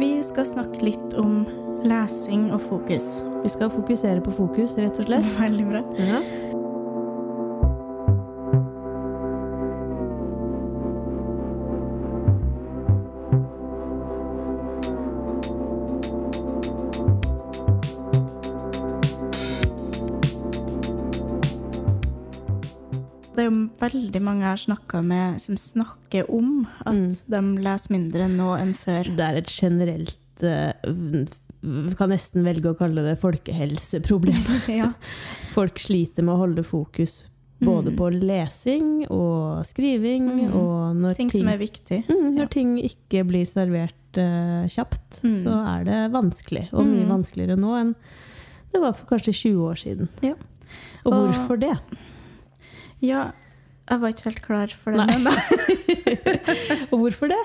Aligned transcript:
Vi 0.00 0.22
skal 0.24 0.46
snakke 0.48 0.80
litt 0.80 1.14
om 1.20 1.42
lesing 1.84 2.46
og 2.54 2.62
fokus. 2.70 3.18
Vi 3.42 3.50
skal 3.52 3.68
fokusere 3.72 4.22
på 4.24 4.32
fokus, 4.32 4.78
rett 4.80 4.96
og 4.96 5.10
slett. 5.10 5.26
Veldig 5.42 5.66
bra. 5.68 5.82
Ja. 6.00 6.20
Veldig 23.80 24.20
mange 24.22 24.44
jeg 24.44 24.50
har 24.54 24.62
snakka 24.66 25.02
med 25.04 25.40
som 25.40 25.56
snakker 25.56 26.28
om 26.30 26.66
at 26.86 26.96
Mm. 26.96 27.16
de 27.28 27.62
leser 27.64 27.90
mindre 27.94 28.28
nå 28.28 28.54
enn 28.60 28.74
før. 28.74 29.04
Det 29.16 29.20
er 29.26 29.36
et 29.40 29.46
generelt 29.50 30.18
uh, 30.42 31.26
kan 31.96 32.08
nesten 32.08 32.42
velge 32.46 32.70
å 32.72 32.76
kalle 32.78 33.02
det 33.04 33.18
folkehelseproblem. 33.20 34.46
ja. 34.80 34.92
Folk 35.56 35.78
sliter 35.78 36.22
med 36.24 36.34
å 36.34 36.38
holde 36.46 36.64
fokus 36.64 37.26
både 37.60 37.90
Mm. 37.92 37.96
på 37.98 38.06
lesing 38.22 39.06
og 39.10 39.66
skriving, 39.68 40.30
Mm. 40.30 40.54
og 40.56 40.96
når 40.96 41.14
Ting 41.16 41.30
som 41.30 41.48
er 41.48 41.58
viktig. 41.58 42.06
Mm, 42.08 42.22
Ja. 42.24 42.30
når 42.40 42.48
ting 42.50 42.78
ikke 42.78 43.26
blir 43.28 43.44
servert 43.44 44.16
uh, 44.16 44.64
kjapt, 44.66 45.20
Mm. 45.22 45.36
så 45.44 45.52
er 45.76 45.84
det 45.84 46.12
vanskelig. 46.12 46.72
Og 46.72 46.86
mye 46.86 47.04
Mm. 47.04 47.10
vanskeligere 47.12 47.58
nå 47.58 47.74
enn 47.80 47.94
det 48.72 48.80
var 48.80 48.92
for 48.94 49.04
kanskje 49.06 49.34
20 49.34 49.60
år 49.60 49.76
siden. 49.76 50.08
Ja. 50.22 50.34
Og- 51.04 51.12
hvorfor 51.34 51.58
det? 51.60 51.76
Ja, 53.02 53.32
jeg 53.90 54.00
var 54.00 54.12
ikke 54.14 54.26
helt 54.28 54.42
klar 54.44 54.72
for 54.82 54.94
det. 54.94 55.06
Og 56.92 56.98
hvorfor 57.02 57.30
det? 57.32 57.40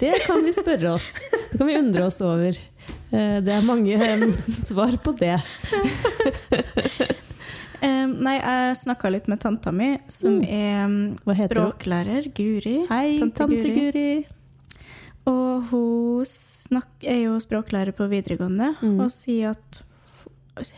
Det 0.00 0.12
kan 0.26 0.42
vi 0.46 0.52
spørre 0.54 0.92
oss. 0.94 1.16
Det 1.50 1.58
kan 1.58 1.66
vi 1.68 1.76
undre 1.78 2.06
oss 2.06 2.20
over. 2.22 2.54
Eh, 3.10 3.38
Det 3.44 3.52
er 3.56 3.66
mange 3.66 3.94
eh, 3.98 4.26
svar 4.62 4.96
på 5.02 5.16
det. 5.18 5.36
Um, 7.78 8.16
nei, 8.26 8.32
jeg 8.40 8.74
snakka 8.80 9.06
litt 9.14 9.28
med 9.30 9.38
tanta 9.38 9.70
mi, 9.70 9.92
som 10.10 10.40
Mm. 10.40 10.46
er 10.50 10.88
Hva 11.22 11.34
heter 11.38 11.60
hun? 11.60 11.68
språklærer. 11.70 12.24
Guri. 12.34 12.72
Hei, 12.88 13.18
Tante 13.20 13.36
tante 13.38 13.54
Guri. 13.54 13.92
Guri. 13.92 14.26
Og 15.30 15.62
hun 15.70 16.24
snak 16.26 16.88
er 17.06 17.20
jo 17.28 17.36
språklærer 17.38 17.94
på 17.94 18.08
videregående 18.10 18.72
Mm. 18.82 18.98
og 19.00 19.10
sier 19.14 19.50
at 19.54 19.82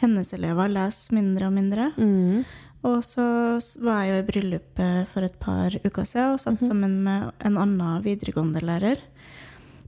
hennes 0.02 0.28
elever 0.36 0.68
leser 0.68 1.14
mindre 1.16 1.46
og 1.46 1.52
mindre. 1.56 1.88
Mm. 1.96 2.44
Og 2.82 3.02
så 3.04 3.24
var 3.84 4.04
jeg 4.04 4.10
jo 4.14 4.20
i 4.22 4.26
bryllupet 4.32 5.08
for 5.12 5.26
et 5.26 5.34
par 5.42 5.70
uker 5.84 6.04
siden 6.08 6.32
og 6.32 6.40
satt 6.40 6.60
Mhm. 6.62 6.68
sammen 6.68 7.02
med 7.04 7.32
en 7.44 7.58
annen 7.58 8.02
videregående-lærer 8.02 8.98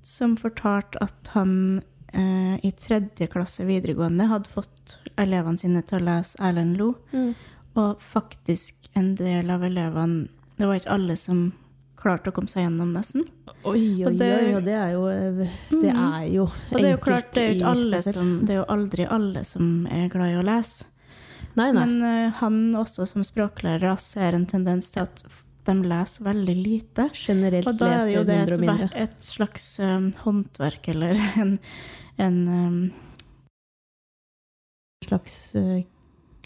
som 0.02 0.36
fortalte 0.36 0.98
at 1.00 1.28
han 1.32 1.82
eh, 2.12 2.58
i 2.62 2.70
tredje 2.76 3.26
klasse 3.32 3.64
videregående 3.64 4.26
hadde 4.28 4.50
fått 4.52 4.98
elevene 5.16 5.58
sine 5.58 5.80
til 5.82 6.00
å 6.00 6.04
lese 6.04 6.36
Erlend 6.38 6.76
Loe. 6.76 6.94
Mm. 7.14 7.34
Og 7.76 7.98
faktisk 8.00 8.74
en 8.94 9.14
del 9.14 9.48
av 9.50 9.62
elevene 9.62 10.28
Det 10.58 10.66
var 10.68 10.74
ikke 10.76 10.92
alle 10.92 11.16
som 11.16 11.52
klarte 11.96 12.28
å 12.30 12.32
komme 12.34 12.48
seg 12.50 12.66
gjennom, 12.66 12.92
nesten. 12.92 13.24
Oi, 13.64 14.04
oi, 14.04 14.04
Og 14.04 14.18
det- 14.18 14.42
oi, 14.42 14.54
og 14.54 14.64
det 14.64 14.74
er 14.74 14.90
jo 14.92 15.06
eh, 15.06 15.48
Det 15.70 15.94
Mhm. 15.94 16.12
er 16.20 16.26
jo 16.34 16.42
Og 16.42 16.76
det 16.76 16.84
er 16.84 16.90
jo 16.90 16.96
klart, 16.98 17.32
det 17.32 17.42
er 17.42 17.48
jo 17.48 17.54
ikke 17.60 17.70
alle 17.70 18.02
som 18.02 18.40
Det 18.44 18.50
er 18.50 18.58
jo 18.60 18.64
aldri 18.68 19.06
alle 19.10 19.44
som 19.44 19.86
er 19.86 20.08
glad 20.08 20.28
i 20.28 20.42
å 20.42 20.44
lese. 20.44 20.84
Nei, 21.58 21.68
nei. 21.74 21.84
Men 21.84 21.94
uh, 22.02 22.32
han 22.40 22.60
også 22.78 23.06
som 23.08 23.24
språklærer 23.26 23.96
ser 24.00 24.36
en 24.38 24.46
tendens 24.48 24.90
til 24.94 25.04
at 25.04 25.24
de 25.68 25.74
leser 25.86 26.26
veldig 26.26 26.54
lite. 26.58 27.08
Generelt 27.14 27.68
Og 27.70 27.78
da 27.78 27.90
er 27.98 28.04
det 28.06 28.14
jo 28.16 28.24
det 28.26 28.38
et, 28.40 28.52
mindre. 28.62 28.88
et 28.98 29.16
slags 29.22 29.66
um, 29.82 30.10
håndverk 30.24 30.88
eller 30.94 31.20
en, 31.42 31.56
en 32.22 32.40
um, 32.48 32.80
slags 35.06 35.38
uh, 35.58 35.78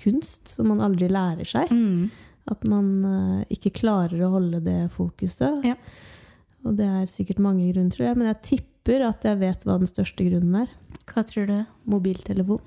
kunst 0.03 0.53
som 0.53 0.69
man 0.73 0.85
aldri 0.85 1.09
lærer 1.13 1.49
seg. 1.49 1.73
mm, 1.73 2.11
At 2.53 2.69
man 2.69 2.93
uh, 3.07 3.41
ikke 3.53 3.73
klarer 3.81 4.27
å 4.27 4.35
holde 4.37 4.61
det 4.65 4.83
fokuset. 4.95 5.65
Ja. 5.65 5.79
Og 6.67 6.77
det 6.77 6.87
er 6.87 7.09
sikkert 7.11 7.41
mange 7.43 7.71
grunner, 7.71 7.93
tror 7.95 8.11
jeg. 8.11 8.19
Men 8.21 8.33
jeg 8.35 8.43
tipper 8.51 9.07
at 9.09 9.25
jeg 9.27 9.41
vet 9.41 9.65
hva 9.67 9.79
den 9.81 9.91
største 9.91 10.27
grunnen 10.29 10.65
er. 10.67 10.73
Hva 11.07 11.23
tror 11.27 11.49
du? 11.49 11.59
Mobiltelefon. 11.89 12.61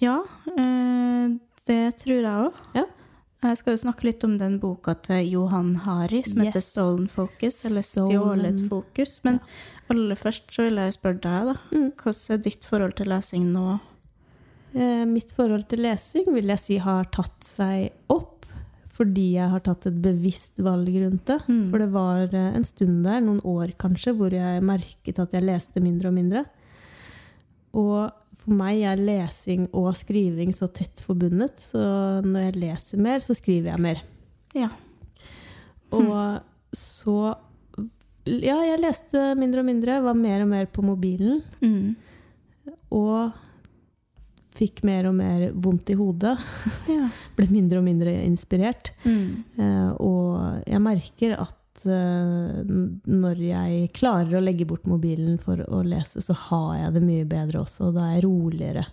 Ja, 0.00 0.22
eh, 0.56 1.36
det 1.66 1.82
tror 2.00 2.18
jeg 2.18 2.48
òg. 2.48 2.66
Ja. 2.76 2.86
Jeg 3.42 3.58
skal 3.58 3.74
jo 3.74 3.80
snakke 3.82 4.06
litt 4.06 4.22
om 4.22 4.36
den 4.38 4.60
boka 4.62 4.94
til 5.02 5.24
Johan 5.26 5.74
Hari 5.82 6.20
som 6.22 6.44
heter 6.44 6.62
'Stolen 6.62 7.08
Focus', 7.10 7.64
eller 7.66 7.82
'Stjålet 7.82 8.60
fokus'. 8.70 9.18
Men 9.24 9.40
aller 9.90 10.14
først 10.14 10.46
så 10.54 10.68
vil 10.68 10.78
jeg 10.78 10.94
spørre 10.94 11.20
deg, 11.20 11.50
da. 11.50 11.54
Mm. 11.72 11.90
Hvordan 11.98 12.30
er 12.30 12.42
ditt 12.42 12.64
forhold 12.64 12.94
til 12.94 13.06
lesing 13.06 13.52
nå? 13.52 13.80
Eh, 14.74 15.04
mitt 15.04 15.32
forhold 15.32 15.66
til 15.68 15.82
lesing 15.84 16.32
vil 16.32 16.46
jeg 16.46 16.58
si 16.58 16.76
har 16.78 17.04
tatt 17.04 17.44
seg 17.44 17.90
opp. 18.08 18.46
Fordi 18.92 19.32
jeg 19.34 19.48
har 19.48 19.60
tatt 19.60 19.86
et 19.88 20.02
bevisst 20.04 20.60
valg 20.60 20.86
rundt 20.86 21.26
det. 21.26 21.40
Mm. 21.48 21.70
For 21.70 21.78
det 21.78 21.90
var 21.92 22.34
eh, 22.34 22.54
en 22.54 22.64
stund 22.64 23.02
der, 23.04 23.20
noen 23.24 23.40
år 23.40 23.72
kanskje, 23.80 24.14
hvor 24.14 24.30
jeg 24.30 24.62
merket 24.62 25.18
at 25.18 25.32
jeg 25.32 25.42
leste 25.42 25.80
mindre 25.80 26.12
og 26.12 26.14
mindre. 26.14 26.44
Og 27.78 28.10
for 28.42 28.56
meg 28.58 28.82
er 28.88 29.00
lesing 29.00 29.68
og 29.76 29.92
skriving 29.96 30.50
så 30.56 30.68
tett 30.74 31.02
forbundet, 31.04 31.60
så 31.62 31.82
når 32.24 32.48
jeg 32.48 32.58
leser 32.64 33.02
mer, 33.02 33.22
så 33.22 33.36
skriver 33.38 33.72
jeg 33.72 33.84
mer. 33.84 34.02
Ja. 34.58 34.72
Og 35.92 36.42
så 36.76 37.36
Ja, 38.22 38.60
jeg 38.62 38.78
leste 38.78 39.32
mindre 39.34 39.64
og 39.64 39.66
mindre, 39.66 39.96
var 40.04 40.14
mer 40.14 40.44
og 40.44 40.50
mer 40.52 40.68
på 40.70 40.82
mobilen. 40.86 41.40
Mm. 41.58 41.96
Og 42.94 43.32
fikk 44.54 44.84
mer 44.86 45.08
og 45.10 45.16
mer 45.18 45.48
vondt 45.58 45.90
i 45.90 45.96
hodet. 45.98 46.36
ja. 46.92 47.08
Ble 47.36 47.48
mindre 47.50 47.80
og 47.80 47.86
mindre 47.88 48.14
inspirert. 48.22 48.92
Mm. 49.02 49.42
Eh, 49.58 49.90
og 49.98 50.62
jeg 50.68 50.84
merker 50.84 51.34
at 51.42 51.58
eh, 51.86 52.62
når 53.08 53.42
jeg 53.42 53.92
klarer 53.96 54.38
å 54.38 54.42
legge 54.44 54.66
bort 54.68 54.88
mobilen 54.90 55.38
for 55.42 55.62
å 55.68 55.82
lese, 55.86 56.22
så 56.24 56.36
har 56.48 56.72
jeg 56.78 56.96
det 56.96 57.04
mye 57.06 57.28
bedre 57.28 57.62
også. 57.62 57.88
Og 57.90 57.96
Da 57.96 58.08
er 58.08 58.18
jeg 58.18 58.26
roligere. 58.26 58.86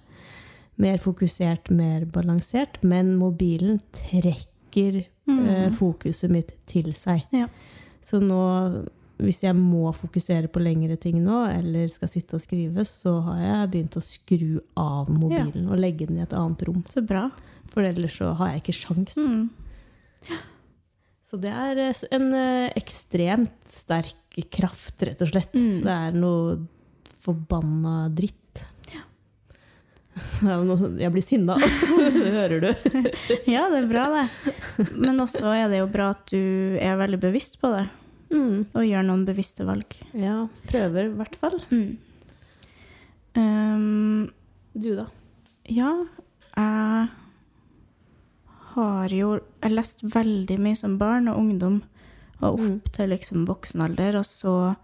Mer 0.79 1.01
fokusert, 1.03 1.71
mer 1.75 2.05
balansert. 2.09 2.79
Men 2.87 3.15
mobilen 3.19 3.81
trekker 3.95 5.01
eh, 5.03 5.67
fokuset 5.75 6.31
mitt 6.31 6.55
til 6.69 6.93
seg. 6.97 7.25
Ja. 7.35 7.49
Så 8.05 8.21
nå, 8.23 8.39
hvis 9.19 9.43
jeg 9.43 9.57
må 9.57 9.91
fokusere 9.93 10.47
på 10.51 10.61
lengre 10.63 10.95
ting 11.01 11.19
nå, 11.23 11.41
eller 11.51 11.91
skal 11.91 12.11
sitte 12.11 12.37
og 12.39 12.43
skrive, 12.43 12.85
så 12.87 13.17
har 13.27 13.41
jeg 13.43 13.71
begynt 13.73 13.99
å 13.99 14.05
skru 14.05 14.61
av 14.79 15.11
mobilen 15.11 15.67
og 15.67 15.81
legge 15.81 16.07
den 16.09 16.21
i 16.21 16.25
et 16.25 16.37
annet 16.37 16.63
rom. 16.69 16.79
Så 16.89 17.03
bra. 17.05 17.27
For 17.69 17.85
ellers 17.85 18.15
så 18.17 18.31
har 18.39 18.53
jeg 18.53 18.63
ikke 18.63 18.79
sjans. 18.79 19.19
Mm. 19.19 19.49
Så 21.29 21.37
det 21.41 21.51
er 21.53 21.77
eh, 21.83 21.99
en 22.15 22.31
eh, 22.33 22.71
ekstremt 22.79 23.53
sterk 23.69 24.15
kraft, 24.55 24.95
rett 25.05 25.21
og 25.21 25.29
slett. 25.29 25.53
Mm. 25.53 25.81
Det 25.85 25.93
er 25.93 26.15
noe 26.17 26.55
forbanna 27.21 28.07
dritt. 28.15 28.63
Ja, 28.89 29.03
Jeg 31.03 31.11
blir 31.13 31.23
sinna, 31.23 31.55
det 32.15 32.31
hører 32.33 32.63
du. 32.63 32.69
Ja, 33.53 33.67
det 33.71 33.83
er 33.83 33.89
bra, 33.91 34.07
det. 34.15 34.25
Men 34.97 35.21
også 35.21 35.51
er 35.53 35.69
det 35.71 35.83
jo 35.83 35.89
bra 35.91 36.09
at 36.15 36.25
du 36.33 36.77
er 36.81 36.97
veldig 36.99 37.21
bevisst 37.29 37.59
på 37.61 37.71
det, 37.77 37.85
Mm. 38.29 38.67
og 38.77 38.83
gjør 38.85 39.05
noen 39.07 39.23
bevisste 39.25 39.65
valg. 39.65 39.95
Ja, 40.13 40.43
prøver 40.69 41.07
i 41.07 41.13
hvert 41.17 41.33
fall. 41.41 41.55
Mm. 41.73 41.95
Um, 43.33 44.29
Du, 44.77 44.91
da? 44.99 45.07
ja, 45.65 45.89
jeg 46.53 47.07
har 48.75 49.15
jo 49.17 49.31
Jeg 49.61 49.71
leste 49.75 50.07
veldig 50.07 50.57
mye 50.59 50.75
som 50.77 50.97
barn 50.97 51.27
og 51.27 51.37
ungdom, 51.37 51.81
og 52.41 52.53
opp 52.53 52.59
Mm. 52.59 52.81
til 52.91 53.09
liksom 53.09 53.45
voksenalder, 53.47 54.15
og 54.15 54.23
så 54.25 54.75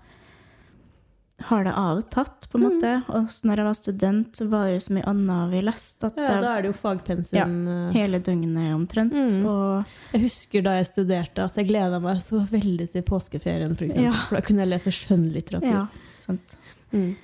har 1.46 1.64
det 1.66 1.74
avtatt, 1.76 2.48
på 2.50 2.58
en 2.58 2.64
Mm. 2.64 2.72
måte. 2.72 3.04
Og 3.10 3.28
når 3.44 3.56
jeg 3.58 3.66
var 3.66 3.74
student, 3.74 4.32
så 4.36 4.48
var 4.50 4.66
det 4.68 4.74
jo 4.74 4.80
så 4.88 4.94
mye 4.96 5.06
annet 5.06 5.50
vi 5.52 5.62
leste, 5.62 6.12
Ja, 6.18 6.42
da 6.42 6.58
er 6.58 6.62
det 6.62 6.72
jo 6.74 6.80
fagpensum. 6.80 7.34
Ja, 7.36 7.46
hele 7.92 8.20
døgnet 8.20 8.74
omtrent. 8.74 9.12
Mm. 9.12 9.46
Og 9.46 9.86
Jeg 10.14 10.22
husker 10.22 10.64
da 10.64 10.78
jeg 10.78 10.86
studerte 10.88 11.44
at 11.44 11.56
jeg 11.56 11.68
gleda 11.68 12.00
meg 12.02 12.18
så 12.22 12.40
veldig 12.48 12.90
til 12.92 13.02
påskeferien, 13.04 13.76
for 13.78 13.86
eksempel. 13.86 14.04
Ja. 14.04 14.14
For 14.30 14.36
da 14.38 14.42
kunne 14.42 14.60
jeg 14.60 14.70
lese 14.70 14.92
skjønnlitteratur. 14.92 15.70
ja, 15.70 15.88
sant. 16.20 16.56
Mm. 16.94 17.16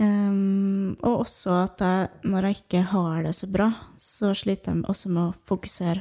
Um, 0.00 0.96
og 1.02 1.26
også 1.26 1.62
at 1.64 1.78
jeg, 1.78 2.08
når 2.24 2.42
jeg 2.42 2.56
ikke 2.62 2.82
har 2.86 3.22
det 3.22 3.34
så 3.34 3.46
bra, 3.52 3.74
så 3.98 4.32
sliter 4.34 4.72
jeg 4.74 4.84
også 4.88 5.10
med 5.10 5.22
å 5.22 5.34
fokusere 5.46 6.00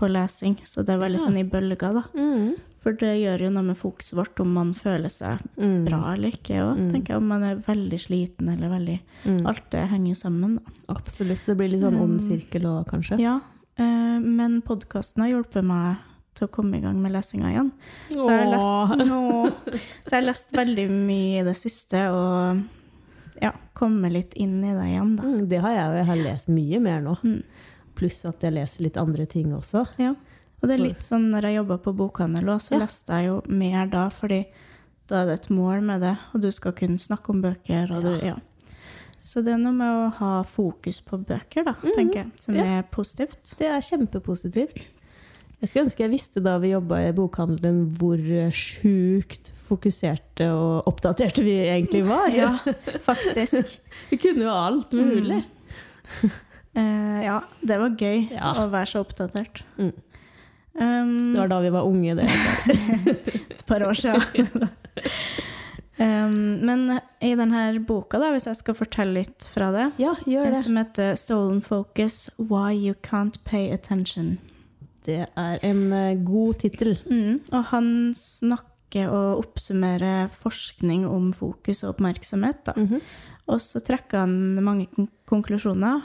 på 0.00 0.08
lesing. 0.10 0.56
Så 0.64 0.82
det 0.84 0.94
er 0.96 1.02
veldig 1.04 1.20
Ja. 1.20 1.26
sånn 1.28 1.38
i 1.38 1.44
bølger, 1.44 1.92
da. 2.00 2.02
Mm. 2.16 2.54
For 2.80 2.92
det 2.96 3.10
gjør 3.20 3.42
jo 3.44 3.50
noe 3.52 3.62
med 3.66 3.76
fokuset 3.76 4.16
vårt 4.16 4.40
om 4.40 4.54
man 4.56 4.70
føler 4.72 5.10
seg 5.12 5.38
Mm. 5.60 5.84
bra 5.84 6.14
eller 6.14 6.30
ikke. 6.32 6.56
Og 6.64 6.78
Mm. 6.78 6.90
tenker 6.92 7.08
jeg 7.12 7.16
om 7.18 7.28
man 7.28 7.42
er 7.44 7.56
veldig 7.56 7.98
sliten 8.00 8.48
eller 8.48 8.70
veldig 8.72 9.00
Mm. 9.26 9.46
Alt 9.46 9.68
det 9.70 9.88
henger 9.90 10.08
jo 10.08 10.14
sammen, 10.14 10.54
da. 10.56 10.62
Absolutt. 10.94 11.44
Det 11.44 11.56
blir 11.58 11.68
litt 11.68 11.82
sånn 11.82 12.00
ond 12.00 12.18
sirkel 12.20 12.62
òg, 12.64 12.86
kanskje. 12.88 13.18
Ja, 13.20 13.40
eh, 13.76 14.18
men 14.18 14.62
podkasten 14.62 15.18
har 15.22 15.28
hjulpet 15.42 15.62
meg 15.62 15.98
til 16.34 16.48
å 16.48 16.50
komme 16.50 16.76
i 16.78 16.80
gang 16.80 17.02
med 17.02 17.12
lesinga 17.12 17.52
igjen. 17.52 17.72
Så 18.08 18.26
jeg 18.30 18.46
har 18.46 18.56
lest, 18.56 18.64
Åh. 18.64 19.52
så 20.06 20.10
jeg 20.10 20.22
har 20.22 20.22
lest 20.22 20.50
veldig 20.52 20.88
mye 20.88 21.40
i 21.40 21.44
det 21.44 21.56
siste, 21.56 22.08
og 22.10 22.62
ja, 23.42 23.52
komme 23.74 24.10
litt 24.10 24.32
inn 24.36 24.64
i 24.64 24.72
det 24.72 24.86
igjen, 24.88 25.16
da. 25.16 25.22
Mm, 25.24 25.48
det 25.48 25.60
har 25.60 25.70
jeg 25.70 25.84
jo. 25.86 25.96
Jeg 25.98 26.06
har 26.06 26.16
lest 26.32 26.48
mye 26.48 26.80
mer 26.80 27.00
nå. 27.02 27.18
Mm. 27.22 27.42
Pluss 28.00 28.22
at 28.28 28.40
jeg 28.46 28.56
leser 28.56 28.86
litt 28.86 28.96
andre 29.00 29.26
ting 29.28 29.52
også. 29.56 29.84
Ja. 30.00 30.14
Og 30.60 30.68
det 30.68 30.76
er 30.78 30.82
litt 30.84 31.04
sånn 31.04 31.30
når 31.32 31.46
jeg 31.48 31.58
jobba 31.60 31.76
på 31.84 31.92
bokhandel 31.96 32.48
òg, 32.52 32.60
så 32.64 32.74
Ja. 32.76 32.82
leste 32.86 33.16
jeg 33.16 33.26
jo 33.30 33.40
mer 33.48 33.86
da, 33.92 34.08
fordi 34.12 34.42
da 35.08 35.22
er 35.22 35.26
det 35.30 35.34
et 35.40 35.50
mål 35.50 35.82
med 35.84 36.00
det, 36.04 36.16
og 36.34 36.40
du 36.44 36.50
skal 36.52 36.72
kunne 36.76 36.98
snakke 37.00 37.30
om 37.32 37.42
bøker, 37.42 37.90
og 37.96 38.02
du 38.04 38.14
Ja. 38.26 38.36
Så 39.20 39.42
det 39.44 39.52
er 39.52 39.58
noe 39.58 39.72
med 39.76 39.86
å 39.86 40.12
ha 40.16 40.42
fokus 40.48 41.00
på 41.04 41.18
bøker, 41.22 41.64
da, 41.66 41.74
tenker 41.92 42.14
jeg, 42.24 42.30
som. 42.40 42.54
Ja. 42.54 42.64
er 42.78 42.82
positivt. 42.90 43.54
Det 43.58 43.66
er 43.68 43.80
kjempepositivt. 43.84 44.86
Jeg 45.60 45.68
skulle 45.68 45.84
ønske 45.84 45.98
jeg 46.06 46.10
visste 46.10 46.40
da 46.42 46.54
vi 46.58 46.70
jobba 46.70 47.02
i 47.04 47.12
bokhandelen, 47.12 47.82
hvor 47.98 48.16
sjukt 48.50 49.52
fokuserte 49.68 50.46
og 50.48 50.86
oppdaterte 50.88 51.44
vi 51.44 51.58
egentlig 51.68 52.06
var. 52.08 52.30
Ja, 52.40 52.56
faktisk. 53.04 53.78
Vi 54.10 54.16
kunne 54.16 54.46
jo 54.48 54.54
alt 54.56 54.90
mulig. 54.96 55.44
Eh, 56.78 57.20
ja, 57.24 57.40
det 57.66 57.78
var 57.80 57.96
gøy 57.98 58.28
Ja. 58.30 58.52
å 58.54 58.68
være 58.70 58.86
så 58.86 59.00
oppdatert. 59.04 59.62
Mm. 59.78 59.92
Um, 60.80 61.32
Det 61.34 61.40
var 61.40 61.48
da 61.50 61.60
vi 61.60 61.70
var 61.74 61.82
unge, 61.88 62.14
det. 62.14 62.28
et 63.50 63.64
par 63.66 63.82
år 63.82 63.94
siden. 63.98 64.68
um, 65.98 66.36
men 66.64 66.84
i 67.20 67.32
denne 67.36 67.64
boka, 67.86 68.20
da, 68.22 68.30
hvis 68.34 68.46
jeg 68.48 68.60
skal 68.60 68.76
fortelle 68.78 69.18
litt 69.18 69.48
fra 69.52 69.70
det, 69.74 69.88
Ja, 70.00 70.14
gjør 70.26 70.52
det. 70.54 70.62
som 70.64 70.76
heter 70.78 71.16
'Stolen 71.18 71.60
Focus 71.60 72.30
Why 72.38 72.72
You 72.78 72.94
Can't 73.02 73.38
Pay 73.44 73.70
Attention'. 73.74 74.38
Det 75.04 75.26
er 75.36 75.58
en 75.64 75.92
uh, 75.92 76.14
god 76.24 76.54
tittel. 76.60 76.98
Mm, 77.10 77.40
og 77.52 77.64
han 77.72 78.14
snakker 78.14 79.08
og 79.10 79.38
oppsummerer 79.44 80.30
forskning 80.42 81.06
om 81.08 81.32
fokus 81.32 81.82
og 81.84 81.94
oppmerksomhet. 81.96 82.64
Da. 82.66 82.72
Mhm. 82.76 83.00
Og 83.48 83.58
så 83.60 83.80
trekker 83.82 84.18
han 84.20 84.62
mange 84.62 84.86
kon 84.94 85.08
konklusjoner. 85.26 86.02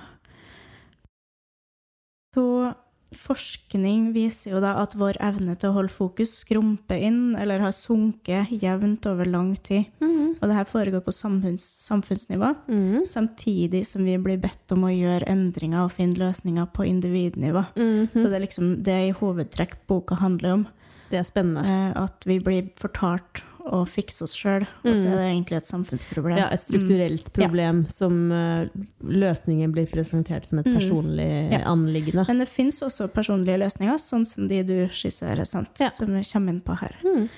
Så 2.35 2.73
forskning 3.15 4.09
viser 4.15 4.55
jo 4.55 4.59
da 4.59 4.73
at 4.81 4.95
vår 4.99 5.15
evne 5.23 5.53
til 5.55 5.69
å 5.71 5.75
holde 5.77 5.93
fokus 5.93 6.33
skrumper 6.41 6.99
inn, 6.99 7.35
eller 7.39 7.61
har 7.63 7.71
sunket 7.75 8.51
jevnt 8.59 9.05
over 9.07 9.25
lang 9.29 9.53
tid. 9.55 9.85
Mhm. 10.01 10.35
Og 10.41 10.49
det 10.49 10.55
her 10.57 10.67
foregår 10.67 11.03
på 11.05 11.13
samfunns 11.15 11.63
samfunnsnivå, 11.87 12.55
Mhm. 12.67 13.07
samtidig 13.07 13.85
som 13.85 14.03
vi 14.03 14.17
blir 14.17 14.37
bedt 14.37 14.71
om 14.71 14.83
å 14.83 14.91
gjøre 14.91 15.27
endringer 15.27 15.85
og 15.85 15.91
finne 15.93 16.15
løsninger 16.15 16.67
på 16.73 16.83
individnivå. 16.85 17.65
Mhm. 17.75 18.09
Så 18.11 18.23
det 18.29 18.33
er 18.33 18.45
liksom 18.47 18.83
det 18.83 19.09
i 19.09 19.13
hovedtrekk 19.13 19.75
boka 19.87 20.15
handler 20.17 20.51
om. 20.53 20.67
Det 21.09 21.19
er 21.19 21.23
spennende. 21.23 21.63
Eh, 21.63 22.01
at 22.03 22.23
vi 22.25 22.39
blir 22.39 22.69
fortalt 22.75 23.41
å 23.71 23.81
fikse 23.87 24.23
oss 24.23 24.33
sjøl, 24.37 24.65
og 24.83 24.95
så 24.95 25.07
er 25.09 25.15
det 25.15 25.25
egentlig 25.31 25.57
et 25.57 25.67
samfunnsproblem. 25.69 26.37
Mm. 26.37 26.41
Ja, 26.43 26.49
et 26.53 26.61
strukturelt 26.61 27.31
problem 27.33 27.85
som 27.89 28.31
eh, 28.31 28.67
løsningen 29.01 29.71
blir 29.73 29.87
presentert 29.91 30.45
som 30.45 30.59
et 30.59 30.65
Mm. 30.65 30.75
personlig 30.75 31.51
Ja. 31.51 31.59
anliggende. 31.65 32.25
Men 32.27 32.39
det 32.39 32.47
fins 32.49 32.81
også 32.81 33.07
personlige 33.13 33.57
løsninger, 33.59 33.97
sånn 33.97 34.25
som 34.25 34.47
de 34.47 34.63
du 34.63 34.87
skisserer, 34.87 35.45
sant? 35.45 35.69
Ja. 35.79 35.89
som 35.89 36.07
vi 36.07 36.21
kommer 36.23 36.49
inn 36.53 36.61
på 36.61 36.77
her. 36.79 36.95
Mhm. 37.03 37.29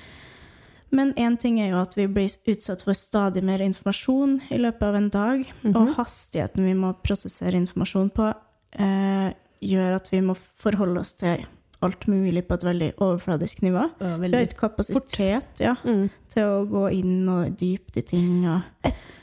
Men 0.89 1.13
én 1.15 1.37
ting 1.37 1.59
er 1.59 1.71
jo 1.71 1.81
at 1.81 1.95
vi 1.95 2.07
blir 2.07 2.29
utsatt 2.47 2.81
for 2.83 2.93
stadig 2.93 3.43
mer 3.43 3.59
informasjon 3.59 4.41
i 4.49 4.57
løpet 4.57 4.81
av 4.83 4.95
en 4.95 5.09
dag, 5.09 5.53
-hmm. 5.63 5.75
og 5.75 5.95
hastigheten 5.95 6.63
vi 6.63 6.73
må 6.73 6.93
prosessere 7.03 7.53
informasjon 7.55 8.09
på, 8.09 8.33
eh, 8.79 9.33
gjør 9.61 9.95
at 9.95 10.09
vi 10.11 10.21
må 10.21 10.35
forholde 10.35 10.99
oss 10.99 11.11
til 11.13 11.45
alt 11.85 12.07
mulig 12.09 12.41
på 12.47 12.55
et 12.57 12.63
veldig 12.65 12.87
overfladisk 12.97 13.61
nivå. 13.61 13.83
Har 14.01 14.17
veldig 14.21 14.39
ikke 14.47 14.59
kapasitet 14.63 15.59
ja, 15.61 15.75
Mm. 15.85 16.09
til 16.33 16.43
å 16.43 16.65
gå 16.69 16.85
inn 16.93 17.27
og 17.29 17.51
dypt 17.59 17.97
i 17.97 18.01
ting. 18.01 18.45
Og, 18.49 18.61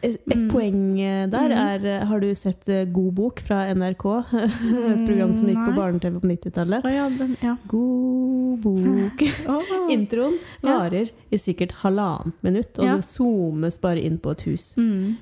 Et, 0.05 0.21
et 0.29 0.37
Mm. 0.37 0.51
poeng 0.53 1.01
eh, 1.01 1.27
der 1.33 1.51
er 1.51 1.85
eh, 1.87 2.05
Har 2.07 2.21
du 2.21 2.29
sett 2.35 2.69
eh, 2.69 2.85
God 2.85 3.15
bok 3.15 3.41
fra 3.41 3.65
NRK? 3.75 4.05
Et 4.35 5.07
program 5.07 5.33
som 5.35 5.49
gikk 5.49 5.65
på 5.65 5.71
Nei. 5.73 5.77
barne-TV 5.79 6.21
på 6.21 6.29
90-tallet. 6.29 6.85
Oh, 6.85 6.93
ja, 6.93 7.09
ja. 7.43 7.57
God 7.67 8.61
bok. 8.63 9.23
oh. 9.49 9.91
Introen 9.97 10.39
Ja. 10.63 10.79
varer 10.79 11.11
i 11.33 11.37
sikkert 11.39 11.73
halvannet 11.83 12.35
minutt, 12.43 12.79
og 12.79 12.85
Ja. 12.85 12.97
det 12.97 13.05
zoomes 13.05 13.81
bare 13.81 14.01
inn 14.05 14.19
på 14.19 14.31
et 14.33 14.43
hus. 14.43 14.75
Mm. 14.77 15.17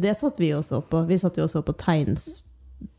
Det 0.00 0.16
satt 0.18 0.36
vi 0.38 0.50
også 0.52 0.82
på. 0.82 1.06
Vi 1.06 1.16
satt 1.16 1.36
jo 1.38 1.44
også 1.44 1.62
på 1.64 1.72
tegns... 1.78 2.40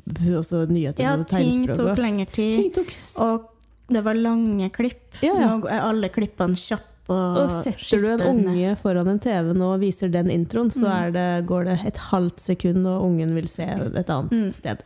Også 0.06 0.68
nyheter 0.70 1.02
Ja, 1.04 1.16
på 1.18 1.26
ting 1.30 1.66
tok 1.68 1.98
lengre 1.98 2.26
tid. 2.30 2.58
Ting 2.62 2.72
tok 2.74 2.92
Og 3.26 3.48
det 3.88 4.02
var 4.04 4.14
lange 4.18 4.70
klipp. 4.74 5.16
Ja, 5.22 5.34
ja. 5.40 5.48
Nå 5.58 5.68
er 5.70 5.82
alle 5.86 6.10
klippene 6.10 6.56
kjappe. 6.58 6.92
Og, 7.08 7.38
Og 7.38 7.52
setter 7.54 8.02
du 8.02 8.08
en 8.16 8.48
unge 8.48 8.72
foran 8.82 9.08
en 9.12 9.20
TV 9.22 9.52
nå 9.54 9.68
og 9.76 9.80
viser 9.84 10.10
den 10.10 10.32
introen, 10.34 10.72
så 10.74 10.90
Mm. 10.90 11.14
det, 11.14 11.46
går 11.46 11.66
det 11.66 11.76
et 11.86 11.98
halvt 12.10 12.40
sekund, 12.42 12.88
og 12.90 13.04
ungen 13.06 13.36
vil 13.36 13.48
se 13.48 13.62
et 13.64 14.10
annet 14.10 14.32
Mm. 14.32 14.52
sted. 14.52 14.82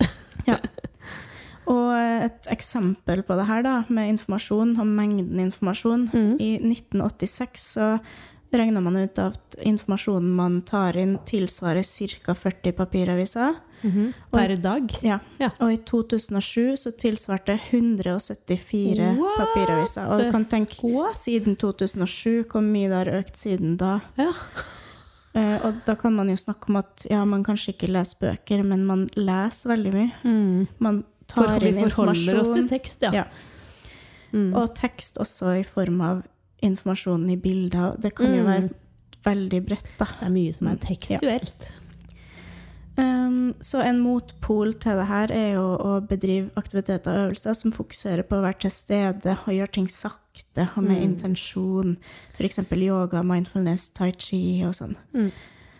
Og 1.69 1.91
et 1.93 2.47
eksempel 2.49 3.21
på 3.27 3.35
det 3.37 3.45
her, 3.45 3.61
da, 3.61 3.75
med 3.93 4.09
informasjon 4.15 4.71
og 4.81 4.87
mengden 4.89 5.39
informasjon. 5.43 6.07
Mm. 6.09 6.31
I 6.41 6.49
1986 6.65 7.65
så 7.77 7.89
regna 8.51 8.81
man 8.81 8.97
ut 8.97 9.19
at 9.21 9.55
informasjonen 9.61 10.31
man 10.33 10.61
tar 10.65 10.97
inn, 10.97 11.19
tilsvarer 11.29 11.85
ca. 11.85 12.33
40 12.33 12.73
papiraviser. 12.73 13.59
Mhm. 13.83 14.13
Per 14.31 14.55
dag. 14.57 14.91
Ja. 15.03 15.19
Ja. 15.39 15.49
Og 15.59 15.71
i 15.73 15.77
2007 15.77 16.75
så 16.77 16.91
tilsvarte 16.97 17.59
174 17.71 19.17
What 19.17 19.37
papiraviser. 19.39 20.07
Og 20.11 20.19
du 20.23 20.31
kan 20.31 20.45
tenke 20.45 20.83
What? 20.83 21.17
siden 21.21 21.55
2007, 21.55 22.43
hvor 22.51 22.61
mye 22.61 22.89
det 22.89 22.97
har 22.97 23.11
økt 23.19 23.37
siden 23.37 23.77
da. 23.77 23.99
Ja. 24.17 24.31
Uh, 25.35 25.57
og 25.67 25.73
da 25.85 25.95
kan 25.95 26.13
man 26.15 26.29
jo 26.29 26.35
snakke 26.35 26.69
om 26.69 26.75
at 26.81 27.05
ja, 27.09 27.23
man 27.25 27.43
kanskje 27.43 27.73
ikke 27.75 27.91
leser 27.91 28.17
bøker, 28.19 28.63
men 28.65 28.85
man 28.85 29.07
leser 29.15 29.69
veldig 29.75 29.93
mye. 29.93 30.11
Mm. 30.23 30.67
Man 30.79 31.03
For, 31.29 31.43
informasjon. 31.45 31.75
vi 31.85 31.89
forholder 31.93 32.39
oss 32.41 32.53
til 32.55 32.67
tekst, 32.71 33.01
ja. 33.05 33.11
Ja. 33.13 33.23
Mm. 34.33 34.53
Og 34.55 34.75
tekst 34.77 35.17
også 35.21 35.55
i 35.59 35.63
form 35.65 36.01
av 36.01 36.23
informasjonen 36.65 37.29
i 37.31 37.37
bilder. 37.37 37.95
Det 38.01 38.11
kan 38.17 38.33
jo 38.35 38.43
Mm. 38.43 38.49
være 38.49 38.69
veldig 39.25 39.65
bredt, 39.65 39.89
da. 39.99 40.05
Det 40.19 40.25
er 40.27 40.29
mye 40.33 40.53
som 40.53 40.67
er 40.67 40.75
tekstuelt. 40.75 41.21
tekstuelt. 41.21 41.71
Um, 42.99 43.53
så 43.63 43.79
en 43.85 44.01
motpol 44.03 44.73
til 44.83 44.97
det 44.99 45.05
her 45.07 45.31
er 45.31 45.53
jo 45.53 45.61
å 45.79 45.91
bedrive 46.03 46.49
aktiviteter 46.59 47.07
og 47.13 47.29
øvelser 47.29 47.55
som 47.55 47.71
fokuserer 47.71 48.25
på 48.27 48.35
å 48.35 48.43
være 48.43 48.59
til 48.65 48.73
stede 48.75 49.37
og 49.45 49.53
gjøre 49.55 49.71
ting 49.77 49.87
sakte 49.87 50.65
og 50.75 50.83
med 50.83 50.97
Mm. 50.97 51.03
intensjon. 51.13 51.97
F.eks. 52.35 52.59
yoga, 52.75 53.21
mindfulness, 53.23 53.89
tai 53.95 54.11
chi 54.11 54.63
og 54.67 54.73
sånn. 54.75 54.97
Mm. 55.13 55.31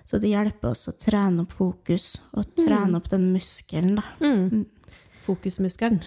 Så 0.05 0.19
det 0.21 0.29
hjelper 0.31 0.69
oss 0.71 0.87
å 0.87 0.95
trene 0.97 1.41
opp 1.43 1.51
fokus 1.51 2.17
og 2.33 2.45
trene 2.55 2.95
opp 2.95 3.09
den 3.09 3.33
muskelen, 3.33 3.95
da. 3.99 4.03
Mm. 4.21 4.49
Mm. 4.49 4.65
Fokusmuskelen. 5.27 5.99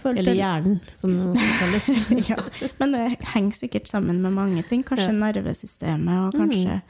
Forhold 0.00 0.18
Eller 0.18 0.34
hjernen, 0.34 0.80
som 0.94 1.32
det 1.32 1.40
kalles. 1.58 1.88
ja, 2.30 2.36
men 2.78 2.92
det 2.92 3.18
henger 3.34 3.52
sikkert 3.52 3.88
sammen 3.90 4.20
med 4.22 4.32
mange 4.32 4.62
ting. 4.66 4.82
Kanskje 4.84 5.10
Ja. 5.12 5.18
nervesystemet, 5.32 6.26
og 6.28 6.34
Mm. 6.34 6.40
kanskje 6.40 6.82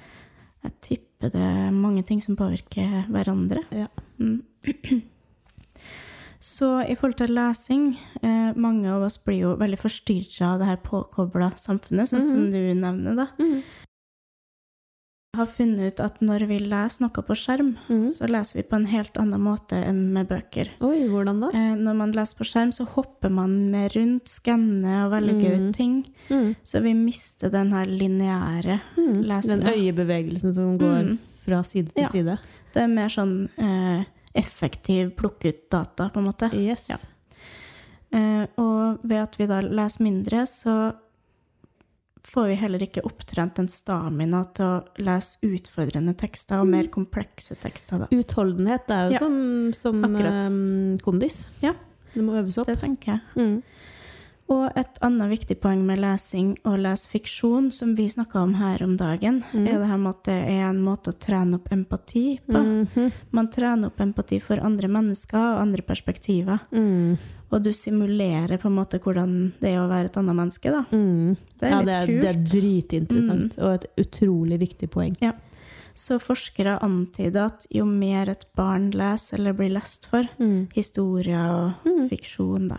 Jeg 0.64 0.72
tipper 0.84 1.30
det 1.32 1.40
er 1.40 1.70
mange 1.72 2.02
ting 2.04 2.20
som 2.24 2.36
påvirker 2.36 3.06
hverandre. 3.12 3.62
Ja. 3.72 3.86
Mm. 4.18 4.42
Så 6.40 6.80
i 6.88 6.94
forhold 6.96 7.18
til 7.20 7.34
lesing 7.36 7.82
eh, 8.24 8.52
Mange 8.56 8.88
av 8.88 9.02
oss 9.04 9.18
blir 9.20 9.42
jo 9.42 9.50
veldig 9.60 9.76
forstyrra 9.82 10.54
av 10.54 10.62
det 10.62 10.68
her 10.70 10.78
påkobla 10.84 11.50
samfunnet, 11.60 12.08
sånn 12.08 12.24
som 12.24 12.46
Mhm. 12.46 12.50
du 12.52 12.74
nevner, 12.80 13.16
da. 13.16 13.26
Mm. 13.38 13.60
Jeg 13.60 13.89
har 15.36 15.46
funnet 15.46 15.92
ut 15.92 16.00
at 16.02 16.16
når 16.24 16.42
vi 16.50 16.56
leser 16.58 17.04
noe 17.04 17.22
på 17.22 17.34
skjerm, 17.38 17.76
Mm. 17.88 18.06
så 18.10 18.26
leser 18.28 18.56
vi 18.58 18.62
på 18.66 18.76
en 18.76 18.86
helt 18.90 19.14
annen 19.16 19.40
måte 19.40 19.78
enn 19.78 20.12
med 20.12 20.26
bøker. 20.28 20.70
Oi, 20.82 21.06
hvordan 21.08 21.40
da? 21.40 21.48
Eh, 21.54 21.74
når 21.78 21.94
man 21.96 22.12
leser 22.12 22.36
på 22.36 22.44
skjerm, 22.48 22.72
så 22.74 22.86
hopper 22.88 23.30
man 23.30 23.70
med 23.70 23.92
rundt, 23.94 24.24
skanner 24.26 25.04
og 25.06 25.12
velger 25.12 25.54
Mm. 25.56 25.68
ut 25.68 25.74
ting. 25.76 26.04
Mm. 26.30 26.56
Så 26.64 26.82
vi 26.82 26.94
mister 26.94 27.48
den 27.50 27.70
her 27.72 27.86
lineære 27.86 28.80
Mm. 28.96 29.22
Den 29.42 29.62
øyebevegelsen 29.62 30.52
som 30.54 30.76
går 30.78 31.02
Mm. 31.10 31.18
fra 31.44 31.62
side 31.62 31.92
til 31.94 32.02
Ja. 32.02 32.08
side. 32.08 32.38
Det 32.72 32.82
er 32.82 32.88
mer 32.88 33.08
sånn 33.08 33.48
eh, 33.56 34.04
effektiv 34.34 35.14
plukke 35.14 35.48
ut 35.48 35.70
data, 35.70 36.08
på 36.10 36.16
en 36.18 36.26
måte. 36.26 36.52
Yes. 36.52 36.88
Ja. 36.88 36.96
Eh, 38.18 38.46
og 38.58 38.98
ved 39.04 39.18
at 39.22 39.36
vi 39.38 39.46
da 39.46 39.60
leser 39.60 40.00
mindre, 40.02 40.42
så 40.46 40.94
får 42.26 42.46
vi 42.50 42.54
heller 42.60 42.82
ikke 42.84 43.02
opptrent 43.06 43.58
en 43.62 43.68
stamina 43.68 44.42
til 44.54 44.64
å 44.66 45.04
lese 45.06 45.38
utfordrende 45.46 46.14
tekster 46.18 46.60
og 46.60 46.68
mer 46.72 46.88
komplekse 46.92 47.56
tekster. 47.62 48.04
Da. 48.04 48.08
Utholdenhet 48.12 48.90
er 48.90 49.08
jo 49.10 49.16
Ja. 49.16 49.18
som, 49.24 49.72
som 49.76 50.04
um, 50.04 50.98
kondis. 51.04 51.48
Ja. 51.62 51.74
Det 52.14 52.22
må 52.26 52.34
øves 52.40 52.58
opp. 52.58 52.66
Det 52.66 52.78
tenker 52.82 53.12
jeg. 53.12 53.20
Mm. 53.36 53.62
Og 54.50 54.72
et 54.74 54.96
annet 55.06 55.30
viktig 55.30 55.60
poeng 55.62 55.84
med 55.86 56.00
lesing 56.02 56.56
og 56.66 56.80
lese 56.82 57.06
fiksjon, 57.12 57.68
som 57.72 57.92
vi 57.94 58.08
snakka 58.10 58.40
om 58.42 58.54
her 58.58 58.82
om 58.82 58.96
dagen, 58.98 59.44
Mm. 59.52 59.66
er 59.68 59.78
det 59.78 59.86
her 59.88 59.96
med 59.98 60.10
at 60.16 60.24
det 60.24 60.38
er 60.48 60.64
en 60.70 60.82
måte 60.82 61.12
å 61.12 61.18
trene 61.18 61.54
opp 61.54 61.68
empati 61.70 62.40
på. 62.48 62.58
Mhm. 62.58 63.12
Man 63.32 63.48
trener 63.48 63.86
opp 63.86 63.98
empati 64.00 64.40
for 64.42 64.56
andre 64.58 64.88
mennesker 64.88 65.38
og 65.54 65.60
andre 65.62 65.82
perspektiver. 65.82 66.60
Mm. 66.72 67.16
Og 67.52 67.62
du 67.62 67.70
simulerer 67.72 68.58
på 68.58 68.66
en 68.66 68.74
måte 68.76 68.98
hvordan 69.00 69.52
det 69.60 69.70
er 69.70 69.78
å 69.78 69.88
være 69.88 70.04
et 70.06 70.16
annet 70.16 70.36
menneske, 70.36 70.70
da. 70.70 70.84
Mm. 70.90 71.36
Det 71.58 71.62
er 71.66 71.70
ja, 71.70 71.78
litt 71.78 71.86
det 71.86 71.94
er, 71.94 72.06
kult. 72.06 72.16
Mm. 72.16 72.20
det 72.20 72.30
er 72.30 72.60
dritinteressant, 72.60 73.58
og 73.58 73.72
et 73.74 73.86
utrolig 73.98 74.58
viktig 74.58 74.90
poeng. 74.90 75.16
Så 75.94 76.18
forskere 76.20 76.80
antyder 76.82 77.44
at 77.46 77.66
jo 77.70 77.84
mer 77.84 78.30
et 78.30 78.44
barn 78.56 78.90
leser 78.92 79.38
eller 79.38 79.52
blir 79.52 79.70
lest 79.74 80.06
for, 80.06 80.22
Mm. 80.38 80.68
historier 80.72 81.50
og 81.50 82.08
fiksjon, 82.08 82.68
da, 82.68 82.78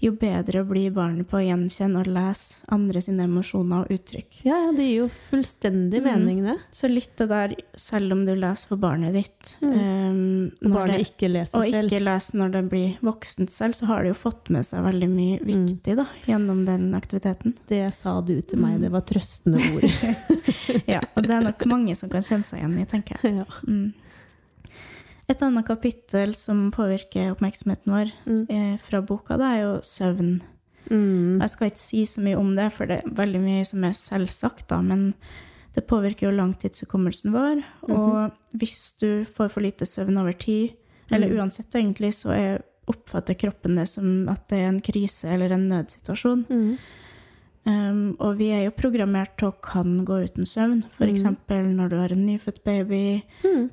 jo 0.00 0.12
bedre 0.14 0.62
blir 0.64 0.92
barnet 0.94 1.26
på 1.28 1.38
å 1.40 1.42
gjenkjenne 1.42 1.98
og 1.98 2.06
lese 2.06 2.62
andre 2.70 3.00
sine 3.02 3.24
emosjoner 3.26 3.80
og 3.82 3.88
uttrykk. 3.96 4.40
Ja, 4.46 4.54
ja, 4.66 4.72
det 4.76 4.84
gir 4.86 5.00
jo 5.00 5.08
fullstendig 5.30 6.00
Mm. 6.02 6.04
mening, 6.04 6.42
det. 6.44 6.56
Så 6.70 6.88
litt 6.88 7.16
det 7.18 7.28
der, 7.28 7.54
selv 7.74 8.12
om 8.12 8.24
du 8.24 8.34
leser 8.36 8.68
for 8.68 8.76
barnet 8.76 9.12
ditt 9.12 9.56
ehm, 9.62 10.52
Og 10.64 10.70
barnet 10.70 10.98
det- 10.98 11.06
ikke 11.10 11.28
leser 11.32 11.58
Og 11.58 11.64
selv. 11.64 11.90
ikke 11.90 12.02
leser 12.04 12.38
når 12.38 12.52
det 12.52 12.62
blir 12.70 12.98
voksent 13.02 13.50
selv, 13.50 13.74
så 13.74 13.86
har 13.86 14.02
det 14.04 14.14
jo 14.14 14.30
fått 14.30 14.50
med 14.50 14.64
seg 14.64 14.84
veldig 14.84 15.08
mye 15.10 15.40
viktig 15.44 15.96
da, 15.96 16.06
gjennom 16.26 16.64
den 16.64 16.92
aktiviteten. 16.94 17.54
Det 17.66 17.92
sa 17.94 18.20
du 18.20 18.40
til 18.40 18.58
meg, 18.58 18.80
det 18.80 18.90
var 18.92 19.00
trøstende 19.02 19.58
ord. 19.74 19.82
Ja, 20.86 21.00
og 21.16 21.22
det 21.24 21.30
er 21.30 21.40
nok 21.42 21.66
mange 21.66 21.96
som 21.96 22.08
kan 22.08 22.22
kjenne 22.22 22.44
seg 22.44 22.60
igjen 22.60 22.78
i, 22.80 22.84
tenker 22.86 23.16
jeg. 23.22 23.34
ja. 23.42 23.44
Mm. 25.28 25.34
Et 25.34 25.42
annet 25.44 25.66
kapittel 25.66 26.34
som 26.34 26.70
påvirker 26.72 27.34
oppmerksomheten 27.34 27.92
vår 27.92 28.12
eh, 28.48 28.78
fra 28.80 29.02
boka, 29.04 29.36
det 29.36 29.44
er 29.44 29.60
jo 29.60 29.74
søvn. 29.84 30.38
Mm. 30.88 31.40
Jeg 31.42 31.50
skal 31.52 31.68
ikke 31.68 31.82
si 31.82 32.06
så 32.08 32.22
mye 32.24 32.38
om 32.40 32.54
det, 32.56 32.70
for 32.72 32.88
det 32.88 33.02
er 33.02 33.12
veldig 33.18 33.42
mye 33.42 33.66
som 33.68 33.84
er 33.84 33.92
selvsagt, 33.92 34.68
da, 34.70 34.80
men 34.80 35.12
det 35.76 35.84
påvirker 35.86 36.28
jo 36.28 36.36
langtidshukommelsen 36.36 37.34
vår. 37.34 37.60
Og 37.92 38.32
hvis 38.56 38.94
du 39.02 39.24
får 39.28 39.52
for 39.52 39.64
lite 39.64 39.86
søvn 39.86 40.16
over 40.18 40.32
tid, 40.32 40.78
eller 41.12 41.36
uansett 41.36 41.76
egentlig, 41.76 42.14
så 42.16 42.32
er, 42.32 42.62
oppfatter 42.88 43.36
kroppen 43.36 43.76
det 43.76 43.84
som 43.90 44.28
at 44.32 44.48
det 44.48 44.62
er 44.62 44.72
en 44.72 44.80
krise 44.80 45.28
eller 45.28 45.52
en 45.52 45.68
nødsituasjon. 45.68 46.46
Mm. 46.48 46.72
Um, 47.68 48.04
og 48.24 48.38
vi 48.38 48.48
er 48.54 48.62
jo 48.64 48.76
programmert 48.76 49.34
til 49.36 49.50
å 49.50 49.56
kan 49.60 49.98
gå 50.08 50.22
uten 50.24 50.46
søvn, 50.48 50.86
f.eks. 50.88 51.18
eksempel 51.18 51.66
når 51.76 51.90
du 51.92 51.96
har 52.00 52.14
en 52.14 52.24
nyfødt 52.24 52.62
baby, 52.64 53.20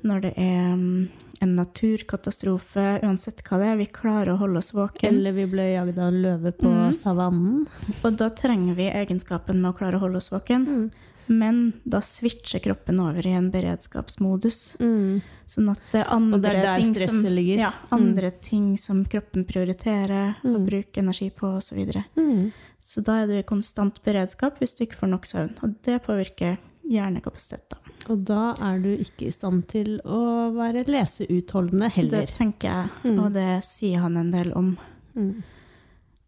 når 0.04 0.26
det 0.26 0.32
er 0.42 0.74
um, 0.74 1.06
en 1.40 1.56
naturkatastrofe, 1.56 2.86
uansett 3.04 3.42
hva 3.46 3.58
det 3.60 3.70
er. 3.72 3.80
Vi 3.80 3.88
klarer 3.98 4.34
å 4.34 4.40
holde 4.40 4.62
oss 4.62 4.72
våken. 4.74 5.10
Eller 5.10 5.34
vi 5.36 5.46
ble 5.50 5.66
jagd 5.72 5.98
av 5.98 6.08
en 6.12 6.22
løve 6.22 6.52
på 6.56 6.72
savannen. 6.96 7.66
Og 8.02 8.16
da 8.20 8.30
trenger 8.32 8.78
vi 8.78 8.88
egenskapen 8.90 9.60
med 9.60 9.72
å 9.72 9.76
klare 9.76 9.98
å 9.98 10.04
holde 10.06 10.22
oss 10.22 10.32
våken. 10.32 10.90
Men 11.26 11.72
da 11.82 12.00
switcher 12.00 12.62
kroppen 12.62 13.00
over 13.02 13.26
i 13.26 13.32
en 13.34 13.48
beredskapsmodus. 13.50 14.76
Mm. 14.78 15.20
Sånn 15.50 15.70
at 15.72 15.82
det 15.92 16.02
er 16.02 16.12
andre, 16.14 16.40
det 16.42 16.52
er 16.62 16.80
ting, 16.80 16.94
som, 16.94 17.18
ja, 17.46 17.72
andre 17.94 18.30
ting 18.30 18.68
som 18.78 19.02
kroppen 19.10 19.46
prioriterer 19.46 20.38
å 20.46 20.60
bruke 20.66 21.02
energi 21.02 21.28
på, 21.34 21.50
osv. 21.58 21.68
Så, 21.68 21.78
videre. 21.78 22.04
Mm. 22.18 22.50
så 22.82 23.02
da 23.06 23.20
er 23.22 23.30
du 23.30 23.36
i 23.38 23.46
konstant 23.46 23.98
beredskap 24.06 24.62
hvis 24.62 24.74
du 24.78 24.86
ikke 24.86 25.02
får 25.02 25.12
nok 25.12 25.28
søvn. 25.28 25.54
Og 25.66 25.76
det 25.86 26.00
påvirker 26.06 26.58
hjernekapasitet. 26.86 27.68
da. 27.74 27.85
Og 28.12 28.22
da 28.28 28.54
er 28.62 28.78
du 28.84 28.90
ikke 28.94 29.26
i 29.26 29.34
stand 29.34 29.66
til 29.72 29.96
å 30.06 30.52
være 30.54 30.84
leseutholdende 30.86 31.90
heller. 31.96 32.26
Det 32.26 32.36
tenker 32.36 32.70
jeg, 32.70 33.14
og 33.16 33.32
det 33.34 33.50
sier 33.66 34.04
han 34.04 34.18
en 34.20 34.32
del 34.34 34.52
om. 34.56 34.74
Mm. 35.16 35.34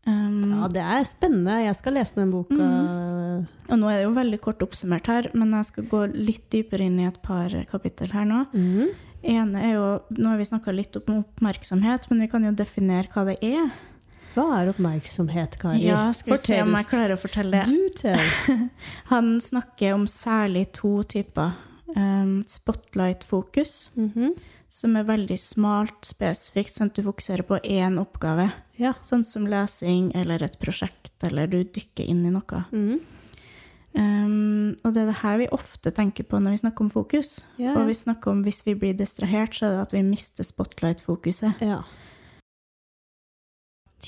Um, 0.08 0.36
Ja, 0.48 0.68
det 0.72 0.82
er 0.82 1.04
spennende. 1.04 1.58
Jeg 1.66 1.76
skal 1.76 1.98
lese 1.98 2.16
den 2.16 2.30
boka. 2.32 2.56
Og 3.68 3.76
nå 3.76 3.90
er 3.90 4.00
det 4.00 4.06
jo 4.06 4.14
veldig 4.16 4.40
kort 4.44 4.62
oppsummert 4.64 5.10
her, 5.10 5.28
men 5.36 5.52
jeg 5.58 5.68
skal 5.68 5.88
gå 5.90 6.00
litt 6.14 6.46
dypere 6.54 6.88
inn 6.88 6.96
i 7.02 7.08
et 7.08 7.20
par 7.22 7.52
kapittel 7.70 8.10
her 8.14 8.26
nå. 8.28 8.46
Mm. 8.54 8.88
ene 9.22 9.62
er 9.66 9.74
jo, 9.74 9.86
Nå 10.16 10.30
har 10.30 10.38
vi 10.38 10.48
snakka 10.48 10.72
litt 10.72 10.96
om 10.96 11.20
oppmerksomhet, 11.20 12.08
men 12.10 12.24
vi 12.24 12.30
kan 12.32 12.46
jo 12.46 12.54
definere 12.56 13.10
hva 13.12 13.26
det 13.28 13.38
er. 13.44 13.70
Hva 14.34 14.60
er 14.60 14.70
oppmerksomhet, 14.70 15.58
Kari? 15.58 15.82
Ja, 15.88 16.08
skal 16.14 16.36
vi 16.36 16.42
se 16.46 16.60
om 16.62 16.74
jeg 16.76 16.86
klarer 16.90 17.16
å 17.16 17.20
fortelle 17.20 17.62
det. 17.62 17.72
Du 17.72 17.88
tell. 17.98 18.22
Han 19.12 19.38
snakker 19.42 19.96
om 19.96 20.06
særlig 20.06 20.68
to 20.78 21.02
typer. 21.02 21.56
Um, 21.96 22.42
Spotlight-fokus, 22.46 23.90
Mhm. 23.96 24.34
som 24.68 24.96
er 24.96 25.04
veldig 25.04 25.38
smalt, 25.38 26.02
spesifikt, 26.04 26.74
sånn 26.76 26.86
at 26.90 26.94
du 26.94 27.02
fokuserer 27.02 27.42
på 27.42 27.58
én 27.64 27.96
oppgave. 27.98 28.52
Ja. 28.76 28.92
Sånn 29.02 29.24
som 29.24 29.46
lesing 29.46 30.12
eller 30.14 30.42
et 30.42 30.58
prosjekt, 30.60 31.12
eller 31.22 31.46
du 31.46 31.64
dykker 31.64 32.06
inn 32.06 32.26
i 32.26 32.30
noe. 32.30 32.64
Mhm. 32.72 33.00
Um, 33.94 34.76
og 34.84 34.92
det 34.94 35.00
er 35.02 35.06
det 35.06 35.16
her 35.22 35.38
vi 35.38 35.46
ofte 35.48 35.90
tenker 35.90 36.22
på 36.28 36.38
når 36.38 36.50
vi 36.54 36.60
snakker 36.60 36.80
om 36.84 36.90
fokus. 36.90 37.40
Ja. 37.58 37.72
Og 37.74 37.86
vi 37.88 37.94
snakker 37.94 38.30
om 38.30 38.44
hvis 38.44 38.62
vi 38.66 38.74
blir 38.74 38.94
distrahert, 38.94 39.54
så 39.56 39.66
er 39.66 39.70
det 39.78 39.80
at 39.86 39.92
vi 39.96 40.02
mister 40.02 40.44
spotlight-fokuset. 40.44 41.54
ja. 41.60 41.82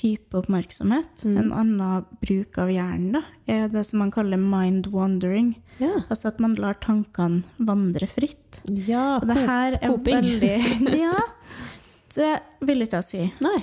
Type 0.01 0.33
oppmerksomhet. 0.39 1.21
Mm. 1.27 1.35
En 1.37 1.51
annen 1.53 2.05
bruk 2.23 2.57
av 2.57 2.71
hjernen 2.73 3.11
da, 3.19 3.21
er 3.47 3.67
det 3.69 3.83
som 3.85 3.99
man 4.01 4.09
kaller 4.13 4.39
mind 4.41 4.87
wandering. 4.93 5.51
Ja. 5.77 5.91
Altså 6.09 6.31
at 6.31 6.39
man 6.41 6.55
lar 6.57 6.73
tankene 6.81 7.43
vandre 7.59 8.07
fritt. 8.09 8.61
ja 8.65 9.19
Og 9.19 9.27
det 9.29 9.37
her 9.37 9.77
er 9.77 9.87
coping. 9.93 10.23
veldig 10.23 10.97
Ja, 11.05 11.13
det 12.15 12.31
vil 12.65 12.81
ikke 12.85 12.99
jeg 13.01 13.07
si. 13.11 13.27
Nei. 13.45 13.59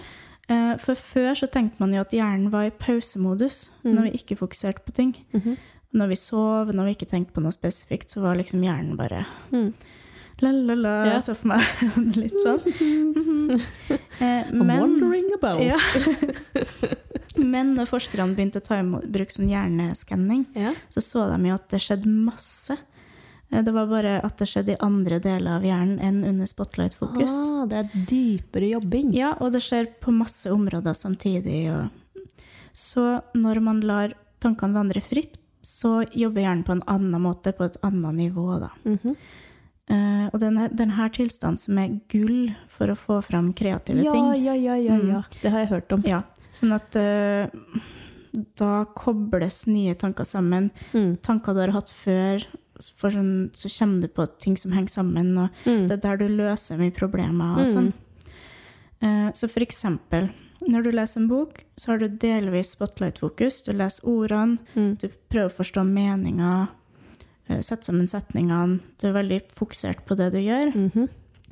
Eh, 0.49 0.77
For 0.81 0.95
før 0.97 1.35
så 1.37 1.49
tenkte 1.53 1.83
man 1.83 1.93
jo 1.93 2.01
at 2.01 2.15
hjernen 2.15 2.51
var 2.55 2.69
i 2.69 2.71
pausemodus 2.71 3.71
Mm. 3.85 3.95
når 3.95 4.03
vi 4.09 4.11
ikke 4.19 4.37
fokuserte 4.39 4.85
på 4.87 4.93
ting. 4.95 5.17
Mhm. 5.35 5.57
Når 5.95 6.09
vi 6.09 6.17
sov, 6.21 6.71
når 6.77 6.85
vi 6.85 6.95
ikke 6.95 7.09
tenkte 7.11 7.33
på 7.33 7.41
noe 7.43 7.53
spesifikt, 7.55 8.11
så 8.13 8.21
var 8.21 8.37
liksom 8.37 8.61
hjernen 8.63 8.97
bare 8.97 9.25
Mm. 9.53 9.73
La-la-la. 10.45 10.93
Ja. 11.13 11.19
Så 11.23 11.35
for 11.39 11.49
meg 11.55 11.63
litt 12.23 12.37
sånn. 12.45 12.63
Mhm. 12.69 13.37
Eh, 14.19 14.49
I'm 14.51 14.65
Men, 14.67 14.81
wondering 14.83 15.29
about. 15.37 15.61
ja. 15.63 15.77
men 17.55 17.75
når 17.77 17.87
forskerne 17.87 18.35
begynte 18.35 18.59
å 18.59 18.65
ta 18.67 18.81
i 18.81 18.85
bruk 18.85 19.31
sånn 19.31 19.47
hjerneskanning, 19.51 20.47
Ja. 20.59 20.73
så 20.91 20.99
så 21.05 21.23
de 21.31 21.49
jo 21.49 21.55
at 21.55 21.69
det 21.71 21.79
skjedde 21.85 22.11
masse. 22.11 22.75
Eh, 23.53 23.63
Det 23.63 23.73
var 23.73 23.87
bare 23.87 24.17
at 24.25 24.37
det 24.43 24.49
skjedde 24.51 24.75
i 24.75 24.81
andre 24.85 25.21
deler 25.23 25.57
av 25.61 25.63
hjernen 25.63 26.01
enn 26.03 26.25
under 26.27 26.47
spotlight-fokus. 26.51 27.31
Ah, 27.31 27.67
det 27.71 27.79
er 27.79 28.05
dypere 28.11 28.73
jobbing. 28.75 29.13
Ja, 29.15 29.35
og 29.41 29.53
det 29.55 29.63
skjer 29.63 29.87
på 30.03 30.11
masse 30.13 30.51
områder 30.51 30.95
samtidig. 30.99 31.71
Og... 31.71 32.27
Så 32.75 33.23
når 33.35 33.61
man 33.63 33.81
lar 33.81 34.13
tankene 34.43 34.75
vandre 34.75 35.01
fritt, 35.01 35.39
så 35.63 36.03
jobber 36.11 36.43
hjernen 36.43 36.65
på 36.67 36.73
en 36.75 36.83
annen 36.87 37.23
måte, 37.23 37.53
på 37.55 37.65
et 37.65 37.77
annet 37.83 38.15
nivå. 38.19 38.59
Da. 38.61 38.71
Mhm. 38.85 39.17
Eh, 39.89 40.27
og 40.33 40.41
denne, 40.43 40.67
denne 40.77 41.07
tilstanden 41.17 41.59
som 41.59 41.79
er 41.81 41.95
gull 42.13 42.51
for 42.69 42.91
å 42.93 42.97
få 42.99 43.23
fram 43.25 43.53
kreative 43.57 44.03
ja, 44.05 44.13
ting. 44.13 44.45
ja, 44.45 44.53
ja, 44.55 44.75
ja, 44.77 44.97
ja. 45.01 45.23
Det 45.41 45.51
har 45.55 45.61
jeg 45.65 45.71
hørt 45.73 45.93
om. 45.97 46.03
Ja, 46.05 46.23
sånn 46.53 46.75
at 46.77 46.99
uh, 47.01 47.49
da 48.61 48.73
kobles 48.99 49.63
nye 49.67 49.95
tanker 49.97 50.29
sammen. 50.29 50.71
Mm. 50.93 51.15
Tanker 51.25 51.57
du 51.57 51.63
har 51.65 51.73
hatt 51.79 51.89
før, 51.89 52.45
sånn, 52.79 53.49
så 53.57 53.71
kommer 53.79 54.03
du 54.05 54.09
på 54.13 54.27
ting 54.39 54.59
som 54.61 54.73
henger 54.77 54.93
sammen. 55.01 55.33
Og 55.39 55.49
Mm. 55.65 55.87
det 55.89 55.97
er 55.97 56.05
der 56.05 56.17
du 56.21 56.29
løser 56.37 56.77
mye 56.79 56.93
problemer 56.95 57.59
og 57.63 57.67
sånn. 57.67 57.93
Uh, 59.03 59.31
så 59.33 59.49
for 59.49 59.63
eksempel, 59.65 60.29
når 60.69 60.83
du 60.85 60.91
leser 60.93 61.21
en 61.23 61.29
bok, 61.31 61.63
så 61.79 61.93
har 61.95 61.99
du 62.03 62.09
delvis 62.09 62.75
spotlight-fokus. 62.77 63.63
Du 63.65 63.73
leser 63.73 64.05
ordene, 64.05 64.59
Mm. 64.77 64.99
du 64.99 65.09
prøver 65.31 65.49
å 65.49 65.57
forstå 65.65 65.85
meninga, 65.87 66.69
sette 67.63 67.85
sammen 67.89 68.09
setningene. 68.09 68.81
Du 69.01 69.09
er 69.09 69.13
veldig 69.17 69.41
fokusert 69.57 70.05
på 70.07 70.17
det 70.17 70.33
du 70.33 70.39
gjør. 70.39 70.73
Mhm. 70.75 71.09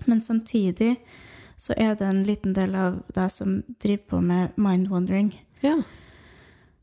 Men 0.06 0.20
samtidig 0.20 0.96
så 1.58 1.72
er 1.76 1.94
det 1.96 2.02
en 2.12 2.24
liten 2.28 2.52
del 2.52 2.74
av 2.76 3.02
deg 3.16 3.30
som 3.32 3.62
driver 3.80 4.04
på 4.10 4.22
med 4.22 4.56
mind-wandering. 4.60 5.32
Ja. 5.62 5.78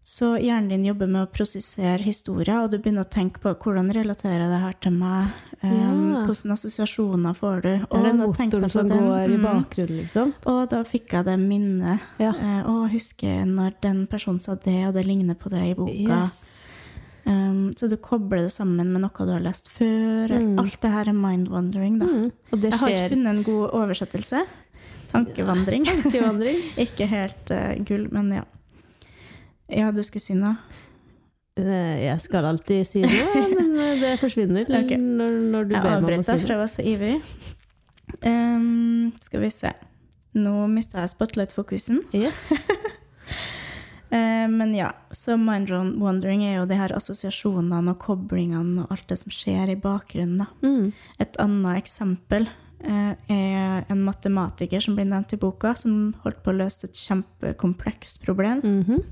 Så 0.05 0.34
hjernen 0.41 0.67
din 0.74 0.84
jobber 0.84 1.08
med 1.08 1.22
å 1.24 1.32
prosessere 1.32 2.01
historier, 2.03 2.58
og 2.65 2.72
du 2.74 2.77
begynner 2.77 3.05
å 3.05 3.10
tenke 3.13 3.39
på 3.39 3.53
hvordan 3.55 3.88
relaterer 3.96 4.50
det 4.51 4.60
her 4.60 4.74
til 4.82 4.91
meg? 4.98 5.29
Um, 5.63 5.72
Ja. 6.13 6.25
Hvordan 6.27 6.51
assosiasjoner 6.51 7.34
får 7.36 7.62
du? 7.63 7.70
Det 7.77 7.88
er 8.00 8.03
den 8.03 8.17
motoren 8.20 8.70
som 8.70 8.88
den. 8.88 8.98
går 9.00 9.29
i 9.29 9.38
Mm. 9.38 9.43
bakgrunnen, 9.43 9.98
liksom. 10.01 10.34
Og 10.46 10.70
da 10.70 10.84
fikk 10.84 11.08
jeg 11.13 11.25
det 11.25 11.38
minnet. 11.39 12.00
Ja. 12.20 12.32
Uh, 12.32 12.63
å, 12.67 12.89
husker 12.91 13.46
når 13.46 13.74
den 13.82 14.05
personen 14.08 14.41
sa 14.41 14.55
det, 14.55 14.88
og 14.88 14.93
det 14.93 15.05
ligner 15.05 15.36
på 15.36 15.50
det 15.50 15.63
i 15.72 15.74
boka. 15.74 15.91
Yes. 16.24 16.67
Um, 17.24 17.72
så 17.80 17.88
du 17.88 17.96
kobler 18.03 18.44
det 18.44 18.51
sammen 18.51 18.89
med 18.92 19.03
noe 19.06 19.25
du 19.27 19.32
har 19.32 19.44
lest 19.44 19.70
før. 19.72 20.34
Mm. 20.34 20.58
Alt 20.60 20.80
det 20.84 20.92
her 20.92 21.12
er 21.12 21.15
mind-wandering, 21.15 22.00
da. 22.01 22.10
Mm. 22.10 22.32
Jeg 22.58 22.80
har 22.82 22.96
ikke 22.96 23.13
funnet 23.15 23.32
en 23.32 23.44
god 23.48 23.77
oversettelse. 23.80 24.42
Tankevandring. 25.13 25.86
tankevandring. 25.92 26.60
ikke 26.88 27.08
helt 27.08 27.53
uh, 27.53 27.72
gull, 27.88 28.10
men 28.12 28.34
ja. 28.42 28.44
Ja, 29.72 29.92
du 29.96 30.03
skulle 30.03 30.24
si 30.24 30.36
noe? 30.38 30.58
Eh, 31.56 32.03
Jeg 32.03 32.22
skal 32.24 32.48
alltid 32.50 32.86
si 32.89 33.03
noe, 33.06 33.44
men 33.53 33.75
eh, 33.77 33.96
det 34.01 34.13
forsvinner 34.22 34.65
okay. 34.82 34.98
når, 34.98 35.38
når 35.53 35.70
du 35.70 35.75
Jeg 35.75 35.84
ber 35.86 35.89
meg 35.89 35.98
om 35.98 36.08
å 36.08 36.08
avbrøt 36.08 36.25
si 36.25 36.32
deg, 36.32 36.44
for 36.44 36.53
jeg 36.56 36.62
var 36.63 36.72
så 36.72 36.86
ivrig. 36.94 37.18
Um, 38.25 39.12
skal 39.24 39.46
vi 39.46 39.51
se. 39.53 39.74
Nå 40.34 40.53
mista 40.74 41.03
jeg 41.03 41.13
spotlight-fokusen. 41.13 42.03
Yes. 42.18 42.68
Eh, 44.13 44.48
men 44.48 44.75
ja, 44.75 44.91
så 45.12 45.38
mind 45.38 45.72
wandering 46.01 46.43
er 46.46 46.60
jo 46.60 46.67
de 46.70 46.77
her 46.77 46.93
assosiasjonene 46.93 47.96
og 47.96 48.01
koblingene 48.03 48.84
og 48.84 48.91
alt 48.93 49.08
det 49.10 49.17
som 49.24 49.34
skjer 49.34 49.72
i 49.74 49.79
bakgrunnen. 49.79 50.46
Mm. 50.62 50.91
Et 51.24 51.39
annet 51.41 51.79
eksempel 51.82 52.46
eh, 52.86 53.15
er 53.34 53.89
en 53.89 54.03
matematiker 54.05 54.84
som 54.84 55.00
blir 55.00 55.10
nevnt 55.10 55.34
i 55.34 55.41
boka, 55.41 55.74
som 55.79 56.13
holdt 56.22 56.43
på 56.46 56.53
å 56.53 56.60
løse 56.62 56.86
et 56.86 57.03
kjempekomplekst 57.08 58.22
problem. 58.25 58.62
Mhm. 58.62 59.03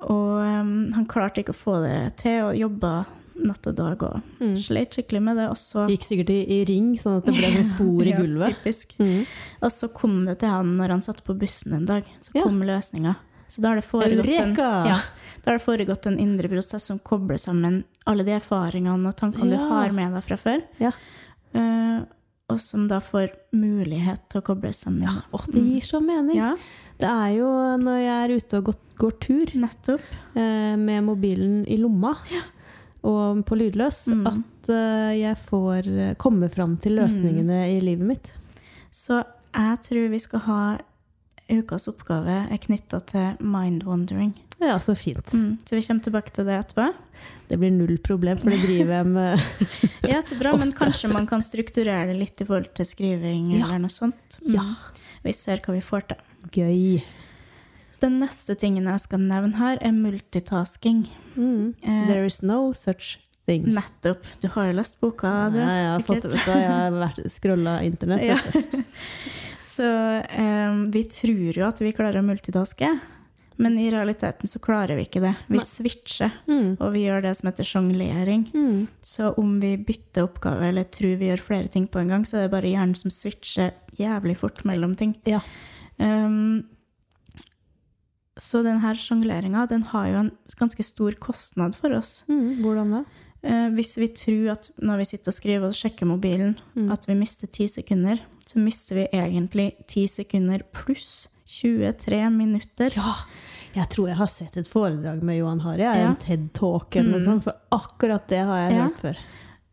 Og 0.00 0.38
um, 0.40 0.68
han 0.96 1.04
klarte 1.04 1.42
ikke 1.42 1.52
å 1.52 1.58
få 1.60 1.74
det 1.82 1.96
til, 2.22 2.38
og 2.46 2.56
jobba 2.56 2.92
natt 3.46 3.66
og 3.66 3.74
dag 3.76 4.02
og 4.02 4.22
Mm. 4.40 4.56
sleit 4.56 4.90
skikkelig 4.96 5.22
med 5.22 5.36
det. 5.36 5.48
Og 5.50 5.56
så 5.56 5.86
Gikk 5.88 6.04
sikkert 6.04 6.30
i, 6.30 6.40
i 6.60 6.64
ring, 6.68 6.94
sånn 6.98 7.18
at 7.18 7.24
det 7.26 7.34
ble 7.34 7.50
noen 7.54 7.64
spor 7.64 8.02
i 8.06 8.10
Ja, 8.14 8.18
gulvet. 8.20 8.56
typisk. 8.62 8.94
Mm. 8.98 9.26
Og 9.62 9.70
så 9.70 9.88
kom 9.92 10.24
det 10.26 10.38
til 10.40 10.48
han 10.48 10.76
når 10.76 10.88
han 10.96 11.02
satt 11.02 11.24
på 11.24 11.36
bussen 11.38 11.74
en 11.74 11.84
dag. 11.86 12.04
Så 12.22 12.30
Ja. 12.34 12.42
kom 12.44 12.60
løsninga. 12.60 13.16
Så 13.48 13.60
da 13.62 13.68
har 13.72 13.76
det 13.80 13.84
foregått 13.84 14.28
en, 14.38 14.54
ja, 14.54 15.00
da 15.42 15.50
har 15.50 15.58
det 15.58 15.64
foregått 15.64 16.06
en 16.06 16.18
indre 16.22 16.46
prosess 16.48 16.84
som 16.86 17.00
kobler 17.00 17.36
sammen 17.36 17.82
alle 18.06 18.22
de 18.22 18.30
erfaringene 18.30 19.08
og 19.08 19.16
tankene 19.16 19.50
du 19.50 19.56
har 19.58 19.90
med 19.90 20.12
deg 20.14 20.22
fra 20.22 20.36
før. 20.38 20.62
Ja. 20.78 20.92
Uh, 21.54 22.04
og 22.48 22.58
som 22.62 22.86
da 22.90 22.98
får 23.02 23.28
mulighet 23.54 24.20
til 24.30 24.40
å 24.40 24.44
koble 24.44 24.70
sammen. 24.74 25.02
Ja, 25.06 25.22
og 25.34 25.44
det 25.52 25.62
gir 25.62 25.80
så 25.86 26.00
mening. 26.02 26.36
Ja, 26.38 26.54
Det 26.98 27.08
er 27.08 27.28
jo 27.38 27.48
når 27.78 27.98
jeg 28.04 28.16
er 28.30 28.36
ute 28.36 28.58
og 28.58 28.64
går, 28.70 28.74
går 28.98 29.12
tur 29.20 29.46
nettopp. 29.58 30.00
eh, 30.36 30.76
med 30.76 31.04
mobilen 31.04 31.64
i 31.68 31.76
lomma 31.78 32.14
og 33.02 33.44
på 33.46 33.56
lydløs, 33.56 34.08
Mm. 34.12 34.26
at 34.26 34.68
eh, 34.68 35.12
jeg 35.20 35.36
får 35.46 35.86
eh, 35.88 36.14
komme 36.20 36.48
fram 36.52 36.76
til 36.76 36.96
løsningene 36.98 37.62
i 37.76 37.80
livet 37.80 38.06
mitt. 38.06 38.32
Så 38.92 39.22
jeg 39.54 39.78
tror 39.86 40.08
vi 40.10 40.18
skal 40.18 40.40
ha 40.40 40.60
ukas 41.50 41.88
oppgave 41.90 42.46
er 42.52 42.58
knytta 42.62 43.00
til 43.10 43.36
mind-wandering. 43.42 44.34
Ja, 44.60 44.76
så 44.78 44.92
fint. 44.94 45.32
Mm. 45.32 45.58
Så 45.64 45.74
vi 45.74 45.82
kommer 45.82 46.02
tilbake 46.04 46.30
til 46.36 46.44
det 46.46 46.58
etterpå. 46.60 46.90
Det 47.48 47.58
blir 47.58 47.72
null 47.72 47.96
problem, 47.98 48.38
for 48.38 48.50
det 48.52 48.60
driver 48.62 48.92
jeg 49.00 49.06
med. 49.06 49.40
Ja, 50.10 50.20
så 50.22 50.36
bra, 50.38 50.52
men 50.58 50.72
kanskje 50.72 51.10
man 51.12 51.26
kan 51.26 51.40
strukturere 51.42 52.06
det 52.12 52.16
litt 52.20 52.40
i 52.40 52.44
forhold 52.44 52.68
til 52.74 52.84
skriving 52.86 53.54
Ja. 53.56 53.64
eller 53.66 53.78
noe 53.86 53.90
sånt. 53.92 54.38
Mm. 54.44 54.54
Ja. 54.54 54.64
Vi 55.24 55.32
ser 55.36 55.60
hva 55.64 55.74
vi 55.74 55.80
får 55.84 56.06
til. 56.12 56.20
Gøy. 56.52 57.02
Den 58.00 58.20
neste 58.22 58.54
tingen 58.56 58.86
jeg 58.88 59.00
skal 59.02 59.20
nevne 59.20 59.56
her, 59.58 59.78
er 59.80 59.92
multitasking. 59.92 61.06
Mm. 61.36 61.74
Eh, 61.82 62.06
There 62.08 62.24
is 62.26 62.40
no 62.42 62.72
such 62.74 63.18
thing. 63.46 63.64
Nettopp. 63.74 64.26
Du 64.40 64.48
har 64.54 64.66
jo 64.70 64.72
lest 64.78 64.98
boka, 65.00 65.50
du. 65.50 65.58
Ja, 65.58 65.70
jeg 65.78 65.90
har 65.94 66.00
fått, 66.06 66.22
det, 66.22 66.30
vet 66.34 66.44
du, 66.44 66.52
jeg 66.52 66.70
har 66.70 67.30
scrolla 67.36 67.78
internett. 67.86 68.24
Ja. 68.24 68.38
Så 69.70 69.86
um, 70.38 70.90
vi 70.92 71.04
tror 71.08 71.56
jo 71.56 71.64
at 71.66 71.80
vi 71.80 71.92
klarer 71.96 72.20
å 72.20 72.26
multitaske, 72.26 72.88
men 73.60 73.76
i 73.78 73.90
realiteten 73.92 74.48
så 74.48 74.58
klarer 74.62 74.96
vi 74.98 75.04
ikke 75.06 75.20
det. 75.22 75.34
Vi 75.52 75.58
Nei. 75.60 75.64
switcher, 75.68 76.30
Mm. 76.48 76.76
og 76.80 76.92
vi 76.94 77.02
gjør 77.06 77.22
det 77.26 77.34
som 77.36 77.48
heter 77.50 77.64
sjonglering. 77.68 78.46
Mm. 78.56 78.86
Så 79.04 79.30
om 79.38 79.58
vi 79.60 79.74
bytter 79.76 80.24
oppgave 80.26 80.68
eller 80.70 80.84
tror 80.88 81.16
vi 81.20 81.28
gjør 81.28 81.42
flere 81.44 81.68
ting 81.68 81.86
på 81.86 82.00
en 82.00 82.08
gang, 82.08 82.24
så 82.24 82.38
er 82.40 82.46
det 82.48 82.54
bare 82.54 82.70
hjernen 82.72 82.96
som 82.96 83.12
switcher 83.12 83.72
jævlig 84.00 84.36
fort 84.40 84.62
mellom 84.68 84.96
ting. 84.96 85.14
Ja. 85.28 85.40
Um, 86.00 86.64
så 88.40 88.62
denne 88.64 88.94
sjongleringa, 88.96 89.66
den 89.68 89.82
har 89.92 90.06
jo 90.08 90.16
en 90.24 90.30
ganske 90.58 90.82
stor 90.86 91.12
kostnad 91.20 91.74
for 91.76 91.92
oss. 91.98 92.24
Mm. 92.28 92.62
Hvordan 92.64 92.90
det? 92.96 93.04
Eh, 93.42 93.68
hvis 93.76 93.94
vi 93.96 94.08
tror 94.08 94.50
at 94.52 94.70
når 94.80 94.98
vi 95.00 95.04
sitter 95.04 95.32
og 95.32 95.36
skriver 95.36 95.68
og 95.70 95.76
sjekker 95.76 96.06
mobilen, 96.08 96.56
Mm. 96.76 96.90
at 96.92 97.06
vi 97.08 97.14
mister 97.14 97.46
ti 97.48 97.66
sekunder, 97.68 98.20
så 98.46 98.58
mister 98.58 98.94
vi 98.96 99.06
egentlig 99.12 99.72
ti 99.86 100.06
sekunder 100.06 100.60
pluss 100.72 101.28
23 101.46 102.30
minutter. 102.30 102.90
Ja, 102.96 103.14
jeg 103.74 103.88
tror 103.90 104.08
jeg 104.08 104.16
har 104.16 104.26
sett 104.26 104.56
et 104.56 104.68
foredrag 104.68 105.22
med 105.22 105.38
Johan 105.38 105.60
Harry, 105.60 105.82
Ja. 105.82 105.92
en 106.08 106.16
TED-talk 106.16 106.96
eller 106.96 107.10
noe 107.10 107.20
Mm. 107.20 107.26
sånt, 107.26 107.44
for 107.44 107.54
akkurat 107.72 108.26
det 108.28 108.44
har 108.44 108.56
jeg 108.68 108.72
Ja. 108.76 108.88
hørt 108.88 108.98
før. 109.00 109.16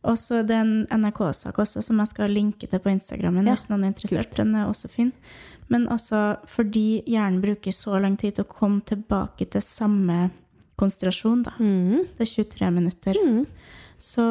Og 0.08 0.18
så 0.20 0.42
det 0.48 0.56
er 0.56 0.64
en 0.64 1.04
NRK-sak 1.04 1.60
også, 1.60 1.84
som 1.84 2.00
jeg 2.02 2.14
skal 2.14 2.34
linke 2.34 2.70
til 2.70 2.82
på 2.84 2.92
Instagrammen 2.94 3.48
Ja, 3.48 3.58
hvis 3.58 3.68
noen 3.72 3.86
er 3.86 3.94
interessert. 3.94 4.32
kult. 4.32 4.42
Den 4.42 4.56
er 4.56 4.70
også 4.70 4.90
fin. 4.92 5.14
Men 5.68 5.88
altså, 5.92 6.38
fordi 6.48 7.04
hjernen 7.04 7.42
bruker 7.44 7.76
så 7.76 8.00
lang 8.00 8.16
tid 8.20 8.38
til 8.38 8.48
å 8.48 8.52
komme 8.52 8.82
tilbake 8.88 9.50
til 9.52 9.64
samme 9.64 10.30
konsentrasjon, 10.80 11.42
da. 11.44 11.56
Mm. 11.60 12.06
Det 12.16 12.24
er 12.24 12.32
23 12.38 12.70
minutter. 12.72 13.18
Mm. 13.20 13.42
Så 14.00 14.28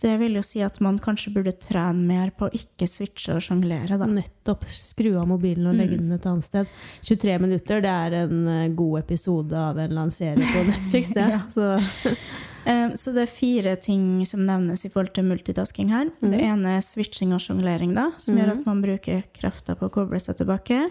det 0.00 0.14
vil 0.22 0.38
jo 0.38 0.42
si 0.44 0.62
at 0.64 0.78
man 0.80 0.96
kanskje 1.02 1.32
burde 1.34 1.52
trene 1.60 2.06
mer 2.08 2.30
på 2.32 2.46
å 2.48 2.54
ikke 2.56 2.86
switche 2.88 3.34
og 3.36 3.44
sjonglere, 3.44 3.98
da. 4.00 4.08
Nettopp. 4.08 4.64
Skru 4.70 5.12
av 5.20 5.28
mobilen 5.28 5.68
og 5.68 5.76
legge 5.76 5.98
den 6.00 6.14
et 6.16 6.28
annet 6.28 6.46
sted. 6.46 6.70
23 7.04 7.36
minutter, 7.42 7.82
det 7.84 7.92
er 8.06 8.16
en 8.22 8.38
eh, 8.48 8.70
god 8.76 9.02
episode 9.02 9.52
av 9.52 9.76
en 9.76 9.90
eller 9.90 10.06
annen 10.06 10.14
serie 10.14 10.54
på 10.54 10.64
Netflix, 10.70 11.12
det. 11.16 11.26
Ja. 11.34 11.42
Så, 11.52 12.14
Så 12.64 13.12
det 13.14 13.22
er 13.22 13.30
fire 13.32 13.76
ting 13.80 14.24
som 14.28 14.42
nevnes 14.46 14.84
i 14.84 14.88
forhold 14.90 15.14
til 15.14 15.24
multitasking 15.24 15.88
her. 15.90 16.10
Det 16.20 16.30
Mhm. 16.40 16.40
ene 16.40 16.76
er 16.76 16.80
switching 16.80 17.32
og 17.32 17.40
sjonglering, 17.40 17.94
som 18.20 18.36
gjør 18.36 18.50
at 18.58 18.66
man 18.66 18.82
bruker 18.82 19.22
krafta 19.32 19.74
på 19.76 19.88
å 19.88 19.90
koble 19.90 20.20
seg 20.20 20.36
tilbake. 20.36 20.90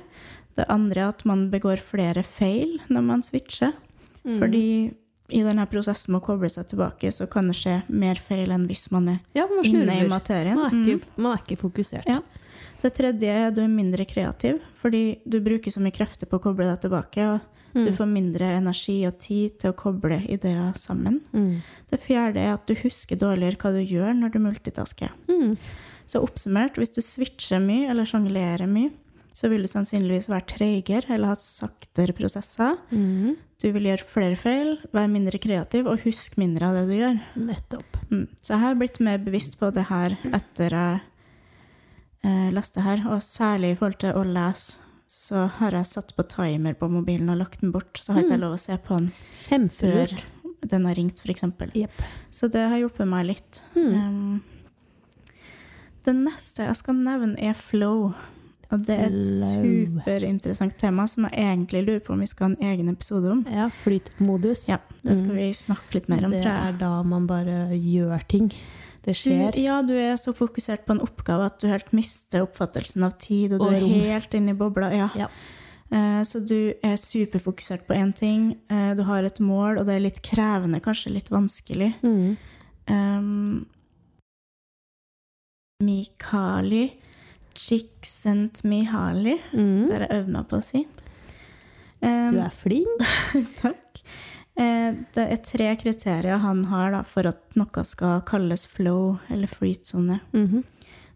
Det 0.56 0.66
andre 0.70 1.02
er 1.02 1.10
at 1.10 1.26
man 1.26 1.50
begår 1.52 1.78
flere 1.78 2.24
feil 2.24 2.80
når 2.90 3.04
man 3.04 3.22
switcher. 3.22 3.74
Mm. 4.26 4.40
Fordi 4.40 4.94
i 5.32 5.44
denne 5.44 5.66
prosessen 5.70 6.10
med 6.12 6.22
å 6.22 6.26
koble 6.26 6.50
seg 6.50 6.68
tilbake, 6.68 7.12
så 7.14 7.30
kan 7.30 7.48
det 7.48 7.56
skje 7.56 7.84
mer 7.88 8.16
feil 8.16 8.50
enn 8.52 8.68
hvis 8.68 8.92
man 8.92 9.10
er 9.10 9.20
ja, 9.36 9.46
man 9.48 9.64
inne 9.64 10.02
i 10.02 10.08
materien. 10.08 10.56
Man 10.56 10.66
er 10.66 10.76
Mm. 10.76 10.86
ikke, 11.00 11.06
man 11.18 11.38
er 11.38 11.42
ikke 11.44 11.62
fokusert. 11.70 12.06
Ja. 12.08 12.20
Det 12.82 12.94
tredje 12.96 13.24
er 13.30 13.48
at 13.48 13.54
du 13.56 13.62
er 13.62 13.68
mindre 13.68 14.06
kreativ, 14.08 14.60
fordi 14.82 15.20
du 15.28 15.40
bruker 15.40 15.70
så 15.72 15.80
mye 15.80 15.92
krefter 15.94 16.26
på 16.28 16.40
å 16.40 16.42
koble 16.42 16.66
deg 16.66 16.82
tilbake, 16.82 17.18
og 17.36 17.42
Mm. 17.74 17.84
du 17.86 17.92
får 17.94 18.10
mindre 18.10 18.48
energi 18.58 18.98
og 19.08 19.20
tid 19.22 19.60
til 19.62 19.74
å 19.74 19.78
koble 19.78 20.22
ideer 20.32 20.74
sammen. 20.80 21.20
Mm. 21.34 21.60
Det 21.92 22.00
fjerde 22.02 22.42
er 22.42 22.56
at 22.56 22.66
du 22.70 22.74
husker 22.80 23.20
dårligere 23.20 23.60
hva 23.62 23.74
du 23.76 23.84
gjør 23.84 24.16
når 24.18 24.34
du 24.34 24.40
multitasker. 24.44 25.14
Mm. 25.30 25.54
Så 26.10 26.24
oppsummert, 26.26 26.80
hvis 26.82 26.96
du 26.96 27.04
switcher 27.06 27.62
mye 27.62 27.92
eller 27.92 28.08
sjonglerer 28.10 28.70
mye, 28.70 28.90
så 29.40 29.48
vil 29.52 29.64
du 29.64 29.70
sannsynligvis 29.72 30.28
være 30.32 30.48
treigere 30.50 31.14
eller 31.14 31.32
ha 31.32 31.38
saktere 31.40 32.16
prosesser. 32.18 32.80
Mm. 32.92 33.38
Du 33.62 33.68
vil 33.76 33.88
gjøre 33.90 34.08
flere 34.10 34.40
feil, 34.40 34.74
være 34.96 35.12
mindre 35.12 35.40
kreativ 35.42 35.88
og 35.88 36.04
huske 36.06 36.40
mindre 36.42 36.70
av 36.70 36.80
det 36.80 36.84
du 36.90 36.96
gjør. 36.98 37.22
Nettopp. 37.38 38.02
Mm. 38.10 38.26
Så 38.42 38.56
jeg 38.56 38.64
har 38.64 38.80
blitt 38.80 39.00
mer 39.04 39.22
bevisst 39.24 39.60
på 39.60 39.72
det 39.76 39.86
her 39.92 40.18
etter 40.32 40.76
jeg 40.76 41.00
eh, 42.26 42.50
leste 42.56 42.84
her, 42.84 43.06
og 43.08 43.24
særlig 43.24 43.74
i 43.74 43.80
forhold 43.80 44.00
til 44.04 44.18
å 44.18 44.26
lese. 44.28 44.89
Så 45.10 45.48
har 45.58 45.74
jeg 45.74 45.88
satt 45.90 46.12
på 46.16 46.24
timer 46.30 46.76
på 46.78 46.86
mobilen 46.92 47.32
og 47.34 47.40
lagt 47.42 47.62
den 47.64 47.72
bort, 47.74 47.98
så 47.98 48.14
har 48.14 48.22
ikke 48.22 48.36
jeg 48.38 48.44
lov 48.44 48.54
å 48.54 48.62
se 48.62 48.76
på 48.78 48.98
den 49.00 49.08
før 49.10 49.40
Kjempelurt. 49.42 50.26
den 50.70 50.86
har 50.86 50.98
ringt, 51.00 51.20
f.eks. 51.26 51.44
Yep. 51.74 52.04
Så 52.30 52.50
det 52.54 52.62
har 52.70 52.78
hjulpet 52.78 53.08
meg 53.10 53.26
litt. 53.32 53.62
Mm. 53.74 53.96
Um, 53.96 54.44
det 56.06 56.14
neste 56.16 56.68
jeg 56.68 56.78
skal 56.78 57.00
nevne, 57.02 57.34
er 57.42 57.58
flow. 57.58 58.12
Og 58.70 58.84
det 58.86 59.00
er 59.02 59.08
et 59.10 59.26
superinteressant 59.26 60.76
tema 60.78 61.08
som 61.10 61.26
jeg 61.26 61.42
egentlig 61.42 61.82
lurer 61.88 62.04
på 62.06 62.14
om 62.14 62.20
vi 62.22 62.28
skal 62.30 62.46
ha 62.46 62.52
en 62.54 62.68
egen 62.70 62.92
episode 62.94 63.32
om. 63.34 63.42
Ja, 63.50 63.66
flytmodus. 63.82 64.68
Ja, 64.70 64.78
det 65.02 65.16
skal 65.18 65.32
Mm. 65.34 65.40
vi 65.42 65.48
snakke 65.58 65.96
litt 65.98 66.08
mer 66.14 66.26
om, 66.26 66.32
det 66.38 66.44
tror 66.44 66.54
jeg. 66.54 66.68
er 66.76 66.78
da 66.78 66.92
man 67.02 67.26
bare 67.26 67.58
gjør 67.74 68.28
ting. 68.30 68.52
Det 69.06 69.16
skjer. 69.16 69.52
Du, 69.56 69.62
ja, 69.62 69.82
du 69.82 69.94
er 69.96 70.16
så 70.20 70.34
fokusert 70.36 70.86
på 70.86 70.92
en 70.96 71.00
oppgave 71.06 71.46
at 71.46 71.60
du 71.62 71.68
helt 71.72 71.94
mister 71.96 72.44
oppfattelsen 72.44 73.04
av 73.08 73.14
tid, 73.18 73.54
og 73.54 73.60
du 73.62 73.66
Og 73.70 73.74
er 73.74 73.82
rom. 73.82 73.94
helt 74.04 74.34
inne 74.36 74.52
i 74.52 74.60
bobla. 74.60 74.90
Ja. 74.94 75.10
Ja. 75.16 75.28
Eh, 75.92 76.22
Så 76.24 76.40
du 76.46 76.74
er 76.84 76.96
superfokusert 76.98 77.88
på 77.88 77.96
én 77.96 78.14
ting, 78.14 78.58
eh, 78.70 78.94
du 78.96 79.04
har 79.04 79.24
et 79.24 79.40
mål, 79.40 79.80
og 79.80 79.86
det 79.88 79.96
er 79.96 80.00
litt 80.06 80.22
krevende, 80.22 80.82
kanskje 80.82 81.14
litt 81.14 81.30
vanskelig. 81.30 81.94
Mm. 82.04 82.38
Um, 82.90 83.66
Mikali 85.84 86.94
Csikszentmihalyi. 87.54 89.38
Mm. 89.54 89.88
Det 89.88 89.94
har 89.94 90.06
jeg 90.06 90.20
øvd 90.22 90.30
meg 90.36 90.48
på 90.50 90.58
å 90.60 90.64
si. 90.64 90.82
Um, 92.02 92.32
Du 92.34 92.40
er 92.40 92.54
flink. 92.56 93.04
Takk. 93.62 94.02
Eh, 94.60 94.94
Det 95.16 95.26
er 95.32 95.38
tre 95.46 95.70
kriterier 95.80 96.38
han 96.44 96.66
har 96.68 96.92
da, 96.92 97.04
for 97.08 97.28
at 97.30 97.56
noe 97.56 97.84
skal 97.88 98.22
kalles 98.28 98.66
flow 98.68 99.18
eller 99.30 99.48
flytsone. 99.48 100.20
-hmm. 100.34 100.64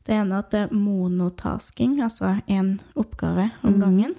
Det 0.05 0.13
ene 0.15 0.33
er 0.35 0.39
at 0.39 0.51
det 0.51 0.59
er 0.59 0.73
monotasking, 0.75 1.99
altså 2.01 2.41
én 2.47 2.79
oppgave 2.95 3.51
om 3.63 3.73
Mhm. 3.73 3.79
gangen. 3.81 4.15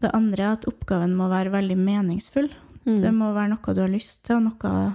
Det 0.00 0.10
andre 0.14 0.42
er 0.42 0.52
at 0.52 0.64
oppgaven 0.66 1.14
må 1.16 1.28
være 1.28 1.50
veldig 1.50 1.76
meningsfull. 1.76 2.48
Mm. 2.86 3.00
Det 3.00 3.12
må 3.14 3.34
være 3.34 3.48
noe 3.48 3.74
du 3.74 3.80
har 3.80 3.88
lyst 3.88 4.22
til, 4.24 4.36
og 4.36 4.42
noe 4.44 4.94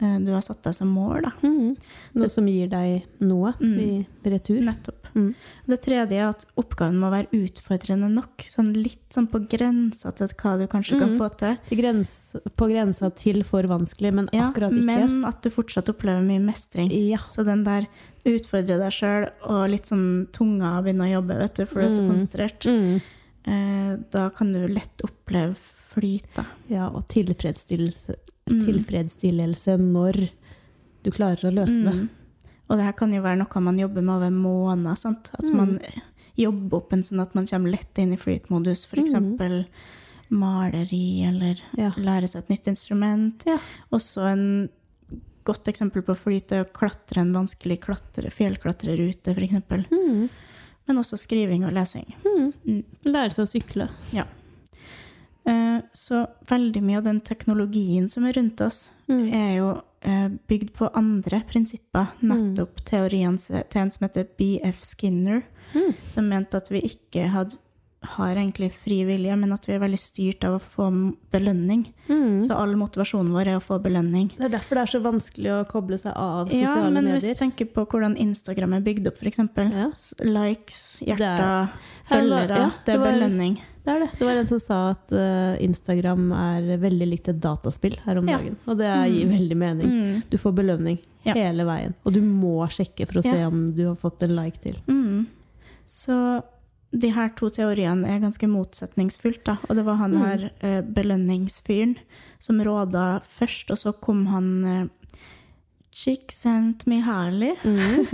eh, 0.00 0.18
du 0.18 0.32
har 0.32 0.40
satt 0.40 0.62
deg 0.62 0.74
som 0.74 0.88
mål. 0.88 1.22
Da. 1.22 1.30
Mm. 1.42 1.76
Noe 2.14 2.28
som 2.28 2.46
gir 2.46 2.68
deg 2.68 3.02
noe 3.20 3.52
Mm. 3.60 3.78
i 3.80 4.06
retur. 4.24 4.60
Nettopp. 4.62 5.05
Mm. 5.14 5.34
Det 5.68 5.80
tredje 5.82 6.12
er 6.12 6.28
at 6.28 6.44
oppgaven 6.56 6.96
må 6.98 7.10
være 7.10 7.28
utfordrende 7.32 8.08
nok. 8.12 8.38
Sånn 8.48 8.72
litt 8.74 9.08
sånn 9.10 9.28
på 9.28 9.38
grensa 9.48 10.14
til 10.14 10.28
hva 10.28 10.56
du 10.58 10.66
kanskje 10.66 10.98
kan 10.98 11.10
Mm. 11.10 11.18
få 11.18 11.28
til. 11.36 11.56
Til 11.68 11.78
grens, 11.78 12.36
på 12.56 12.68
grensa 12.70 13.14
til 13.14 13.42
for 13.44 13.62
vanskelig, 13.62 14.12
men 14.14 14.28
Ja, 14.32 14.50
akkurat 14.50 14.72
ikke. 14.72 14.84
men 14.84 15.24
at 15.24 15.42
du 15.42 15.50
fortsatt 15.50 15.88
opplever 15.88 16.22
mye 16.22 16.40
mestring. 16.40 16.90
Ja. 16.90 17.18
Så 17.28 17.44
den 17.44 17.64
der 17.64 17.86
utfordre 18.24 18.78
deg 18.78 18.90
sjøl 18.90 19.30
og 19.44 19.70
litt 19.70 19.84
sånn 19.86 20.26
tunga 20.32 20.82
begynne 20.82 21.04
å 21.06 21.12
jobbe, 21.22 21.38
vet 21.38 21.54
du, 21.54 21.66
for 21.66 21.80
du 21.80 21.86
er 21.86 21.90
så 21.90 22.02
Mm. 22.02 22.10
konsentrert, 22.10 22.60
Mm. 22.66 23.02
eh, 23.46 23.96
da 24.10 24.28
kan 24.30 24.52
du 24.52 24.66
lett 24.68 24.96
oppleve 25.04 25.56
flyt, 25.94 26.24
da. 26.34 26.44
ja, 26.68 26.88
og 26.88 27.06
tilfredsstillelse, 27.08 28.16
Mm. 28.50 28.64
tilfredsstillelse 28.66 29.78
når 29.80 30.30
du 31.02 31.10
klarer 31.10 31.50
å 31.50 31.54
løse 31.54 31.82
det. 31.84 31.94
Mm. 31.94 32.08
Og 32.68 32.76
det 32.78 32.84
her 32.84 32.92
kan 32.98 33.12
jo 33.12 33.22
være 33.22 33.38
noe 33.38 33.60
man 33.62 33.78
jobber 33.78 34.02
med 34.02 34.14
over 34.16 34.30
måneder. 34.30 34.96
Sant? 34.98 35.30
At 35.34 35.44
Mm. 35.44 35.56
man 35.56 35.80
jobber 36.36 36.76
opp 36.78 36.92
en 36.92 37.02
sånn 37.02 37.20
at 37.22 37.34
man 37.34 37.46
kommer 37.46 37.70
lett 37.70 37.98
inn 37.98 38.12
i 38.12 38.16
flytmodus. 38.16 38.86
F.eks. 38.86 39.12
Mm. 39.14 39.64
maleri, 40.28 41.22
eller 41.24 41.60
Ja. 41.76 41.90
lære 41.96 42.26
seg 42.28 42.42
et 42.42 42.48
nytt 42.48 42.66
instrument. 42.66 43.44
Ja. 43.46 43.58
Også 43.92 44.26
en 44.32 44.68
godt 45.44 45.64
eksempel 45.68 46.02
på 46.02 46.16
flyt 46.16 46.50
er 46.50 46.64
å 46.64 46.72
klatre 46.72 47.18
en 47.20 47.32
vanskelig 47.32 47.78
klatre, 47.80 48.32
fjellklatrer-rute, 48.32 49.28
f.eks. 49.36 49.88
Mm. 49.92 50.28
Men 50.88 50.96
også 50.96 51.16
skriving 51.16 51.64
og 51.64 51.72
lesing. 51.72 52.12
Mm. 52.24 52.52
Mm. 52.66 52.84
Lære 53.04 53.30
seg 53.32 53.44
å 53.46 53.62
sykle. 53.62 53.88
Ja. 54.12 54.24
Så 55.94 56.26
veldig 56.50 56.82
mye 56.82 56.98
av 56.98 57.04
den 57.04 57.20
teknologien 57.20 58.08
som 58.10 58.24
er 58.26 58.32
rundt 58.32 58.60
oss, 58.60 58.90
Mm. 59.08 59.32
er 59.32 59.56
jo 59.58 59.68
eh, 59.70 59.82
bygd 60.48 60.72
på 60.78 60.88
andre 60.94 61.42
prinsipper. 61.50 62.12
Nettopp 62.22 62.84
teorien 62.86 63.36
til 63.38 63.80
en 63.80 63.90
som 63.90 64.06
heter 64.06 64.26
B.F. 64.38 64.82
Skinner, 64.84 65.42
Mm. 65.74 65.94
som 66.08 66.28
mente 66.30 66.56
at 66.56 66.68
vi 66.70 66.78
ikke 66.86 67.24
had, 67.28 67.56
har 68.14 68.34
egentlig 68.38 68.70
fri 68.72 69.00
vilje, 69.08 69.34
men 69.36 69.52
at 69.52 69.66
vi 69.68 69.74
er 69.76 69.80
veldig 69.82 69.98
styrt 70.00 70.44
av 70.48 70.56
å 70.56 70.62
få 70.62 70.86
belønning. 71.34 71.84
Mm. 72.08 72.40
Så 72.46 72.54
all 72.56 72.74
motivasjonen 72.78 73.32
vår 73.34 73.48
er 73.52 73.58
å 73.58 73.62
få 73.64 73.78
belønning. 73.82 74.30
Det 74.36 74.46
er 74.48 74.54
derfor 74.56 74.78
det 74.80 74.84
er 74.86 74.92
så 74.94 75.00
vanskelig 75.04 75.52
å 75.56 75.60
koble 75.70 75.98
seg 75.98 76.12
av 76.16 76.48
sosiale 76.48 76.66
medier. 76.66 76.84
Ja, 76.86 76.90
men 76.90 77.04
men 77.04 77.12
hvis 77.16 77.28
du 77.30 77.34
tenker 77.40 77.70
på 77.74 77.86
hvordan 77.86 78.16
Instagram 78.16 78.74
er 78.78 78.84
bygd 78.86 79.06
opp, 79.10 79.18
f.eks. 79.22 79.38
Ja. 79.56 79.88
Likes, 80.26 80.82
hjerter, 81.06 81.46
er- 81.46 81.72
følgere. 82.10 82.60
ja, 82.62 82.70
det 82.84 82.92
er 82.94 82.98
det 82.98 83.00
var- 83.00 83.12
belønning. 83.12 83.58
Det 83.86 83.92
er 83.94 84.00
det. 84.00 84.10
Det 84.18 84.26
var 84.26 84.34
en 84.40 84.46
som 84.50 84.58
sa 84.58 84.76
at 84.90 85.12
uh, 85.14 85.54
Instagram 85.62 86.32
er 86.34 86.76
veldig 86.82 87.06
likt 87.06 87.28
et 87.28 87.38
dataspill 87.40 87.94
her 88.04 88.18
om 88.18 88.26
Ja. 88.28 88.38
dagen. 88.38 88.56
Og 88.66 88.78
det 88.78 88.88
gir 89.12 89.28
veldig 89.30 89.56
mening. 89.56 89.86
Mm. 89.86 90.22
Du 90.28 90.36
får 90.42 90.54
belønning 90.58 90.98
hele 91.22 91.62
veien. 91.64 91.94
Og 92.04 92.12
du 92.12 92.20
må 92.20 92.66
sjekke 92.66 93.06
for 93.06 93.20
å 93.20 93.22
se 93.22 93.44
om 93.46 93.72
du 93.76 93.84
har 93.86 93.94
fått 93.94 94.22
en 94.26 94.34
like 94.34 94.58
til. 94.58 94.74
Mm. 94.88 95.26
Så 95.86 96.42
de 96.98 97.10
her 97.12 97.28
to 97.36 97.48
teoriene 97.52 98.08
er 98.08 98.20
ganske 98.22 98.48
motsetningsfullt, 98.48 99.44
da. 99.44 99.56
Og 99.68 99.76
det 99.76 99.84
var 99.84 99.96
han 100.00 100.12
Mm. 100.16 100.22
her 100.24 100.50
eh, 100.60 100.80
belønningsfyren 100.82 101.96
som 102.38 102.60
råda 102.64 103.20
først, 103.38 103.70
og 103.70 103.78
så 103.78 103.92
kom 104.00 104.26
han 104.32 104.64
eh, 104.64 104.86
Csikszentmihalyi 105.96 107.54
Mm. 107.64 108.06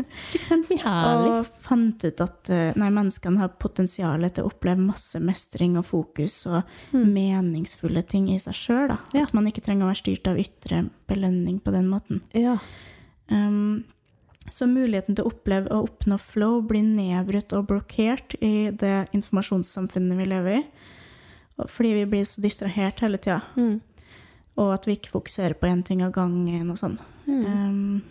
Mihaly. 0.71 1.29
og 1.41 1.47
fant 1.65 2.05
ut 2.05 2.21
at 2.23 2.51
eh, 2.51 2.73
nei, 2.79 2.91
menneskene 2.95 3.41
har 3.43 3.49
potensial 3.59 4.23
til 4.31 4.45
å 4.45 4.51
oppleve 4.53 4.79
masse 4.87 5.19
mestring 5.23 5.77
og 5.81 5.87
fokus 5.89 6.37
og 6.47 6.63
Mm. 6.93 7.09
meningsfulle 7.15 8.03
ting 8.07 8.29
i 8.31 8.39
seg 8.39 8.55
sjøl. 8.55 8.97
Ja. 9.15 9.23
At 9.25 9.35
man 9.35 9.47
ikke 9.51 9.63
trenger 9.65 9.87
å 9.87 9.91
være 9.91 10.03
styrt 10.03 10.29
av 10.31 10.39
ytre 10.39 10.85
belønning 11.09 11.61
på 11.61 11.73
den 11.73 11.89
måten. 11.91 12.21
Ja. 12.35 12.59
Um, 13.31 13.72
så 14.53 14.67
muligheten 14.69 15.17
til 15.17 15.25
å 15.25 15.33
oppleve 15.33 15.71
og 15.73 15.89
oppnå 15.89 16.19
flow 16.21 16.61
blir 16.69 16.83
nedbrutt 16.85 17.53
og 17.57 17.67
blokkert 17.71 18.37
i 18.45 18.71
det 18.71 19.09
informasjonssamfunnet 19.17 20.19
vi 20.21 20.27
lever 20.29 20.59
i. 20.59 20.65
Fordi 21.69 21.93
vi 21.95 22.05
blir 22.11 22.25
så 22.29 22.43
distrahert 22.45 23.01
hele 23.05 23.19
tida, 23.23 23.41
Mm. 23.57 23.81
og 24.57 24.73
at 24.75 24.87
vi 24.87 24.97
ikke 24.97 25.13
fokuserer 25.13 25.55
på 25.55 25.69
én 25.71 25.83
ting 25.85 26.03
av 26.03 26.13
gangen 26.13 26.71
og 26.71 26.77
sånn. 26.77 26.99
Mm. 27.27 27.45
Um, 27.47 28.03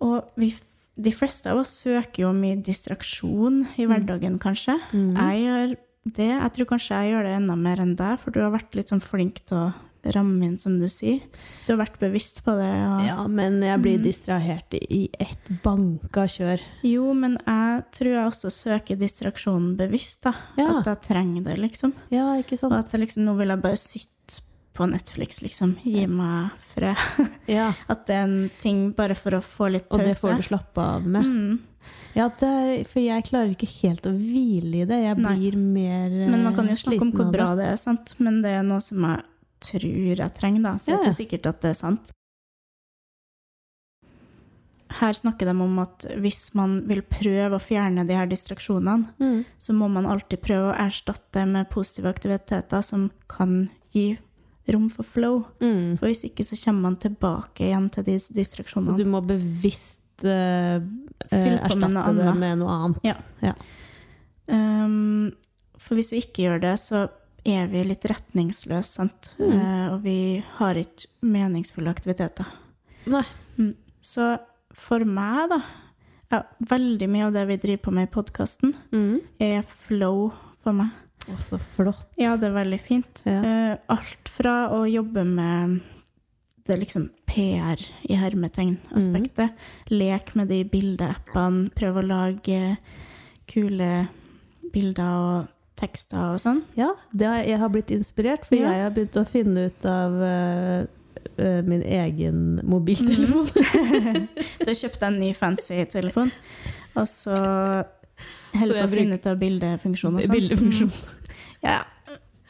og 0.00 0.30
vi, 0.38 0.52
de 0.98 1.12
fleste 1.14 1.50
av 1.50 1.58
oss 1.62 1.72
søker 1.84 2.24
jo 2.26 2.32
mye 2.36 2.60
distraksjon 2.62 3.64
i 3.76 3.84
Mm. 3.86 3.90
hverdagen, 3.92 4.38
kanskje. 4.38 4.78
Mm. 4.92 5.14
Jeg 5.16 5.42
gjør 5.44 5.76
det. 6.14 6.28
Jeg 6.42 6.52
tror 6.52 6.66
kanskje 6.66 6.88
jeg 7.02 7.12
gjør 7.12 7.22
det 7.24 7.36
enda 7.36 7.56
mer 7.56 7.76
enn 7.80 7.96
deg, 7.96 8.18
for 8.20 8.30
du 8.30 8.40
har 8.40 8.50
vært 8.52 8.74
litt 8.74 8.88
sånn 8.88 9.02
flink 9.02 9.44
til 9.46 9.56
å 9.58 9.74
ramme 10.04 10.44
inn, 10.46 10.58
som 10.58 10.78
du 10.80 10.86
sier. 10.88 11.20
Du 11.66 11.72
har 11.74 11.80
vært 11.86 11.98
bevisst 12.00 12.42
på 12.44 12.54
det. 12.58 12.68
Og... 12.88 13.02
Ja, 13.06 13.26
men 13.28 13.60
jeg 13.62 13.80
blir 13.82 13.98
Mm. 13.98 14.04
distrahert 14.04 14.74
i- 14.80 15.10
ett 15.18 15.50
banka 15.62 16.26
kjør. 16.26 16.60
Jo, 16.82 17.12
men 17.14 17.38
jeg 17.46 17.84
tror 17.92 18.12
jeg 18.14 18.26
også 18.30 18.50
søker 18.50 18.96
distraksjonen 18.96 19.76
bevisst, 19.76 20.22
da. 20.22 20.32
Ja. 20.56 20.78
At 20.78 20.86
jeg 20.86 21.02
trenger 21.08 21.44
det, 21.44 21.58
liksom. 21.58 21.92
Ja, 22.10 22.34
ikke 22.38 22.52
Og 22.54 22.58
sant? 22.70 22.72
at 22.78 22.92
jeg 22.92 23.00
liksom, 23.06 23.24
nå 23.24 23.36
vil 23.36 23.48
jeg 23.48 23.62
bare 23.62 23.76
sitte 23.76 24.40
på 24.74 24.86
Netflix, 24.88 25.40
liksom. 25.42 25.76
Gi 25.82 26.06
meg 26.06 26.50
fred. 26.60 26.96
Ja, 27.48 27.72
At 27.88 28.06
det 28.06 28.14
er 28.14 28.24
en 28.28 28.50
ting 28.60 28.92
bare 28.94 29.14
for 29.18 29.30
å 29.32 29.42
få 29.42 29.70
litt 29.72 29.88
pause. 29.88 29.98
Og 30.00 30.06
det 30.06 30.16
får 30.16 30.36
du 30.36 30.42
slappe 30.54 30.78
av 30.78 31.06
med. 31.06 31.24
Mm. 31.24 31.58
Ja, 32.14 32.28
det 32.28 32.42
er, 32.48 32.84
for 32.84 33.00
jeg 33.00 33.24
klarer 33.24 33.50
ikke 33.54 33.68
helt 33.82 34.06
å 34.06 34.12
hvile 34.12 34.82
i 34.82 34.84
det. 34.84 34.98
Jeg 35.02 35.16
Nei. 35.18 35.34
blir 35.38 35.56
mer 35.56 36.10
Men 36.30 36.42
man 36.44 36.54
kan 36.54 36.66
jo 36.66 36.72
eh, 36.72 36.80
snakke 36.82 37.00
om 37.02 37.12
hvor 37.12 37.30
bra 37.32 37.54
det 37.56 37.64
er, 37.72 37.76
sant. 37.80 38.14
Men 38.18 38.42
det 38.42 38.50
er 38.58 38.62
noe 38.66 38.80
som 38.84 39.02
jeg 39.02 39.22
tror 39.60 40.16
jeg 40.16 40.34
trenger, 40.36 40.62
da. 40.62 40.72
Så 40.78 40.92
Ja, 40.92 40.96
er 40.98 41.04
ikke 41.08 41.18
sikkert 41.22 41.46
at 41.50 41.60
det 41.64 41.70
er 41.70 41.78
sant. 41.78 42.10
Her 44.98 45.12
snakker 45.12 45.44
de 45.44 45.52
om 45.52 45.78
at 45.82 46.06
hvis 46.16 46.54
man 46.56 46.78
vil 46.88 47.02
prøve 47.04 47.58
å 47.58 47.60
fjerne 47.60 48.06
de 48.08 48.16
her 48.16 48.26
distraksjonene, 48.30 49.10
Mm. 49.20 49.44
så 49.60 49.74
må 49.76 49.88
man 49.92 50.06
alltid 50.06 50.40
prøve 50.40 50.72
å 50.72 50.78
erstatte 50.86 51.32
det 51.32 51.46
med 51.46 51.68
positive 51.70 52.08
aktiviteter 52.08 52.82
som 52.82 53.10
kan 53.28 53.68
gi 53.92 54.18
rom 54.72 54.88
for 54.88 55.02
flow. 55.04 55.44
Mm. 55.60 55.98
For 55.98 56.08
hvis 56.08 56.24
ikke 56.24 56.44
så 56.44 56.56
kommer 56.64 56.80
man 56.88 56.96
tilbake 56.96 57.68
igjen 57.68 57.90
til 57.92 58.04
de 58.04 58.18
Så 58.18 58.96
du 58.96 59.04
må 59.04 59.20
bevisst 59.26 60.00
uh, 60.24 60.80
med 61.30 61.60
erstatte 61.60 61.92
noe 61.92 62.14
det 62.14 62.24
annet. 62.26 62.36
med 62.38 62.58
noe 62.58 62.70
annet. 62.70 63.56
Um, 64.48 65.32
for 65.76 65.94
hvis 65.96 66.12
vi 66.12 66.22
ikke 66.22 66.42
gjør 66.48 66.60
det, 66.64 66.74
så 66.80 67.08
er 67.46 67.66
vi 67.70 67.82
litt 67.84 68.04
retningsløse, 68.10 68.90
sant. 68.98 69.34
Mm. 69.38 69.52
Eh, 69.52 69.92
og 69.94 70.02
vi 70.04 70.16
har 70.58 70.74
ikke 70.80 71.06
meningsfulle 71.22 71.90
aktiviteter. 71.92 72.46
Nei. 73.06 73.24
Mm. 73.58 73.74
Så 74.00 74.38
for 74.74 75.04
meg, 75.04 75.48
da 75.50 75.60
ja, 76.30 76.42
Veldig 76.68 77.06
mye 77.08 77.24
av 77.30 77.32
det 77.32 77.46
vi 77.48 77.56
driver 77.56 77.82
på 77.86 77.92
med 77.96 78.08
i 78.08 78.12
podkasten, 78.12 78.74
Mm. 78.92 79.20
er 79.40 79.62
flow 79.86 80.32
for 80.62 80.72
meg. 80.76 80.90
Å, 81.28 81.36
så 81.40 81.58
flott. 81.58 82.08
Ja, 82.20 82.36
det 82.36 82.48
er 82.50 82.52
veldig 82.64 82.80
fint. 82.80 83.22
Ja. 83.24 83.40
Eh, 83.42 83.78
alt 83.88 84.28
fra 84.28 84.68
å 84.70 84.82
jobbe 84.88 85.24
med 85.24 85.80
det 86.68 86.76
liksom 86.82 87.08
PR 87.26 87.80
i 88.04 88.14
hermetegn-aspektet, 88.14 89.54
lek 89.88 90.34
med 90.36 90.48
de 90.48 90.64
bildeappene, 90.64 91.70
prøve 91.74 92.02
å 92.02 92.06
lage 92.06 92.76
kule 93.48 94.08
bilder 94.72 95.14
og 95.16 95.48
tekster 95.78 96.34
og 96.34 96.40
sånn. 96.42 96.62
Ja, 96.78 96.90
det 97.14 97.26
har, 97.30 97.42
jeg 97.46 97.58
har 97.62 97.72
blitt 97.74 97.90
inspirert, 97.94 98.44
for 98.48 98.58
Ja. 98.58 98.72
jeg 98.74 98.82
har 98.88 98.94
begynt 98.96 99.18
å 99.20 99.24
finne 99.28 99.68
ut 99.70 99.86
av 99.86 100.16
uh, 100.18 100.80
uh, 101.38 101.62
min 101.68 101.82
egen 101.82 102.42
mobiltelefon. 102.66 103.46
Du 103.54 104.66
har 104.66 104.74
kjøpt 104.82 104.98
deg 105.00 105.08
en 105.12 105.20
ny 105.22 105.32
fancy 105.38 105.84
telefon, 105.92 106.30
og 106.98 107.06
så 107.10 107.38
holder 108.58 108.74
du 108.74 108.80
på 108.82 108.86
å 108.88 108.92
finne 108.96 109.18
ut 109.20 109.26
av 109.30 109.38
bildefunksjon 109.40 110.18
og 110.18 110.22
sånn. 110.26 110.34
Bildefunksjon. 110.36 110.92
Mm. 110.92 111.34
Ja, 111.62 111.80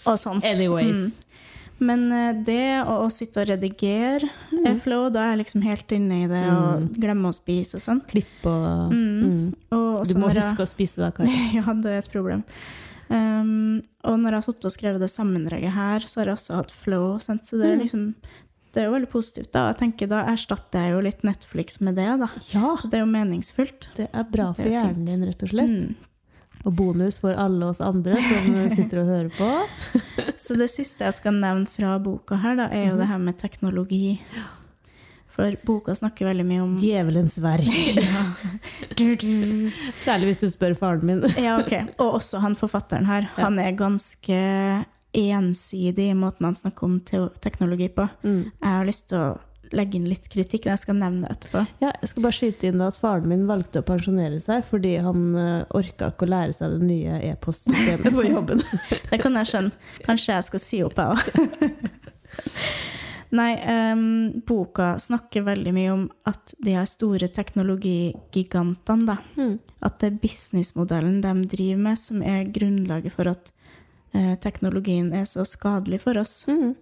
og 0.07 0.19
sånt. 0.21 0.45
Anyways. 0.49 0.97
Mm. 0.97 1.25
Men 1.79 2.01
eh, 2.11 2.31
det 2.43 2.63
å, 2.83 2.95
å 3.05 3.11
sitte 3.13 3.39
og 3.45 3.47
redigere 3.53 4.27
er 4.27 4.73
Mm. 4.75 4.81
flow, 4.83 5.05
da 5.15 5.29
er 5.29 5.37
jeg 5.37 5.45
liksom 5.45 5.63
helt 5.63 5.93
inne 5.95 6.17
i 6.25 6.27
det 6.27 6.41
og 6.51 6.89
glemmer 6.99 7.31
å 7.31 7.37
spise 7.37 7.79
og 7.79 7.85
sånn. 7.85 8.01
Klipp 8.11 8.49
og 8.51 8.91
Mm. 8.91 9.21
mm. 9.23 9.55
Og 9.77 10.07
Du 10.09 10.15
må 10.19 10.33
huske 10.35 10.65
å 10.65 10.67
spise 10.67 10.99
da, 10.99 11.13
Kari. 11.15 11.31
Ja, 11.55 11.63
det 11.79 11.93
er 11.93 11.99
et 12.03 12.11
problem. 12.11 12.43
Um, 13.11 13.83
og 14.05 14.19
når 14.21 14.31
jeg 14.31 14.37
har 14.37 14.47
sittet 14.49 14.65
og 14.69 14.73
skrevet 14.75 15.01
det 15.01 15.11
sammendraget 15.11 15.73
her, 15.73 16.01
så 16.07 16.21
har 16.21 16.27
jeg 16.33 16.37
også 16.39 16.59
hatt 16.61 16.71
flow. 16.71 17.19
Sant? 17.19 17.43
Så 17.49 17.57
det 17.61 17.71
er 17.73 17.77
Mm. 17.77 17.83
liksom 17.87 18.15
det 18.75 18.83
er 18.83 18.87
jo 18.91 18.93
veldig 18.99 19.09
positivt. 19.11 19.53
da. 19.53 19.69
Jeg 19.73 19.79
tenker 19.79 20.09
Da 20.09 20.25
erstatter 20.29 20.79
jeg 20.85 20.93
jo 20.93 21.01
litt 21.01 21.23
Netflix 21.25 21.81
med 21.81 21.97
det. 21.97 22.05
da. 22.21 22.29
Ja, 22.53 22.77
Så 22.77 22.91
det 22.91 22.99
er 23.01 23.07
jo 23.07 23.13
meningsfullt. 23.13 23.89
det 23.97 24.09
er 24.13 24.25
bra 24.25 24.53
for 24.53 24.63
er 24.63 24.71
hjernen 24.71 24.95
fint. 24.95 25.07
din, 25.07 25.25
rett 25.25 25.43
og 25.43 25.49
slett. 25.49 25.71
Mm. 25.71 25.95
Og 26.67 26.75
bonus 26.77 27.19
for 27.19 27.33
alle 27.35 27.65
oss 27.65 27.81
andre 27.81 28.15
som 28.21 28.69
sitter 28.77 29.01
og 29.01 29.07
hører 29.07 29.31
på. 29.31 29.49
Så 30.39 30.57
det 30.59 30.69
siste 30.71 31.05
jeg 31.07 31.15
skal 31.15 31.33
nevne 31.33 31.67
fra 31.67 31.99
boka 31.99 32.37
her, 32.37 32.57
da, 32.57 32.69
er 32.69 32.89
jo 32.91 32.95
mm. 32.95 32.99
det 32.99 33.07
her 33.09 33.19
med 33.19 33.39
teknologi. 33.39 34.21
For 35.39 35.55
boka 35.63 35.95
snakker 35.95 36.27
veldig 36.27 36.45
mye 36.49 36.63
om 36.65 36.71
Djevelens 36.81 37.37
verk. 37.39 37.69
ja. 37.95 38.25
du, 38.99 39.15
du. 39.15 39.71
Særlig 40.03 40.33
hvis 40.33 40.41
du 40.43 40.49
spør 40.51 40.75
faren 40.75 41.07
min. 41.07 41.21
ja, 41.47 41.61
ok. 41.63 41.95
Og 42.03 42.17
også 42.19 42.41
han 42.43 42.59
forfatteren 42.59 43.07
her. 43.07 43.29
Ja. 43.37 43.45
Han 43.45 43.61
er 43.63 43.77
ganske 43.79 44.41
ensidig 45.15 46.11
i 46.11 46.17
måten 46.19 46.49
han 46.49 46.59
snakker 46.59 46.89
om 46.89 46.99
teknologi 47.45 47.87
på. 47.95 48.09
Mm. 48.27 48.51
Jeg 48.51 48.73
har 48.81 48.89
lyst 48.89 49.07
til 49.13 49.23
å 49.23 49.37
legge 49.71 49.99
inn 50.01 50.09
litt 50.11 50.27
kritikk, 50.33 50.65
men 50.65 50.75
jeg 50.75 50.83
skal 50.83 50.99
nevne 50.99 51.29
det 51.29 51.37
etterpå. 51.37 51.63
Ja, 51.85 51.93
jeg 52.03 52.11
skal 52.11 52.27
bare 52.27 52.39
skyte 52.41 52.71
inn 52.73 52.83
at 52.83 52.99
faren 52.99 53.31
min 53.31 53.47
valgte 53.47 53.83
å 53.83 53.87
pensjonere 53.87 54.41
seg 54.43 54.67
fordi 54.67 54.97
han 55.05 55.25
uh, 55.37 55.65
orka 55.77 56.11
ikke 56.11 56.27
å 56.27 56.33
lære 56.35 56.57
seg 56.57 56.75
det 56.81 56.89
nye 56.89 57.23
e-postsystemet 57.31 58.11
på 58.11 58.27
jobben. 58.27 58.65
Det 59.13 59.23
kan 59.23 59.39
jeg 59.39 59.53
skjønne. 59.53 59.91
Kanskje 60.03 60.35
jeg 60.35 60.51
skal 60.51 60.65
si 60.67 60.83
opp, 60.87 60.99
jeg 60.99 61.09
òg. 61.15 61.21
Nei, 63.31 63.53
um, 63.93 64.41
boka 64.49 64.95
snakker 64.99 65.43
veldig 65.45 65.73
mye 65.77 65.91
om 65.93 66.05
at 66.27 66.55
de 66.65 66.73
her 66.73 66.87
store 66.89 67.29
teknologigigantene, 67.29 69.07
da, 69.07 69.17
Mm. 69.37 69.59
at 69.83 69.99
det 70.01 70.07
er 70.13 70.19
businessmodellen 70.23 71.21
de 71.21 71.35
driver 71.49 71.77
med, 71.79 71.99
som 71.99 72.23
er 72.23 72.45
grunnlaget 72.45 73.13
for 73.13 73.29
at 73.29 73.53
uh, 74.15 74.35
teknologien 74.37 75.13
er 75.13 75.25
så 75.29 75.45
skadelig 75.45 76.01
for 76.01 76.17
oss. 76.17 76.47
Mm. 76.49 76.75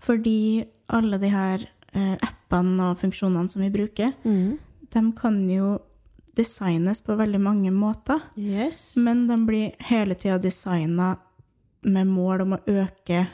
Fordi 0.00 0.64
alle 0.88 1.18
de 1.20 1.28
her 1.32 1.66
uh, 1.94 2.16
appene 2.22 2.90
og 2.90 2.98
funksjonene 3.00 3.50
som 3.50 3.62
vi 3.62 3.70
bruker, 3.70 4.14
Mm. 4.24 4.58
de 4.90 5.12
kan 5.12 5.48
jo 5.50 5.78
designes 6.36 7.00
på 7.02 7.14
veldig 7.16 7.40
mange 7.40 7.70
måter. 7.70 8.20
Yes. 8.36 8.96
Men 8.96 9.26
de 9.28 9.36
blir 9.46 9.72
hele 9.78 10.14
tida 10.14 10.38
designa 10.38 11.16
med 11.82 12.06
mål 12.06 12.40
om 12.42 12.52
å 12.56 12.62
øke 12.66 13.26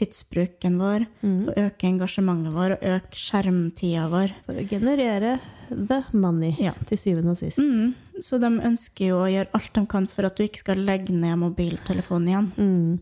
tidsbruken 0.00 0.78
vår, 0.80 1.06
Mm. 1.22 1.48
og 1.48 1.54
øke 1.60 1.88
engasjementet 1.90 2.52
vår, 2.56 2.70
og 2.78 2.82
øke 2.96 3.20
skjermtida 3.20 4.08
vår. 4.10 4.34
For 4.46 4.54
å 4.60 4.66
generere 4.68 5.34
the 5.70 6.02
money, 6.12 6.54
Ja. 6.58 6.72
til 6.86 6.98
syvende 6.98 7.30
og 7.36 7.38
sist. 7.38 7.58
Mm. 7.60 7.94
Så 8.20 8.40
de 8.40 8.46
ønsker 8.68 9.06
jo 9.12 9.20
å 9.22 9.28
gjøre 9.30 9.48
alt 9.54 9.72
de 9.72 9.86
kan 9.86 10.06
for 10.08 10.26
at 10.26 10.36
du 10.36 10.42
ikke 10.44 10.58
skal 10.64 10.76
legge 10.84 11.10
ned 11.12 11.38
mobiltelefonen 11.38 12.28
igjen. 12.28 12.52
Mm. 12.58 13.00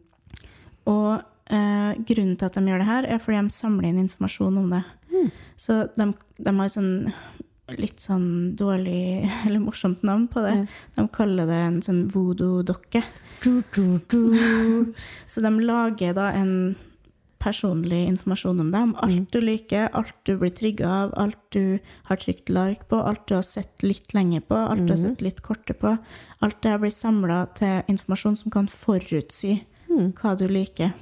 Og 0.86 1.22
eh, 1.50 1.94
grunnen 2.04 2.36
til 2.38 2.46
at 2.46 2.54
de 2.54 2.60
gjør 2.60 2.78
det 2.82 2.86
her, 2.86 3.04
er 3.06 3.18
fordi 3.18 3.40
de 3.42 3.54
samler 3.54 3.88
inn 3.88 3.98
informasjon 4.08 4.58
om 4.58 4.70
det. 4.70 4.84
Mm. 5.12 5.30
Så 5.56 5.88
de, 5.96 6.14
de 6.44 6.52
har 6.58 6.68
sånn 6.68 7.12
litt 7.78 8.00
sånn 8.00 8.54
dårlig 8.56 9.28
eller 9.46 9.60
morsomt 9.60 10.02
navn 10.02 10.28
på 10.28 10.40
det. 10.44 10.54
Mm. 10.56 10.68
De 10.96 11.08
kaller 11.08 11.46
det 11.50 11.58
en 11.66 11.80
sånn 11.82 12.02
voodoo-dokke. 12.12 13.02
Så 15.26 15.40
de 15.44 15.50
lager 15.62 16.14
da 16.16 16.30
en 16.34 16.76
personlig 17.38 18.06
informasjon 18.08 18.60
om 18.60 18.70
deg, 18.70 18.82
om 18.82 18.94
alt 18.96 19.12
Mm. 19.14 19.26
du 19.30 19.40
liker, 19.40 19.88
alt 19.94 20.14
du 20.24 20.36
blir 20.36 20.50
trigga 20.50 20.88
av, 20.88 21.12
alt 21.16 21.36
du 21.50 21.78
har 22.04 22.16
trykt 22.16 22.48
like 22.48 22.88
på, 22.88 22.96
alt 23.06 23.26
du 23.26 23.34
har 23.34 23.42
sett 23.42 23.82
litt 23.82 24.12
lenge 24.14 24.40
på, 24.40 24.54
alt 24.56 24.86
du 24.86 24.92
har 24.92 24.98
Mhm. 24.98 25.08
sett 25.10 25.20
litt 25.22 25.42
korte 25.42 25.74
på. 25.74 25.98
Alt 26.42 26.60
det 26.62 26.70
her 26.70 26.78
blir 26.78 26.90
samla 26.90 27.46
til 27.54 27.82
informasjon 27.88 28.36
som 28.36 28.50
kan 28.50 28.66
forutsi 28.66 29.62
Mm. 29.88 30.12
hva 30.14 30.36
du 30.36 30.48
liker. 30.48 30.92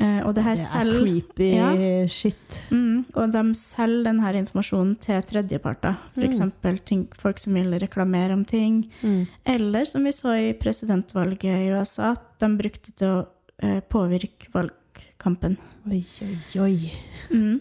Eh, 0.00 0.26
og 0.26 0.34
det 0.34 0.42
her 0.42 0.56
Det 0.56 0.64
er 0.64 0.84
selv 0.84 1.04
creepy 1.04 1.54
Ja. 1.54 2.06
shit. 2.08 2.64
Mm, 2.70 3.04
og 3.14 3.30
de 3.30 3.42
selger 3.54 4.04
denne 4.04 4.34
informasjonen 4.34 4.98
til 4.98 5.22
tredjeparter. 5.22 5.96
F.eks. 6.16 6.40
Mm. 6.40 7.06
folk 7.16 7.38
som 7.38 7.54
vil 7.54 7.78
reklamere 7.78 8.32
om 8.32 8.44
ting. 8.44 8.90
Mm. 9.02 9.28
Eller 9.46 9.84
som 9.84 10.02
vi 10.02 10.10
så 10.10 10.34
i 10.50 10.52
presidentvalget 10.52 11.44
i 11.44 11.70
USA, 11.70 12.10
at 12.12 12.38
de 12.40 12.46
brukte 12.58 12.86
det 12.86 12.96
til 12.96 13.06
å 13.06 13.26
eh, 13.62 13.80
påvirke 13.88 14.50
valgkampen. 14.94 15.56
Oi, 15.90 16.04
oi, 16.22 16.60
oi. 16.60 16.92
Mm. 17.30 17.60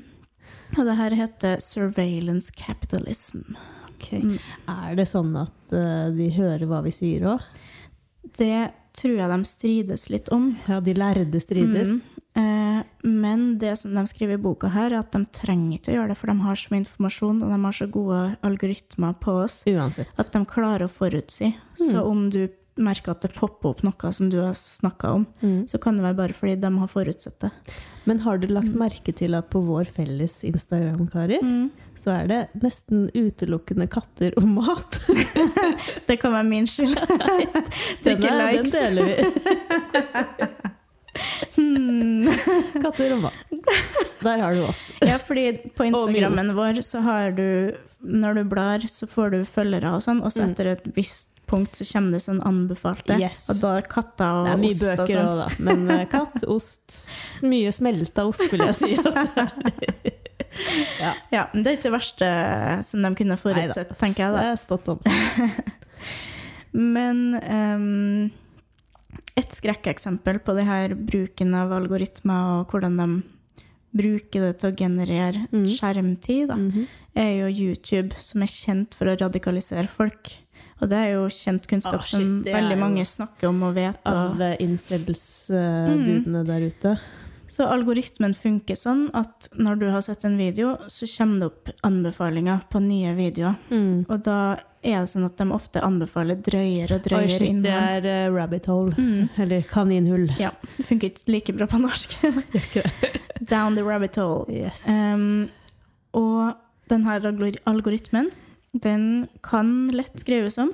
Og 0.78 0.86
det 0.86 0.96
her 0.98 1.15
heter 1.15 1.60
surveillance 1.60 2.52
capitalism. 2.52 3.56
Ok. 3.89 4.12
Mm. 4.12 4.38
Er 4.67 4.96
det 4.96 5.08
sånn 5.08 5.36
at 5.38 5.74
uh, 5.74 6.10
de 6.13 6.30
hører 6.34 6.65
hva 6.67 6.82
vi 6.84 6.91
sier 6.91 7.28
òg? 7.28 7.41
Det 8.38 8.72
tror 8.93 9.17
jeg 9.17 9.30
de 9.30 9.46
strides 9.46 10.10
litt 10.10 10.30
om. 10.30 10.56
Ja, 10.67 10.80
de 10.80 10.93
lærde 10.93 11.39
strides. 11.41 11.89
Mm. 11.89 12.02
Eh, 12.36 12.80
men 13.06 13.58
det 13.62 13.76
som 13.78 13.93
de 13.93 14.04
skriver 14.10 14.38
i 14.38 14.41
boka 14.41 14.69
her, 14.74 14.93
er 14.93 15.04
at 15.04 15.12
de 15.13 15.22
trenger 15.34 15.78
ikke 15.78 15.91
å 15.91 15.98
gjøre 15.98 16.13
det, 16.13 16.17
for 16.17 16.32
de 16.32 16.46
har 16.46 16.58
så 16.58 16.72
mye 16.72 16.82
informasjon, 16.82 17.41
og 17.46 17.52
de 17.54 17.60
har 17.65 17.76
så 17.78 17.88
gode 17.93 18.22
algoritmer 18.46 19.17
på 19.22 19.36
oss, 19.43 19.60
Uansett. 19.69 20.13
at 20.17 20.32
de 20.34 20.41
klarer 20.50 20.88
å 20.88 20.93
forutsi. 20.93 21.52
Så 21.78 22.02
om 22.06 22.30
du 22.34 22.48
merker 22.77 23.12
at 23.12 23.21
det 23.21 23.33
popper 23.36 23.69
opp 23.69 23.83
noe 23.83 24.12
som 24.13 24.29
du 24.29 24.39
har 24.41 24.53
snakka 24.53 25.12
om, 25.13 25.27
Mm. 25.43 25.67
så 25.69 25.77
kan 25.79 25.95
det 25.97 26.03
være 26.03 26.15
bare 26.17 26.33
fordi 26.33 26.55
de 26.59 26.71
har 26.79 26.88
forutsett 26.88 27.39
det. 27.39 27.51
Men 28.05 28.19
har 28.19 28.38
du 28.38 28.47
lagt 28.47 28.73
merke 28.75 29.13
til 29.15 29.33
at 29.36 29.49
på 29.49 29.62
vår 29.65 29.86
felles 29.86 30.43
Instagram, 30.43 31.07
Kari, 31.07 31.39
Mm. 31.41 31.69
så 31.95 32.12
er 32.23 32.27
det 32.27 32.49
nesten 32.62 33.09
utelukkende 33.13 33.88
katter 33.89 34.33
og 34.38 34.47
mat? 34.47 34.99
Det 36.07 36.19
kan 36.19 36.31
være 36.33 36.43
min 36.49 36.65
skyld. 36.67 36.95
Trykke 38.03 38.27
er, 38.27 38.63
den 38.63 38.71
deler 38.71 39.03
vi. 39.05 39.15
Hmm. 41.53 42.25
Katter 42.81 43.12
og 43.13 43.19
mat. 43.27 43.33
Der 44.23 44.39
har 44.41 44.55
du 44.55 44.63
oss. 44.65 44.79
Ja, 45.05 45.19
fordi 45.21 45.51
på 45.77 45.86
Instagrammen 45.91 46.49
vår 46.57 46.81
så 46.81 47.01
har 47.05 47.31
du 47.38 47.75
Når 48.03 48.33
du 48.36 48.43
blar, 48.51 48.79
så 48.91 49.07
får 49.07 49.29
du 49.31 49.38
følgere 49.47 49.93
og 49.95 50.01
sånn, 50.03 50.17
og 50.25 50.31
så 50.33 50.41
Mm. 50.43 50.49
etter 50.51 50.67
et 50.73 50.83
visst 50.95 51.29
punkt 51.53 51.73
så 51.79 51.83
kommer 51.91 52.11
det 52.17 52.21
sånn 52.25 52.41
anbefalte. 52.49 53.13
Yes. 53.21 53.39
Og 53.53 53.57
da 53.61 53.69
er 53.79 53.85
katter 53.93 54.31
og 54.41 54.43
ost. 54.43 54.49
Det 54.49 54.53
er 54.53 54.61
mye 54.63 54.73
ost 54.73 54.83
bøker 54.83 55.13
sånn. 55.13 55.29
òg, 55.29 55.35
da. 55.39 55.47
Men 55.69 55.79
eh, 55.93 56.03
katt, 56.11 56.37
ost 56.57 56.87
Mye 57.45 57.71
smelta 57.75 58.21
ost, 58.29 58.45
vil 58.51 58.63
jeg 58.65 58.75
si. 58.81 58.91
ja, 61.03 61.11
Ja, 61.33 61.43
men 61.53 61.63
det 61.63 61.69
er 61.71 61.75
ikke 61.77 61.89
det 61.89 61.95
verste 61.97 62.27
som 62.87 62.99
de 63.05 63.09
kunne 63.19 63.37
forutsett, 63.41 63.89
tenker 64.01 64.21
jeg 64.27 64.31
det 64.37 64.43
er 64.51 64.55
spot 64.61 64.85
on. 64.93 64.99
Men 66.73 67.17
um, 67.37 68.31
et 69.37 69.51
skrekkeksempel 69.53 70.39
på 70.45 70.51
det 70.57 70.65
her 70.65 70.95
bruken 70.97 71.53
av 71.57 71.73
algoritmer 71.77 72.41
og 72.63 72.71
hvordan 72.73 72.95
de 72.97 73.07
bruker 73.93 74.39
det 74.47 74.53
til 74.61 74.71
å 74.71 74.77
generere 74.79 75.39
Mm. 75.53 75.67
skjermtid, 75.69 76.47
da, 76.49 76.55
Mhm. 76.57 76.87
er 77.15 77.31
jo 77.43 77.47
YouTube, 77.53 78.13
som 78.19 78.41
er 78.41 78.47
kjent 78.49 78.95
for 78.97 79.05
å 79.05 79.13
radikalisere 79.19 79.85
folk. 79.87 80.31
Og 80.84 80.89
det 80.91 81.00
er 81.00 81.12
jo 81.13 81.28
kjent 81.32 81.67
kunnskap 81.69 82.02
Ah, 82.02 82.04
shit, 82.04 82.19
som 82.19 82.41
veldig 82.43 82.80
mange 82.80 83.06
snakker 83.08 83.48
om 83.48 83.62
og 83.69 83.78
vet. 83.78 84.00
Og, 84.04 84.17
Alle 84.34 84.50
incels-dudene 84.63 86.43
der 86.48 86.67
ute. 86.67 86.98
så 87.54 87.67
algoritmen 87.69 88.34
funker 88.34 88.76
sånn 88.76 89.06
at 89.15 89.48
når 89.56 89.80
du 89.80 89.88
har 89.93 90.02
sett 90.04 90.26
en 90.26 90.36
video, 90.38 90.76
så 90.91 91.08
kommer 91.08 91.39
det 91.39 91.50
opp 91.52 91.72
anbefalinger 91.88 92.65
på 92.69 92.82
nye 92.84 93.13
videoer. 93.15 93.56
Mm. 93.69 94.06
Og 94.10 94.24
da 94.26 94.39
er 94.84 95.06
det 95.06 95.12
sånn 95.13 95.28
at 95.28 95.38
de 95.39 95.48
ofte 95.56 95.84
anbefaler 95.86 96.41
drøyere 96.43 96.98
og 96.98 97.08
Oi, 97.15 97.28
shit, 97.30 97.46
shit, 97.46 97.62
det 97.63 97.72
er 97.72 98.08
uh, 98.10 98.34
rabbit 98.36 98.67
hole. 98.67 98.91
Mm. 98.98 99.30
Eller 99.46 99.63
kaninhull. 99.69 100.28
Ja, 100.41 100.52
det 100.76 100.88
funker 100.89 101.13
ikke 101.13 101.32
like 101.38 101.56
bra 101.56 101.69
på 101.72 101.80
norsk. 101.80 102.17
Down 103.54 103.78
the 103.80 103.86
rabbit 103.86 104.19
hole. 104.19 104.43
Yes. 104.52 104.84
Um, 104.89 105.48
og 106.13 106.58
denne 106.91 107.15
algoritmen, 107.69 108.34
den 108.73 109.27
kan 109.45 109.88
lett 109.93 110.15
skrives 110.19 110.57
om, 110.57 110.71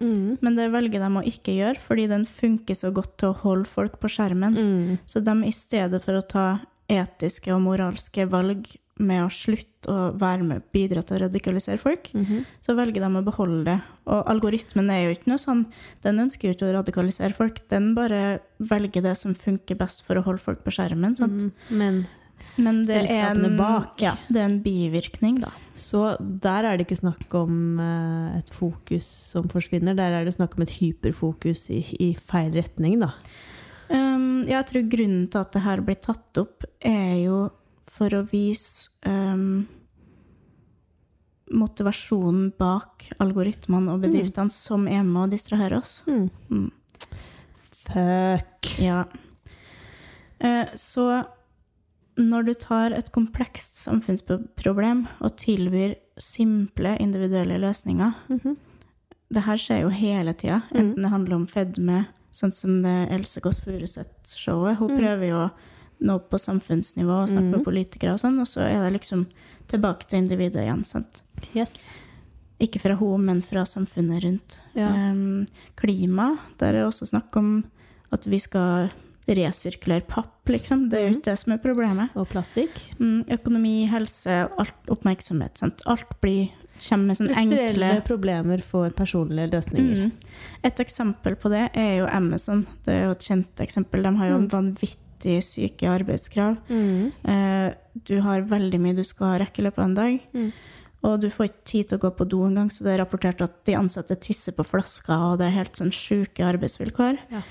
mm. 0.00 0.38
men 0.40 0.56
det 0.56 0.70
velger 0.72 1.02
de 1.04 1.10
å 1.20 1.24
ikke 1.28 1.56
gjøre, 1.58 1.80
fordi 1.84 2.06
den 2.10 2.24
funker 2.28 2.78
så 2.78 2.92
godt 2.94 3.18
til 3.20 3.32
å 3.32 3.40
holde 3.44 3.68
folk 3.68 3.98
på 4.00 4.10
skjermen. 4.12 4.56
Mm. 4.56 5.02
Så 5.06 5.20
de 5.24 5.36
i 5.44 5.52
stedet 5.54 6.00
for 6.04 6.16
å 6.16 6.24
ta 6.24 6.46
etiske 6.90 7.52
og 7.54 7.62
moralske 7.64 8.26
valg 8.28 8.66
med 9.02 9.24
å 9.24 9.30
slutte 9.32 9.90
å 9.90 10.12
være 10.16 10.44
med 10.46 10.66
bidra 10.72 11.02
til 11.02 11.16
å 11.16 11.24
radikalisere 11.24 11.80
folk, 11.82 12.12
Mhm. 12.14 12.44
så 12.62 12.76
velger 12.76 13.02
de 13.02 13.18
å 13.18 13.24
beholde 13.24 13.64
det. 13.64 13.82
Og 14.06 14.24
algoritmen 14.26 14.88
er 14.90 15.04
jo 15.04 15.14
ikke 15.16 15.26
noe 15.32 15.38
sånn, 15.38 15.66
den 16.02 16.20
ønsker 16.20 16.48
jo 16.48 16.54
ikke 16.54 16.70
å 16.70 16.76
radikalisere 16.78 17.34
folk, 17.34 17.68
den 17.68 17.94
bare 17.94 18.40
velger 18.60 19.02
det 19.02 19.16
som 19.16 19.34
funker 19.34 19.76
best 19.76 20.04
for 20.04 20.14
å 20.14 20.22
holde 20.22 20.40
folk 20.40 20.62
på 20.64 20.70
skjermen. 20.70 21.16
Mm. 21.18 21.52
Men 21.70 22.06
Men 22.56 22.84
det 22.86 23.00
er, 23.10 23.34
en, 23.34 23.56
bak. 23.58 23.98
ja, 24.02 24.12
det 24.30 24.38
er 24.38 24.46
en 24.46 24.60
bivirkning, 24.62 25.40
da. 25.42 25.50
så 25.74 26.14
der 26.20 26.68
er 26.68 26.78
det 26.78 26.86
ikke 26.86 27.00
snakk 27.00 27.34
om 27.34 27.80
eh, 27.82 28.36
et 28.38 28.52
fokus 28.54 29.08
som 29.34 29.48
forsvinner, 29.50 29.96
der 29.98 30.20
er 30.20 30.26
det 30.26 30.36
snakk 30.36 30.54
om 30.54 30.62
et 30.62 30.76
hyperfokus 30.76 31.66
i, 31.74 31.80
i 31.98 32.12
feil 32.14 32.54
retning, 32.54 33.00
da. 33.02 33.10
Um, 33.90 34.44
jeg 34.48 34.64
tror 34.70 34.86
grunnen 34.92 35.26
til 35.28 35.42
at 35.42 35.52
det 35.56 35.64
her 35.64 35.82
blir 35.84 35.98
tatt 36.00 36.40
opp, 36.40 36.64
er 36.78 37.16
jo 37.24 37.40
for 37.94 38.14
å 38.16 38.24
vise 38.30 38.88
um, 39.06 39.66
motivasjonen 41.54 42.52
bak 42.58 43.10
algoritmene 43.22 43.92
og 43.92 44.06
bedriftene 44.06 44.52
som 44.52 44.88
er 44.90 45.04
med 45.06 45.26
å 45.26 45.30
distrahere 45.34 45.82
oss. 45.82 45.98
Mm. 46.08 46.28
Mm. 46.50 46.70
Fuck. 47.84 48.74
Ja. 48.80 49.04
Uh, 50.40 50.70
så 50.78 51.08
når 52.16 52.44
du 52.46 52.54
tar 52.54 52.92
et 52.92 53.10
komplekst 53.12 53.76
samfunnsproblem 53.82 55.06
og 55.20 55.36
tilbyr 55.36 55.96
simple 56.18 56.96
individuelle 57.00 57.58
løsninger 57.58 58.14
Mhm. 58.28 58.56
Det 59.34 59.42
her 59.42 59.56
skjer 59.56 59.80
jo 59.82 59.88
hele 59.88 60.32
tida, 60.34 60.62
Mm. 60.70 60.78
enten 60.78 61.02
det 61.02 61.10
handler 61.10 61.34
om 61.34 61.46
fedme, 61.46 62.06
sånn 62.32 62.52
som 62.54 62.82
det 62.82 63.10
Else 63.10 63.40
Kåss 63.40 63.60
Furuseth-showet. 63.64 64.76
Hun 64.76 64.90
Mm. 64.90 64.98
prøver 65.00 65.28
jo 65.28 65.34
å 65.36 65.50
nå 66.02 66.18
på 66.28 66.38
samfunnsnivå 66.38 67.22
og 67.22 67.28
snakke 67.28 67.50
Mm. 67.50 67.50
med 67.50 67.64
politikere 67.64 68.12
og 68.12 68.20
sånn, 68.20 68.38
og 68.38 68.46
så 68.46 68.60
er 68.60 68.84
det 68.88 69.00
liksom 69.00 69.26
tilbake 69.66 70.06
til 70.06 70.18
individet 70.22 70.62
igjen. 70.62 70.84
sant? 70.86 71.22
Yes. 71.54 71.88
Ikke 72.60 72.78
fra 72.80 72.94
henne, 72.94 73.18
men 73.24 73.40
fra 73.42 73.64
samfunnet 73.64 74.22
rundt. 74.22 74.60
Ja. 74.76 74.88
Um, 75.10 75.46
klima, 75.76 76.38
der 76.58 76.68
er 76.68 76.72
det 76.72 76.86
også 76.92 77.10
snakk 77.10 77.34
om 77.36 77.64
at 78.12 78.24
vi 78.26 78.38
skal 78.38 78.90
resirkulere 79.26 80.04
papp, 80.06 80.32
liksom. 80.52 80.88
Det 80.90 80.98
er 80.98 81.06
jo 81.08 81.14
ikke 81.16 81.30
det 81.30 81.38
som 81.40 81.52
er 81.54 81.58
problemet. 81.62 82.10
Og 82.16 82.28
plastikk. 82.28 82.76
Mm, 82.98 83.22
økonomi, 83.38 83.86
helse, 83.88 84.48
alt, 84.60 84.74
oppmerksomhet. 84.92 85.56
Sant? 85.58 85.80
Alt 85.86 86.10
blir, 86.20 86.50
kommer 86.88 87.06
med 87.12 87.16
sånne 87.16 87.32
Strukturelle 87.32 87.88
enkle 87.94 88.04
problemer 88.04 88.60
for 88.62 88.90
personlige 88.90 89.50
løsninger. 89.54 90.04
mm. 90.04 90.12
Et 90.64 90.80
eksempel 90.84 91.36
på 91.36 91.48
det 91.52 91.70
er 91.74 91.98
jo 92.02 92.06
Amazon. 92.10 92.66
Det 92.84 92.92
er 92.94 93.04
jo 93.06 93.10
et 93.16 93.24
kjent 93.30 93.64
eksempel. 93.64 94.02
De 94.02 94.14
har 94.16 94.28
jo 94.28 94.38
Mm. 94.38 94.48
vanvittig 94.50 95.38
syke 95.42 95.88
arbeidskrav. 95.88 96.58
Mm. 96.68 97.12
Eh, 97.24 97.74
du 98.04 98.20
har 98.20 98.42
veldig 98.42 98.80
mye 98.80 98.96
du 98.96 99.04
skal 99.04 99.38
rekke 99.40 99.60
i 99.60 99.64
løpet 99.64 99.78
av 99.78 99.84
en 99.84 99.94
dag. 99.94 100.20
Mm. 100.34 100.52
Og 101.04 101.20
du 101.20 101.28
får 101.30 101.48
ikke 101.48 101.64
tid 101.64 101.88
til 101.88 101.98
å 101.98 102.00
gå 102.00 102.10
på 102.16 102.28
do 102.28 102.42
engang, 102.46 102.68
så 102.70 102.82
det 102.84 102.98
er 102.98 103.04
rapportert 103.04 103.40
at 103.42 103.64
de 103.64 103.72
ansatte 103.74 104.16
tisser 104.20 104.52
på 104.52 104.64
flasker, 104.64 105.12
og 105.32 105.38
det 105.38 105.46
er 105.48 105.58
helt 105.58 105.72
sånn 105.76 105.92
sjuke 105.92 106.40
arbeidsvilkår. 106.44 107.18
Ja. 107.30 107.42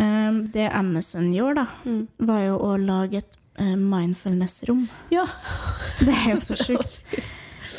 Eh, 0.00 0.32
det 0.54 0.68
Amazon 0.72 1.32
gjorde, 1.34 1.66
da, 1.66 1.66
Mm. 1.90 2.06
var 2.18 2.40
jo 2.46 2.56
å 2.58 2.72
lage 2.80 3.18
et 3.20 3.36
eh, 3.60 3.74
mindfulness-rom. 3.76 4.86
Ja. 5.12 5.26
Det 6.06 6.14
er 6.16 6.30
jo 6.32 6.36
så 6.40 6.56
sjukt. 6.56 7.00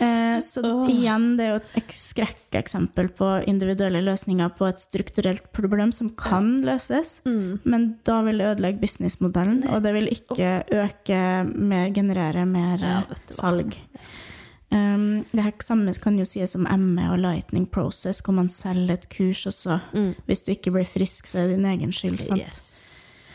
Eh, 0.01 0.37
så 0.41 0.61
igjen, 0.89 1.35
det 1.37 1.45
er 1.45 1.49
jo 1.51 1.57
et 1.59 1.71
ek- 1.77 1.93
skrekkeksempel 1.93 3.09
på 3.17 3.27
individuelle 3.49 4.01
løsninger 4.01 4.49
på 4.57 4.65
et 4.69 4.79
strukturelt 4.81 5.51
problem 5.53 5.91
som 5.93 6.09
kan 6.17 6.63
løses, 6.65 7.19
men 7.25 7.97
da 8.07 8.21
vil 8.25 8.37
det 8.41 8.47
ødelegge 8.55 8.81
businessmodellen, 8.81 9.63
og 9.69 9.83
det 9.83 9.93
vil 9.93 10.07
ikke 10.09 10.63
øke 10.73 11.19
mer, 11.53 11.91
generere 11.93 12.45
mer 12.49 12.77
Ja, 12.81 13.03
salg. 13.29 13.75
hva. 13.77 13.99
Um, 14.71 15.25
det 15.33 15.43
her 15.43 15.53
samme 15.65 15.91
kan 15.99 16.15
jo 16.19 16.23
sies 16.25 16.55
om 16.55 16.63
ME 16.79 17.09
og 17.11 17.19
Lightning 17.19 17.65
Process, 17.67 18.21
hvor 18.23 18.37
man 18.37 18.47
selger 18.49 18.93
et 18.93 19.09
kurs 19.11 19.45
også. 19.49 19.79
Mm. 19.93 20.13
Hvis 20.29 20.45
du 20.47 20.51
ikke 20.53 20.71
blir 20.71 20.87
frisk, 20.87 21.27
så 21.27 21.41
er 21.41 21.49
det 21.51 21.57
din 21.59 21.67
egen 21.73 21.91
skyld. 21.91 22.21
Sant? 22.23 22.39
Yes. 22.39 23.31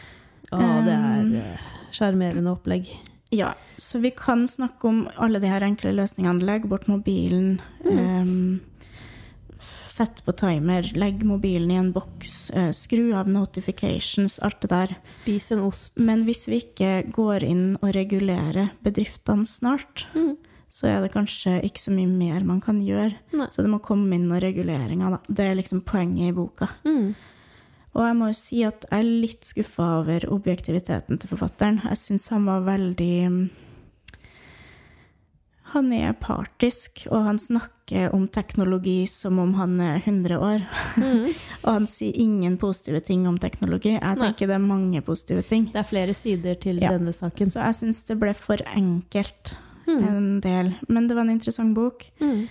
Å, 0.55 0.61
det 0.87 0.95
er 0.95 1.35
eh, 1.43 1.67
sjarmerende 1.93 2.53
opplegg. 2.55 2.89
Ja, 3.35 3.51
så 3.77 3.99
vi 4.01 4.13
kan 4.15 4.47
snakke 4.49 4.89
om 4.89 5.03
alle 5.21 5.41
de 5.43 5.51
her 5.51 5.65
enkle 5.67 5.93
løsningene. 5.93 6.47
Legg 6.47 6.69
bort 6.71 6.87
mobilen. 6.89 7.59
ehm, 7.85 8.61
sett 9.91 10.23
på 10.25 10.33
timer. 10.37 10.87
Legg 10.95 11.25
mobilen 11.27 11.71
i 11.73 11.79
en 11.81 11.93
boks. 11.93 12.51
Uh, 12.55 12.71
skru 12.71 13.15
av 13.17 13.29
notifications. 13.33 14.39
Alt 14.45 14.61
det 14.63 14.71
der. 14.73 14.95
Spis 15.09 15.51
en 15.53 15.65
ost. 15.67 15.97
Men 15.99 16.25
hvis 16.29 16.47
vi 16.49 16.61
ikke 16.63 17.11
går 17.17 17.45
inn 17.49 17.65
og 17.81 17.95
regulerer 17.97 18.71
bedriftene 18.85 19.47
snart, 19.49 20.07
Mm. 20.15 20.37
Så 20.69 20.89
er 20.91 21.01
det 21.05 21.13
kanskje 21.15 21.61
ikke 21.65 21.81
så 21.81 21.93
mye 21.95 22.11
mer 22.11 22.43
man 22.45 22.61
kan 22.61 22.81
gjøre. 22.83 23.15
Nei. 23.39 23.47
Så 23.55 23.63
det 23.63 23.71
må 23.71 23.79
komme 23.85 24.13
inn 24.17 24.27
noen 24.29 24.43
reguleringer, 24.43 25.15
da. 25.17 25.21
Det 25.29 25.47
er 25.47 25.55
liksom 25.61 25.85
poenget 25.87 26.33
i 26.33 26.37
boka. 26.37 26.69
Mm. 26.85 27.15
Og 27.97 28.03
jeg 28.05 28.17
må 28.19 28.27
jo 28.29 28.37
si 28.37 28.59
at 28.67 28.85
jeg 28.91 28.99
er 28.99 29.07
litt 29.25 29.47
skuffa 29.49 29.87
over 30.03 30.27
objektiviteten 30.35 31.17
til 31.23 31.31
forfatteren. 31.33 31.79
Jeg 31.87 31.97
syns 32.03 32.27
han 32.35 32.45
var 32.45 32.67
veldig 32.67 33.15
mm, 33.33 33.39
Han 35.73 35.89
er 35.93 36.13
partisk, 36.15 37.07
og 37.11 37.25
han 37.27 37.39
snakker 37.43 38.13
om 38.15 38.27
teknologi 38.33 39.03
som 39.11 39.39
om 39.43 39.51
han 39.59 39.75
er 39.83 39.97
100 39.99 40.39
år. 40.39 40.63
Mm. 40.97 41.27
og 41.65 41.71
han 41.73 41.89
sier 41.91 42.17
ingen 42.23 42.57
positive 42.61 43.01
ting 43.05 43.27
om 43.29 43.37
teknologi. 43.43 43.97
Jeg 43.97 44.03
Nei. 44.03 44.15
tenker 44.29 44.49
det 44.51 44.57
er 44.57 44.63
mange 44.63 45.03
positive 45.05 45.43
ting. 45.45 45.67
Det 45.73 45.81
er 45.83 45.89
flere 45.89 46.15
sider 46.17 46.55
til 46.63 46.81
Ja. 46.81 46.93
denne 46.95 47.13
saken. 47.13 47.51
Så 47.51 47.61
jeg 47.65 47.81
syns 47.81 48.05
det 48.09 48.19
ble 48.23 48.33
for 48.35 48.63
enkelt 48.77 49.57
Mm. 49.87 50.05
en 50.09 50.41
del. 50.41 50.75
Men 50.89 51.07
det 51.09 51.15
var 51.17 51.23
en 51.23 51.31
interessant 51.31 51.75
bok. 51.75 52.11
Mm. 52.21 52.49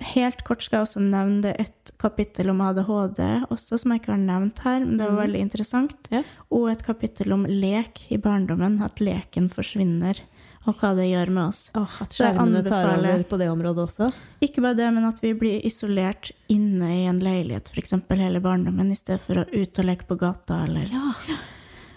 Helt 0.00 0.44
kort 0.48 0.62
skal 0.64 0.78
jeg 0.78 0.86
også 0.86 1.00
nevne 1.04 1.42
det 1.44 1.56
et 1.60 1.90
kapittel 2.00 2.48
om 2.48 2.60
ADHD 2.64 3.20
også, 3.52 3.76
som 3.82 3.92
jeg 3.92 4.00
ikke 4.00 4.14
har 4.14 4.22
nevnt 4.22 4.58
her, 4.64 4.78
men 4.80 4.96
det 4.96 5.04
var 5.06 5.12
Mhm. 5.12 5.22
veldig 5.26 5.40
interessant. 5.44 6.08
Ja. 6.10 6.22
Og 6.50 6.70
et 6.70 6.82
kapittel 6.82 7.32
om 7.32 7.44
lek 7.44 8.06
i 8.10 8.16
barndommen, 8.16 8.80
at 8.82 8.96
leken 8.98 9.50
forsvinner, 9.50 10.18
og 10.66 10.74
hva 10.76 10.94
det 10.96 11.04
gjør 11.10 11.28
med 11.28 11.48
oss. 11.48 11.70
Oh, 11.74 11.88
at 12.00 12.08
skjermene 12.16 12.64
tar 12.66 12.96
over 12.98 13.22
på 13.24 13.38
det 13.38 13.48
området 13.50 13.84
også. 13.88 14.10
Ikke 14.40 14.62
bare 14.62 14.74
det, 14.76 14.92
men 14.94 15.04
at 15.04 15.20
vi 15.20 15.34
blir 15.34 15.60
isolert 15.64 16.32
inne 16.48 16.88
i 16.88 17.04
en 17.06 17.20
leilighet, 17.20 17.68
f.eks. 17.70 17.92
hele 18.08 18.40
barndommen, 18.40 18.90
i 18.90 18.94
stedet 18.96 19.20
for 19.20 19.34
å 19.34 19.46
ut 19.52 19.78
og 19.78 19.84
leke 19.84 20.06
på 20.06 20.16
gata, 20.18 20.64
eller, 20.64 20.86
Ja, 20.90 21.12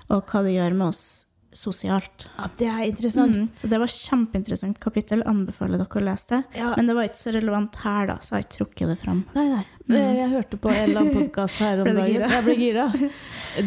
og 0.10 0.26
hva 0.28 0.44
det 0.44 0.56
gjør 0.56 0.76
med 0.76 0.88
oss 0.90 1.26
sosialt. 1.58 2.26
Ja, 2.38 2.48
det 2.60 2.68
er 2.70 2.82
interessant. 2.88 3.38
Mm, 3.38 3.48
så 3.60 3.70
det 3.72 3.80
var 3.82 3.92
kjempeinteressant 3.92 4.80
kapittel, 4.82 5.24
anbefaler 5.30 5.82
dere 5.82 6.02
å 6.02 6.04
lese 6.04 6.30
det. 6.32 6.42
Ja. 6.60 6.74
Men 6.78 6.90
det 6.90 6.96
var 6.98 7.08
ikke 7.10 7.22
så 7.22 7.34
relevant 7.36 7.80
her, 7.84 8.10
da, 8.10 8.18
så 8.22 8.34
jeg 8.34 8.38
har 8.38 8.46
ikke 8.48 8.58
trukket 8.58 8.92
det 8.94 8.98
fram. 9.04 9.24
Nei, 9.36 9.46
nei. 9.54 9.64
Mm. 9.84 9.96
Jeg 10.16 10.30
hørte 10.32 10.58
på 10.64 10.72
en 10.72 10.78
eller 10.84 11.02
annen 11.02 11.16
podkast 11.18 11.58
her 11.60 11.82
om 11.84 11.90
dagen. 12.00 12.28
Jeg 12.34 12.46
ble 12.46 12.56
gira. 12.60 12.86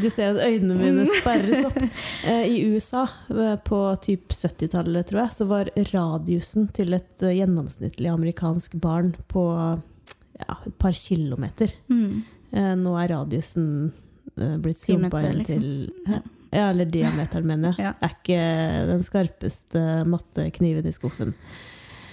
Du 0.00 0.06
ser 0.12 0.32
at 0.32 0.40
øynene 0.46 0.78
mine 0.80 1.08
sperres 1.18 1.64
opp. 1.68 1.80
Eh, 2.26 2.46
I 2.48 2.62
USA 2.72 3.04
eh, 3.30 3.56
på 3.62 3.78
typ 4.02 4.32
70-tallet, 4.34 5.06
tror 5.06 5.20
jeg, 5.20 5.34
så 5.36 5.44
var 5.46 5.68
radiusen 5.92 6.66
til 6.74 6.96
et 6.96 7.22
eh, 7.22 7.36
gjennomsnittlig 7.38 8.08
amerikansk 8.10 8.74
barn 8.82 9.12
på 9.30 9.44
ja, 10.40 10.56
et 10.66 10.74
par 10.80 10.96
kilometer. 10.96 11.70
Mm. 11.92 12.24
Eh, 12.50 12.72
Nå 12.80 12.96
er 12.98 13.12
radiusen 13.14 13.68
eh, 14.36 14.56
blitt 14.62 14.80
skrumpa 14.82 15.22
inn 15.28 15.42
liksom. 15.42 15.60
til 15.60 16.16
Ja. 16.16 16.22
Ja, 16.50 16.68
eller 16.70 16.88
diameteren, 16.90 17.48
mener 17.48 17.74
jeg. 17.74 17.88
Ja. 17.88 17.94
Er 18.00 18.14
ikke 18.14 18.42
den 18.92 19.02
skarpeste 19.06 19.82
mattekniven 20.08 20.86
i 20.86 20.94
skuffen. 20.94 21.34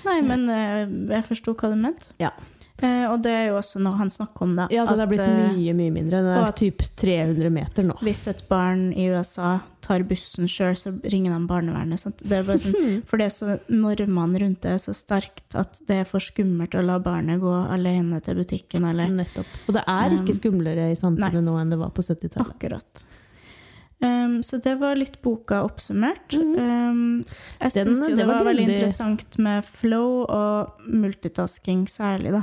Nei, 0.04 0.20
men 0.26 0.50
eh, 0.52 0.84
jeg 1.16 1.28
forsto 1.30 1.56
hva 1.56 1.72
du 1.72 1.80
mente. 1.80 2.12
Ja. 2.22 2.34
Eh, 2.82 3.06
og 3.08 3.22
det 3.24 3.32
er 3.32 3.46
jo 3.52 3.60
også 3.60 3.80
noe 3.84 3.96
han 4.00 4.10
snakker 4.12 4.48
om, 4.48 4.56
da. 4.58 4.66
Ja, 4.74 4.84
den 4.90 5.04
er 5.04 5.10
blitt 5.10 5.22
eh, 5.24 5.54
mye, 5.54 5.76
mye 5.78 5.94
mindre. 5.94 6.24
Den 6.26 6.34
er 6.36 6.56
typ 6.58 6.82
300 7.00 7.52
meter 7.54 7.86
nå. 7.88 7.96
Hvis 8.04 8.26
et 8.32 8.42
barn 8.50 8.90
i 8.98 9.06
USA 9.14 9.60
tar 9.84 10.04
bussen 10.08 10.50
sjøl, 10.52 10.76
så 10.80 10.92
ringer 11.12 11.36
de 11.36 11.40
barnevernet. 11.48 12.02
Sant? 12.02 12.24
Det 12.26 12.42
er 12.42 12.60
sånn, 12.60 13.00
for 13.10 13.22
det 13.22 13.30
er 13.30 13.36
så 13.36 13.58
normene 13.72 14.42
rundt 14.44 14.64
det 14.66 14.76
er 14.76 14.82
så 14.82 14.96
sterkt 14.98 15.56
at 15.60 15.80
det 15.88 16.02
er 16.02 16.10
for 16.10 16.24
skummelt 16.24 16.76
å 16.76 16.84
la 16.84 16.98
barnet 17.04 17.42
gå 17.44 17.54
alene 17.54 18.20
til 18.26 18.42
butikken, 18.42 18.88
eller 18.90 19.12
Nettopp. 19.14 19.58
Og 19.68 19.78
det 19.78 19.84
er 19.94 20.18
ikke 20.18 20.38
skumlere 20.40 20.90
i 20.92 21.00
samfunnet 21.00 21.44
nå 21.46 21.56
enn 21.62 21.76
det 21.76 21.80
var 21.80 21.94
på 21.96 22.04
70-tallet. 22.04 22.56
Akkurat. 22.56 23.06
Um, 24.04 24.42
så 24.44 24.58
det 24.60 24.74
var 24.82 24.98
litt 25.00 25.22
boka 25.24 25.62
oppsummert. 25.64 26.34
Um, 26.36 27.22
jeg 27.62 27.72
syns 27.72 28.02
jo 28.10 28.18
det 28.18 28.26
var 28.28 28.42
var, 28.42 28.50
veldig 28.50 28.66
interessant 28.68 29.38
med 29.40 29.64
flow 29.80 30.26
og 30.26 30.82
multitasking 30.92 31.86
særlig, 31.88 32.34
da. 32.36 32.42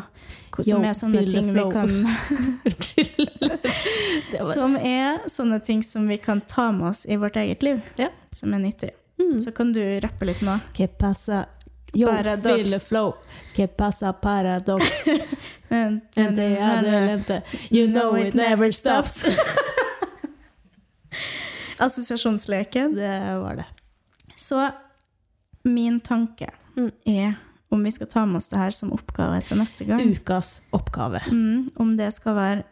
Som 0.65 0.85
er 0.89 0.97
sånne 0.97 1.27
ting 1.29 1.51
vi 1.53 1.67
kan. 1.75 1.93
Var- 4.33 4.55
Som 4.55 4.77
er 4.77 5.21
sånne 5.29 5.61
ting 5.65 5.83
som 5.85 6.09
vi 6.09 6.17
kan 6.23 6.41
ta 6.41 6.71
med 6.73 6.89
oss 6.95 7.05
i 7.05 7.17
vårt 7.21 7.37
eget 7.37 7.63
liv, 7.63 7.81
Ja. 8.01 8.09
som 8.33 8.55
er 8.55 8.59
nyttig. 8.65 8.91
Mm. 9.21 9.41
Så 9.41 9.53
kan 9.53 9.73
du 9.73 10.01
rappe 10.01 10.25
litt 10.25 10.41
nå. 10.43 10.57
Que 10.73 10.87
pasa 10.89 11.45
Yo, 11.93 12.07
Paradox. 12.09 12.73
the 12.73 12.79
flow. 12.81 13.15
Que 13.57 13.67
pasa 13.67 14.13
paradox. 14.13 14.85
Ente, 15.71 16.21
Ente, 16.21 16.59
adelente. 16.63 17.43
You 17.71 17.87
know 17.89 18.15
it 18.17 18.35
never 18.35 18.73
stops. 18.73 19.25
Assosiasjonsleken. 21.81 22.95
Det 22.95 23.41
var 23.43 23.57
det. 23.63 23.67
Så 24.37 24.71
min 25.65 26.01
tanke 26.01 26.51
Mm. 26.77 26.91
er 27.07 27.35
om 27.73 27.83
vi 27.85 27.91
skal 27.91 28.07
ta 28.07 28.25
med 28.27 28.37
oss 28.37 28.49
det 28.49 28.59
her 28.59 28.71
som 28.71 28.93
oppgave 28.93 29.41
til 29.47 29.59
neste 29.59 29.85
gang. 29.87 30.01
Ukas 30.01 30.61
oppgave. 30.73 31.21
Mm, 31.31 31.69
om 31.77 31.97
det 31.97 32.13
skal 32.15 32.35
være 32.35 32.63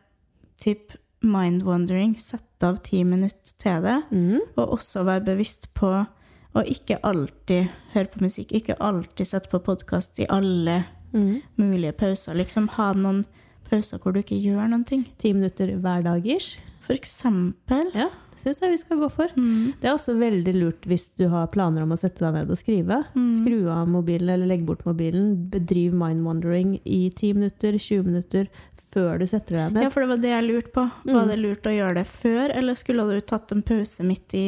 typ 0.58 0.92
mind-wandering, 1.22 2.14
sette 2.20 2.62
av 2.66 2.76
ti 2.84 3.02
minutter 3.04 3.52
til 3.58 3.82
det, 3.82 4.02
Mm. 4.10 4.38
og 4.56 4.70
også 4.78 5.04
være 5.04 5.24
bevisst 5.24 5.74
på 5.74 6.06
å 6.54 6.62
ikke 6.64 6.98
alltid 7.04 7.68
høre 7.92 8.06
på 8.10 8.20
musikk, 8.22 8.52
ikke 8.52 8.76
alltid 8.80 9.26
sette 9.26 9.48
på 9.50 9.58
podkast 9.62 10.18
i 10.20 10.26
alle 10.30 10.84
Mm. 11.12 11.42
mulige 11.58 11.92
pauser. 11.92 12.34
Liksom 12.34 12.68
ha 12.68 12.92
noen 12.92 13.24
pauser 13.70 13.98
hvor 13.98 14.12
du 14.12 14.20
ikke 14.20 14.40
gjør 14.42 14.68
noen 14.70 14.84
ting. 14.86 15.06
Ti 15.18 15.32
minutter 15.32 15.66
hver 15.76 16.02
dag 16.02 16.24
ish. 16.26 16.58
For 16.88 16.96
eksempel. 16.96 17.90
Ja, 17.94 18.06
det 18.32 18.40
syns 18.40 18.62
jeg 18.64 18.72
vi 18.72 18.78
skal 18.80 19.00
gå 19.02 19.08
for. 19.12 19.28
Mm, 19.36 19.74
Det 19.80 19.88
er 19.90 19.94
også 19.94 20.14
veldig 20.18 20.54
lurt 20.56 20.86
hvis 20.88 21.10
du 21.20 21.26
har 21.28 21.46
planer 21.52 21.84
om 21.84 21.92
å 21.92 21.98
sette 22.00 22.22
deg 22.24 22.32
ned 22.38 22.50
og 22.54 22.56
skrive. 22.56 23.02
Mm. 23.14 23.28
Skru 23.36 23.58
av 23.74 23.90
mobilen 23.92 24.30
eller 24.32 24.48
legg 24.48 24.64
bort 24.64 24.86
mobilen. 24.88 25.34
Bedriv 25.52 25.92
mind-wandering 25.92 26.78
i 26.88 27.10
10 27.12 27.34
minutter, 27.36 27.76
20 27.76 28.06
minutter 28.08 28.48
før 28.88 29.18
du 29.20 29.26
setter 29.28 29.58
deg 29.60 29.74
ned. 29.74 29.82
ja, 29.84 29.90
for 29.92 30.00
det 30.00 30.08
var 30.14 30.22
det 30.22 30.30
jeg 30.32 30.46
lurte 30.48 30.72
på. 30.72 30.86
Mm. 31.04 31.12
Var 31.18 31.26
det 31.28 31.38
lurt 31.42 31.68
å 31.68 31.74
gjøre 31.76 31.94
det 32.00 32.06
før, 32.08 32.56
eller 32.56 32.74
skulle 32.80 33.04
du 33.10 33.20
tatt 33.20 33.52
en 33.52 33.62
pause 33.62 34.00
midt 34.08 34.34
i 34.34 34.46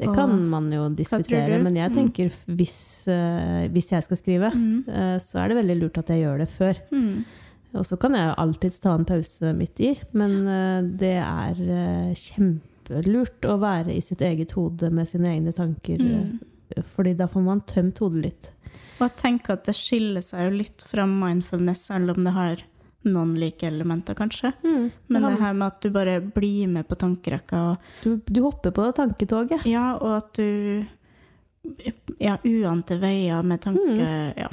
Det 0.00 0.14
kan 0.16 0.30
man 0.48 0.70
jo 0.72 0.86
diskutere, 0.96 1.58
men 1.60 1.74
jeg 1.76 1.90
Mm. 1.90 1.96
tenker 1.98 2.30
hvis, 2.48 3.06
eh, 3.08 3.68
hvis 3.68 3.90
jeg 3.90 4.02
skal 4.06 4.16
skrive, 4.16 4.50
Mm. 4.54 4.88
eh, 4.88 5.18
så 5.18 5.40
er 5.44 5.48
det 5.48 5.56
veldig 5.58 5.76
lurt 5.82 5.98
at 5.98 6.06
jeg 6.06 6.22
gjør 6.24 6.38
det 6.38 6.48
før. 6.48 6.74
Mm. 6.92 7.24
Og 7.74 7.84
så 7.86 7.96
kan 8.00 8.14
jeg 8.18 8.34
alltids 8.36 8.80
ta 8.82 8.94
en 8.98 9.04
pause 9.06 9.52
midt 9.54 9.78
i, 9.80 9.92
men 10.12 10.32
eh, 10.48 10.82
det 10.98 11.12
er 11.22 11.60
eh, 11.62 12.14
kjempelurt 12.18 13.46
å 13.46 13.58
være 13.62 13.94
i 13.94 14.00
sitt 14.02 14.20
eget 14.26 14.50
hode 14.58 14.90
med 14.90 15.06
sine 15.08 15.30
egne 15.36 15.52
tanker, 15.54 15.98
Mm. 16.02 16.40
eh, 16.76 16.82
fordi 16.96 17.14
da 17.16 17.26
får 17.30 17.42
man 17.46 17.60
tømt 17.62 17.98
hodet 18.02 18.22
litt. 18.24 18.50
Og 19.00 19.06
jeg 19.08 19.16
tenker 19.16 19.52
at 19.54 19.64
det 19.64 19.74
skiller 19.78 20.20
seg 20.22 20.48
jo 20.50 20.56
litt 20.58 20.82
fra 20.86 21.06
mindfulness, 21.06 21.86
selv 21.88 22.10
om 22.16 22.24
det 22.24 22.32
har 22.34 22.62
noen 23.04 23.36
like 23.40 23.62
elementer, 23.64 24.14
kanskje. 24.14 24.50
Men 24.62 25.22
Det 25.22 25.30
det 25.30 25.38
her 25.40 25.54
med 25.54 25.66
at 25.66 25.80
du 25.80 25.88
bare 25.90 26.18
blir 26.20 26.66
med 26.68 26.86
på 26.88 26.98
tankerekka, 27.00 27.70
og, 27.70 27.76
Du, 28.02 28.20
du 28.28 28.42
hopper 28.42 28.70
på 28.76 28.92
tanketoget. 28.92 29.64
ja, 29.64 29.94
og 29.96 30.16
at 30.18 30.32
du 30.34 30.84
Ja, 32.18 32.36
uante 32.44 32.96
veier 33.00 33.42
med 33.44 33.60
tanke 33.60 33.96
Mm. 33.96 34.32
ja, 34.36 34.48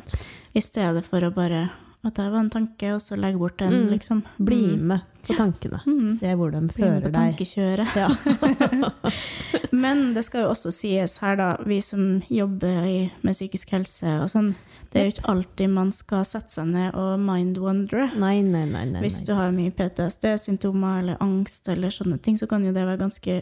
I 0.56 0.60
stedet 0.62 1.04
for 1.06 1.20
å 1.22 1.34
bare 1.34 1.70
At 2.06 2.14
det 2.16 2.28
var 2.32 2.40
en 2.40 2.50
tanke, 2.50 2.94
og 2.94 3.02
så 3.02 3.18
legge 3.20 3.40
bort 3.40 3.58
den, 3.58 3.74
Mm. 3.74 3.90
liksom. 3.90 4.24
Bli 4.40 4.62
Mm. 4.78 4.82
med 4.88 5.02
på 5.24 5.36
tankene. 5.36 5.82
Mm. 5.86 6.10
Se 6.18 6.28
hvor 6.36 6.52
de 6.52 6.60
Bli 6.68 6.86
med 6.86 7.04
på 7.04 7.12
tankekjøret. 7.12 7.96
Ja. 7.96 8.08
Men 9.72 10.14
det 10.14 10.24
skal 10.26 10.42
jo 10.46 10.52
også 10.54 10.72
sies 10.72 11.18
her, 11.20 11.36
da, 11.36 11.58
vi 11.66 11.80
som 11.82 12.22
jobber 12.30 12.86
i, 12.88 13.12
med 13.24 13.34
psykisk 13.36 13.70
helse 13.76 14.08
og 14.22 14.30
sånn, 14.32 14.54
det 14.92 15.02
er 15.02 15.06
jo 15.10 15.12
ikke 15.18 15.30
alltid 15.34 15.70
man 15.74 15.92
skal 15.92 16.24
sette 16.24 16.54
seg 16.54 16.68
ned 16.72 16.96
og 16.96 17.20
mind-wondere. 17.20 18.14
Nei, 18.18 18.42
nei, 18.42 18.64
nei. 18.66 18.86
nei, 18.86 19.02
Hvis 19.04 19.20
du 19.28 19.34
har 19.36 19.52
mye 19.52 19.72
PTSD-symptomer 19.76 21.00
eller 21.02 21.18
angst 21.20 21.68
eller 21.68 21.90
sånne 21.90 22.22
ting, 22.22 22.38
så 22.40 22.48
kan 22.48 22.64
jo 22.64 22.72
det 22.72 22.86
være 22.88 23.02
ganske 23.04 23.42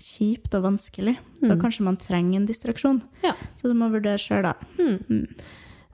kjipt 0.00 0.54
og 0.56 0.62
vanskelig. 0.64 1.18
Så 1.42 1.52
Mm. 1.52 1.60
kanskje 1.60 1.80
man 1.84 1.96
trenger 1.98 2.36
en 2.36 2.46
distraksjon. 2.46 3.02
Ja. 3.22 3.34
Så 3.56 3.68
du 3.68 3.74
må 3.74 3.90
vurdere 3.90 4.16
sjøl, 4.16 4.42
da. 4.42 4.54
Mm. 4.78 5.26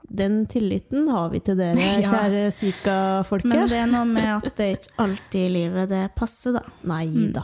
Den 0.09 0.45
tilliten 0.47 1.07
har 1.11 1.29
vi 1.33 1.39
til 1.43 1.57
dere, 1.59 1.75
Ja. 2.01 2.11
kjære 2.11 2.43
Men 2.45 2.51
Sika-folket. 2.55 3.69
det 3.69 3.77
er 3.81 3.87
noe 3.91 4.05
med 4.05 4.29
at 4.45 4.55
det 4.55 4.65
er 4.65 4.75
ikke 4.77 4.93
alltid 5.03 5.41
i 5.41 5.49
livet 5.53 5.89
det 5.89 6.03
passer, 6.15 6.53
da. 6.53 6.61
Nei 6.83 7.03
Mm. 7.05 7.33
da. 7.33 7.43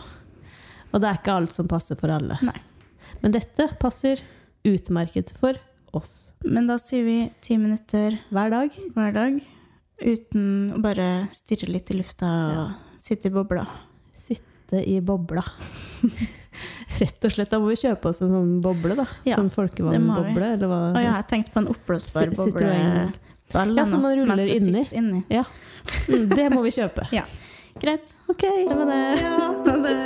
Og 0.94 1.02
det 1.02 1.10
er 1.10 1.18
ikke 1.20 1.34
alt 1.36 1.52
som 1.52 1.68
passer 1.68 1.96
for 2.00 2.08
alle. 2.10 2.38
Nei. 2.42 2.56
Men 3.22 3.32
dette 3.32 3.68
passer 3.80 4.20
utmerket 4.64 5.34
for 5.40 5.54
oss. 5.94 6.32
Men 6.46 6.68
da 6.68 6.78
sier 6.78 7.04
vi 7.04 7.32
ti 7.42 7.58
minutter 7.58 8.20
Hver 8.32 8.50
dag. 8.50 8.72
hver 8.96 9.14
dag 9.14 9.42
uten 10.04 10.74
å 10.76 10.82
bare 10.82 11.28
stirre 11.32 11.68
litt 11.70 11.92
i 11.92 11.96
lufta 11.96 12.26
og 12.26 12.54
Ja. 12.56 12.74
sitte 13.00 13.26
i 13.28 13.30
bobla. 13.30 13.68
Sitte 14.16 14.86
i 14.88 15.00
bobla. 15.02 15.44
Rett 17.02 17.28
og 17.28 17.36
slett. 17.36 17.52
Da 17.52 17.60
må 17.62 17.72
vi 17.72 17.78
kjøpe 17.82 18.12
oss 18.12 18.22
en 18.26 18.32
sånn 18.34 18.54
boble, 18.64 18.98
da. 19.00 19.08
Ja, 19.28 19.40
sånn 19.42 19.52
folkevannboble, 19.54 20.54
eller 20.58 20.72
hva? 20.72 20.82
Å 20.94 21.04
ja, 21.04 21.16
jeg 21.22 21.30
tenkte 21.32 21.56
på 21.56 21.64
en 21.64 21.70
oppblåsbar 21.74 22.34
boble. 22.38 22.74
Ja, 23.54 23.86
som 23.86 24.02
man 24.02 24.18
ruller 24.18 24.48
inni. 24.50 24.86
inni. 24.92 25.24
Mm, 26.10 26.30
det 26.32 26.50
må 26.54 26.64
vi 26.66 26.72
kjøpe. 26.74 27.08
ja. 27.20 27.26
Greit, 27.82 28.16
Ok. 28.30 28.42
det 28.70 28.76
var 28.78 28.86
det. 28.86 29.22
Ja. 29.22 30.03